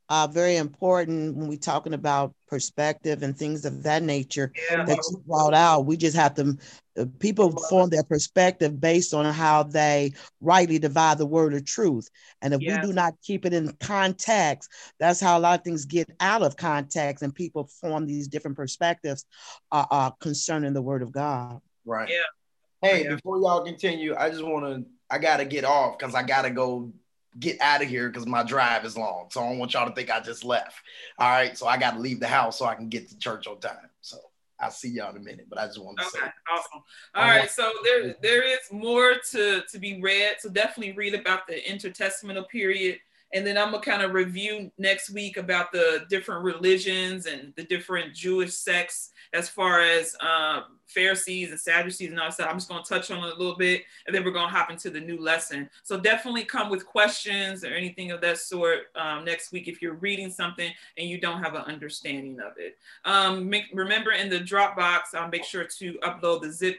uh, 0.09 0.27
very 0.27 0.55
important 0.55 1.35
when 1.35 1.49
we're 1.49 1.57
talking 1.57 1.93
about 1.93 2.33
perspective 2.47 3.23
and 3.23 3.37
things 3.37 3.65
of 3.65 3.83
that 3.83 4.03
nature 4.03 4.53
yeah. 4.71 4.85
that 4.85 4.97
you 5.11 5.21
brought 5.27 5.53
out. 5.53 5.85
We 5.85 5.97
just 5.97 6.15
have 6.15 6.33
to, 6.35 6.57
uh, 6.97 7.05
people 7.19 7.51
form 7.69 7.89
their 7.89 8.03
perspective 8.03 8.79
based 8.79 9.13
on 9.13 9.25
how 9.33 9.63
they 9.63 10.13
rightly 10.39 10.79
divide 10.79 11.17
the 11.17 11.25
word 11.25 11.53
of 11.53 11.65
truth. 11.65 12.07
And 12.41 12.53
if 12.53 12.61
we 12.61 12.77
do 12.81 12.93
not 12.93 13.15
keep 13.21 13.45
it 13.45 13.53
in 13.53 13.73
context, 13.81 14.71
that's 14.97 15.19
how 15.19 15.37
a 15.37 15.41
lot 15.41 15.59
of 15.59 15.65
things 15.65 15.83
get 15.83 16.09
out 16.21 16.41
of 16.41 16.55
context 16.55 17.21
and 17.21 17.35
people 17.35 17.69
form 17.81 18.05
these 18.05 18.29
different 18.29 18.55
perspectives 18.55 19.25
uh, 19.73 19.85
uh, 19.91 20.11
concerning 20.21 20.71
the 20.71 20.81
word 20.81 21.01
of 21.01 21.11
God. 21.11 21.59
Right. 21.83 22.09
Yeah. 22.09 22.21
Hey, 22.81 23.03
yeah. 23.03 23.15
before 23.15 23.39
y'all 23.39 23.65
continue, 23.65 24.15
I 24.15 24.29
just 24.29 24.45
want 24.45 24.65
to 24.65 24.89
I 25.09 25.17
gotta 25.17 25.45
get 25.45 25.65
off 25.65 25.97
because 25.97 26.15
I 26.15 26.23
gotta 26.23 26.49
go 26.49 26.91
get 27.39 27.59
out 27.61 27.81
of 27.81 27.87
here 27.87 28.09
because 28.09 28.25
my 28.25 28.43
drive 28.43 28.83
is 28.85 28.97
long. 28.97 29.27
So 29.31 29.41
I 29.41 29.49
don't 29.49 29.59
want 29.59 29.73
y'all 29.73 29.87
to 29.87 29.93
think 29.93 30.09
I 30.09 30.19
just 30.19 30.43
left. 30.43 30.81
All 31.19 31.29
right. 31.29 31.57
So 31.57 31.67
I 31.67 31.77
gotta 31.77 31.99
leave 31.99 32.19
the 32.19 32.27
house 32.27 32.59
so 32.59 32.65
I 32.65 32.75
can 32.75 32.89
get 32.89 33.09
to 33.09 33.17
church 33.17 33.47
on 33.47 33.59
time. 33.59 33.89
So 34.01 34.17
I'll 34.59 34.71
see 34.71 34.89
y'all 34.89 35.11
in 35.11 35.17
a 35.17 35.19
minute, 35.23 35.47
but 35.49 35.59
I 35.59 35.67
just 35.67 35.83
want 35.83 35.99
to 35.99 36.05
okay, 36.05 36.19
say. 36.19 36.31
Awesome. 36.51 36.83
All 37.13 37.23
right, 37.23 37.39
want- 37.39 37.51
so 37.51 37.71
there 37.83 38.15
there 38.21 38.43
is 38.43 38.59
more 38.71 39.15
to 39.31 39.61
to 39.69 39.79
be 39.79 40.01
read. 40.01 40.37
So 40.39 40.49
definitely 40.49 40.93
read 40.93 41.13
about 41.13 41.47
the 41.47 41.61
intertestamental 41.61 42.47
period. 42.49 42.99
And 43.33 43.45
then 43.45 43.57
I'm 43.57 43.71
gonna 43.71 43.83
kind 43.83 44.01
of 44.01 44.13
review 44.13 44.71
next 44.77 45.09
week 45.09 45.37
about 45.37 45.71
the 45.71 46.05
different 46.09 46.43
religions 46.43 47.25
and 47.25 47.53
the 47.55 47.63
different 47.63 48.13
Jewish 48.13 48.53
sects 48.53 49.11
as 49.33 49.49
far 49.49 49.81
as 49.81 50.15
um, 50.21 50.77
Pharisees 50.85 51.51
and 51.51 51.59
Sadducees 51.59 52.11
and 52.11 52.19
all 52.19 52.29
that. 52.37 52.47
I'm 52.47 52.55
just 52.55 52.69
to 52.83 52.89
touch 52.89 53.11
on 53.11 53.17
it 53.27 53.33
a 53.33 53.37
little 53.37 53.57
bit, 53.57 53.83
and 54.05 54.15
then 54.15 54.23
we're 54.23 54.31
to 54.47 54.53
hop 54.53 54.71
into 54.71 54.89
the 54.89 54.99
new 54.99 55.21
lesson. 55.21 55.69
So 55.83 55.99
definitely 55.99 56.45
come 56.45 56.69
with 56.69 56.85
questions 56.85 57.63
or 57.63 57.67
anything 57.67 58.11
of 58.11 58.21
that 58.21 58.37
sort 58.37 58.87
um, 58.95 59.25
next 59.25 59.51
week 59.51 59.67
if 59.67 59.81
you're 59.81 59.95
reading 59.95 60.31
something 60.31 60.71
and 60.97 61.09
you 61.09 61.19
don't 61.19 61.43
have 61.43 61.55
an 61.55 61.63
understanding 61.63 62.39
of 62.39 62.53
it. 62.57 62.77
Um, 63.03 63.49
make, 63.49 63.65
remember 63.73 64.11
in 64.11 64.29
the 64.29 64.39
Dropbox, 64.39 65.13
I'll 65.13 65.29
make 65.29 65.43
sure 65.43 65.65
to 65.65 65.93
upload 66.03 66.41
the 66.41 66.51
zip 66.51 66.77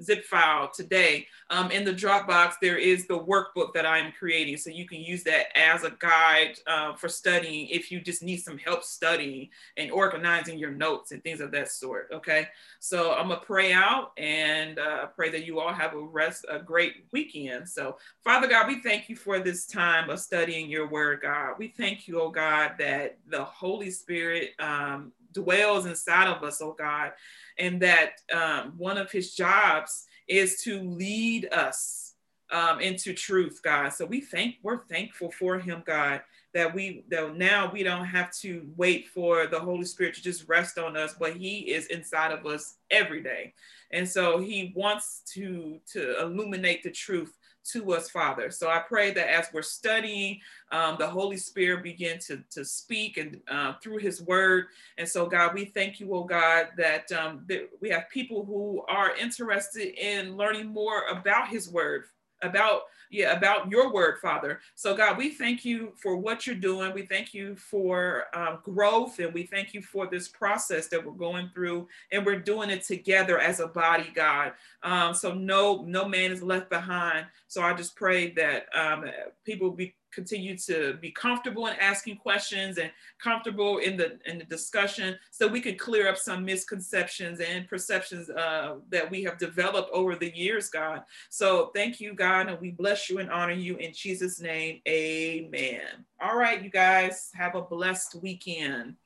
zip 0.00 0.24
file 0.24 0.70
today. 0.70 1.26
Um, 1.50 1.70
in 1.70 1.84
the 1.84 1.92
Dropbox, 1.92 2.54
there 2.60 2.78
is 2.78 3.06
the 3.06 3.18
workbook 3.18 3.72
that 3.74 3.86
I'm 3.86 4.12
creating. 4.12 4.56
So 4.56 4.70
you 4.70 4.86
can 4.86 5.00
use 5.00 5.22
that 5.24 5.56
as 5.56 5.84
a 5.84 5.90
guide 5.98 6.58
uh, 6.66 6.94
for 6.94 7.08
studying 7.08 7.68
if 7.68 7.90
you 7.90 8.00
just 8.00 8.22
need 8.22 8.38
some 8.38 8.58
help 8.58 8.84
studying 8.84 9.48
and 9.76 9.90
organizing 9.90 10.58
your 10.58 10.70
notes 10.70 11.12
and 11.12 11.22
things 11.22 11.40
of 11.40 11.50
that 11.52 11.70
sort. 11.70 12.08
Okay. 12.12 12.48
So 12.80 13.12
I'm 13.14 13.28
going 13.28 13.40
to 13.40 13.46
pray 13.46 13.72
out 13.72 14.12
and 14.16 14.78
uh, 14.78 15.06
pray 15.06 15.30
that 15.30 15.44
you 15.44 15.60
all 15.60 15.72
have 15.72 15.94
a 15.94 16.00
rest, 16.00 16.44
a 16.48 16.58
great 16.58 17.06
weekend. 17.12 17.68
So, 17.68 17.96
Father 18.24 18.46
God, 18.46 18.68
we 18.68 18.80
thank 18.80 19.08
you 19.08 19.16
for 19.16 19.38
this 19.38 19.66
time 19.66 20.10
of 20.10 20.20
studying 20.20 20.68
your 20.68 20.88
word, 20.88 21.20
God. 21.22 21.54
We 21.58 21.68
thank 21.68 22.08
you, 22.08 22.20
oh 22.20 22.30
God, 22.30 22.72
that 22.78 23.18
the 23.28 23.44
Holy 23.44 23.90
Spirit 23.90 24.50
um, 24.58 25.12
dwells 25.36 25.86
inside 25.86 26.28
of 26.28 26.42
us, 26.42 26.60
oh 26.60 26.74
God 26.78 27.12
and 27.58 27.80
that 27.80 28.20
um, 28.32 28.72
one 28.76 28.98
of 28.98 29.10
his 29.10 29.34
jobs 29.34 30.06
is 30.28 30.62
to 30.62 30.80
lead 30.82 31.48
us 31.52 32.14
um, 32.50 32.80
into 32.80 33.12
truth, 33.12 33.60
God. 33.62 33.90
So 33.90 34.04
we 34.04 34.20
thank 34.20 34.56
we're 34.62 34.84
thankful 34.86 35.30
for 35.32 35.58
him, 35.58 35.82
God, 35.84 36.22
that 36.54 36.72
we 36.74 37.04
that 37.10 37.36
now 37.36 37.70
we 37.72 37.82
don't 37.82 38.04
have 38.04 38.32
to 38.40 38.68
wait 38.76 39.08
for 39.08 39.46
the 39.46 39.58
Holy 39.58 39.84
Spirit 39.84 40.14
to 40.14 40.22
just 40.22 40.48
rest 40.48 40.78
on 40.78 40.96
us, 40.96 41.14
but 41.18 41.36
He 41.36 41.58
is 41.72 41.86
inside 41.86 42.32
of 42.32 42.46
us 42.46 42.76
every 42.90 43.22
day, 43.22 43.52
and 43.90 44.08
so 44.08 44.38
He 44.38 44.72
wants 44.76 45.22
to 45.34 45.80
to 45.92 46.20
illuminate 46.20 46.82
the 46.82 46.90
truth 46.90 47.36
to 47.72 47.92
us, 47.92 48.08
Father. 48.10 48.50
So 48.50 48.68
I 48.68 48.78
pray 48.78 49.12
that 49.12 49.32
as 49.32 49.48
we're 49.52 49.62
studying, 49.62 50.40
um, 50.72 50.96
the 50.98 51.06
Holy 51.06 51.36
Spirit 51.36 51.82
begin 51.82 52.18
to, 52.20 52.42
to 52.50 52.64
speak 52.64 53.16
and 53.16 53.40
uh, 53.48 53.74
through 53.82 53.98
His 53.98 54.22
Word. 54.22 54.66
And 54.98 55.08
so, 55.08 55.26
God, 55.26 55.54
we 55.54 55.66
thank 55.66 56.00
you, 56.00 56.14
oh 56.14 56.24
God, 56.24 56.68
that, 56.76 57.10
um, 57.12 57.44
that 57.48 57.68
we 57.80 57.90
have 57.90 58.08
people 58.10 58.44
who 58.44 58.84
are 58.88 59.16
interested 59.16 59.94
in 59.98 60.36
learning 60.36 60.66
more 60.66 61.06
about 61.08 61.48
His 61.48 61.68
Word, 61.68 62.04
about 62.42 62.82
yeah, 63.10 63.36
about 63.36 63.70
your 63.70 63.92
word, 63.92 64.18
Father. 64.18 64.60
So 64.74 64.96
God, 64.96 65.16
we 65.16 65.30
thank 65.30 65.64
you 65.64 65.92
for 65.96 66.16
what 66.16 66.46
you're 66.46 66.56
doing. 66.56 66.92
We 66.92 67.06
thank 67.06 67.34
you 67.34 67.56
for 67.56 68.24
um, 68.34 68.58
growth 68.62 69.18
and 69.18 69.32
we 69.32 69.44
thank 69.44 69.74
you 69.74 69.82
for 69.82 70.06
this 70.06 70.28
process 70.28 70.88
that 70.88 71.04
we're 71.04 71.12
going 71.12 71.50
through 71.54 71.88
and 72.12 72.24
we're 72.24 72.40
doing 72.40 72.70
it 72.70 72.84
together 72.84 73.38
as 73.38 73.60
a 73.60 73.68
body, 73.68 74.10
God. 74.14 74.52
Um, 74.82 75.14
so 75.14 75.34
no, 75.34 75.82
no 75.82 76.08
man 76.08 76.32
is 76.32 76.42
left 76.42 76.70
behind. 76.70 77.26
So 77.48 77.62
I 77.62 77.74
just 77.74 77.96
pray 77.96 78.32
that 78.32 78.66
um, 78.74 79.04
people 79.44 79.70
be 79.70 79.94
continue 80.16 80.56
to 80.56 80.94
be 80.94 81.10
comfortable 81.10 81.66
in 81.66 81.76
asking 81.76 82.16
questions 82.16 82.78
and 82.78 82.90
comfortable 83.22 83.78
in 83.78 83.98
the 83.98 84.18
in 84.24 84.38
the 84.38 84.44
discussion 84.44 85.14
so 85.30 85.46
we 85.46 85.60
can 85.60 85.76
clear 85.76 86.08
up 86.08 86.16
some 86.16 86.42
misconceptions 86.42 87.38
and 87.40 87.68
perceptions 87.68 88.30
uh, 88.30 88.76
that 88.88 89.08
we 89.08 89.22
have 89.22 89.36
developed 89.36 89.90
over 89.92 90.16
the 90.16 90.34
years 90.34 90.70
god. 90.70 91.02
So 91.28 91.70
thank 91.74 92.00
you 92.00 92.14
god 92.14 92.48
and 92.48 92.58
we 92.58 92.70
bless 92.70 93.10
you 93.10 93.18
and 93.18 93.30
honor 93.30 93.52
you 93.52 93.76
in 93.76 93.92
jesus 93.92 94.40
name. 94.40 94.80
Amen. 94.88 96.06
All 96.20 96.36
right 96.36 96.64
you 96.64 96.70
guys 96.70 97.30
have 97.34 97.54
a 97.54 97.62
blessed 97.62 98.16
weekend. 98.22 98.96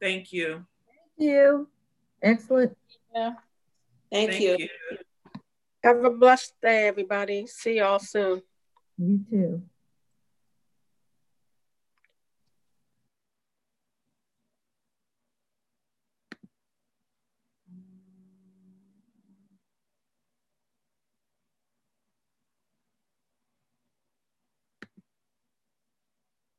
Thank 0.00 0.32
you. 0.32 0.64
Thank 0.88 1.28
you. 1.30 1.68
Excellent. 2.22 2.76
Yeah. 3.14 3.34
Thank, 4.10 4.30
thank 4.30 4.42
you. 4.42 4.56
you. 4.58 4.68
Have 5.84 6.02
a 6.02 6.10
blessed 6.10 6.54
day 6.62 6.88
everybody. 6.88 7.46
See 7.46 7.76
y'all 7.76 7.98
soon. 7.98 8.40
You 8.96 9.20
too 9.30 9.62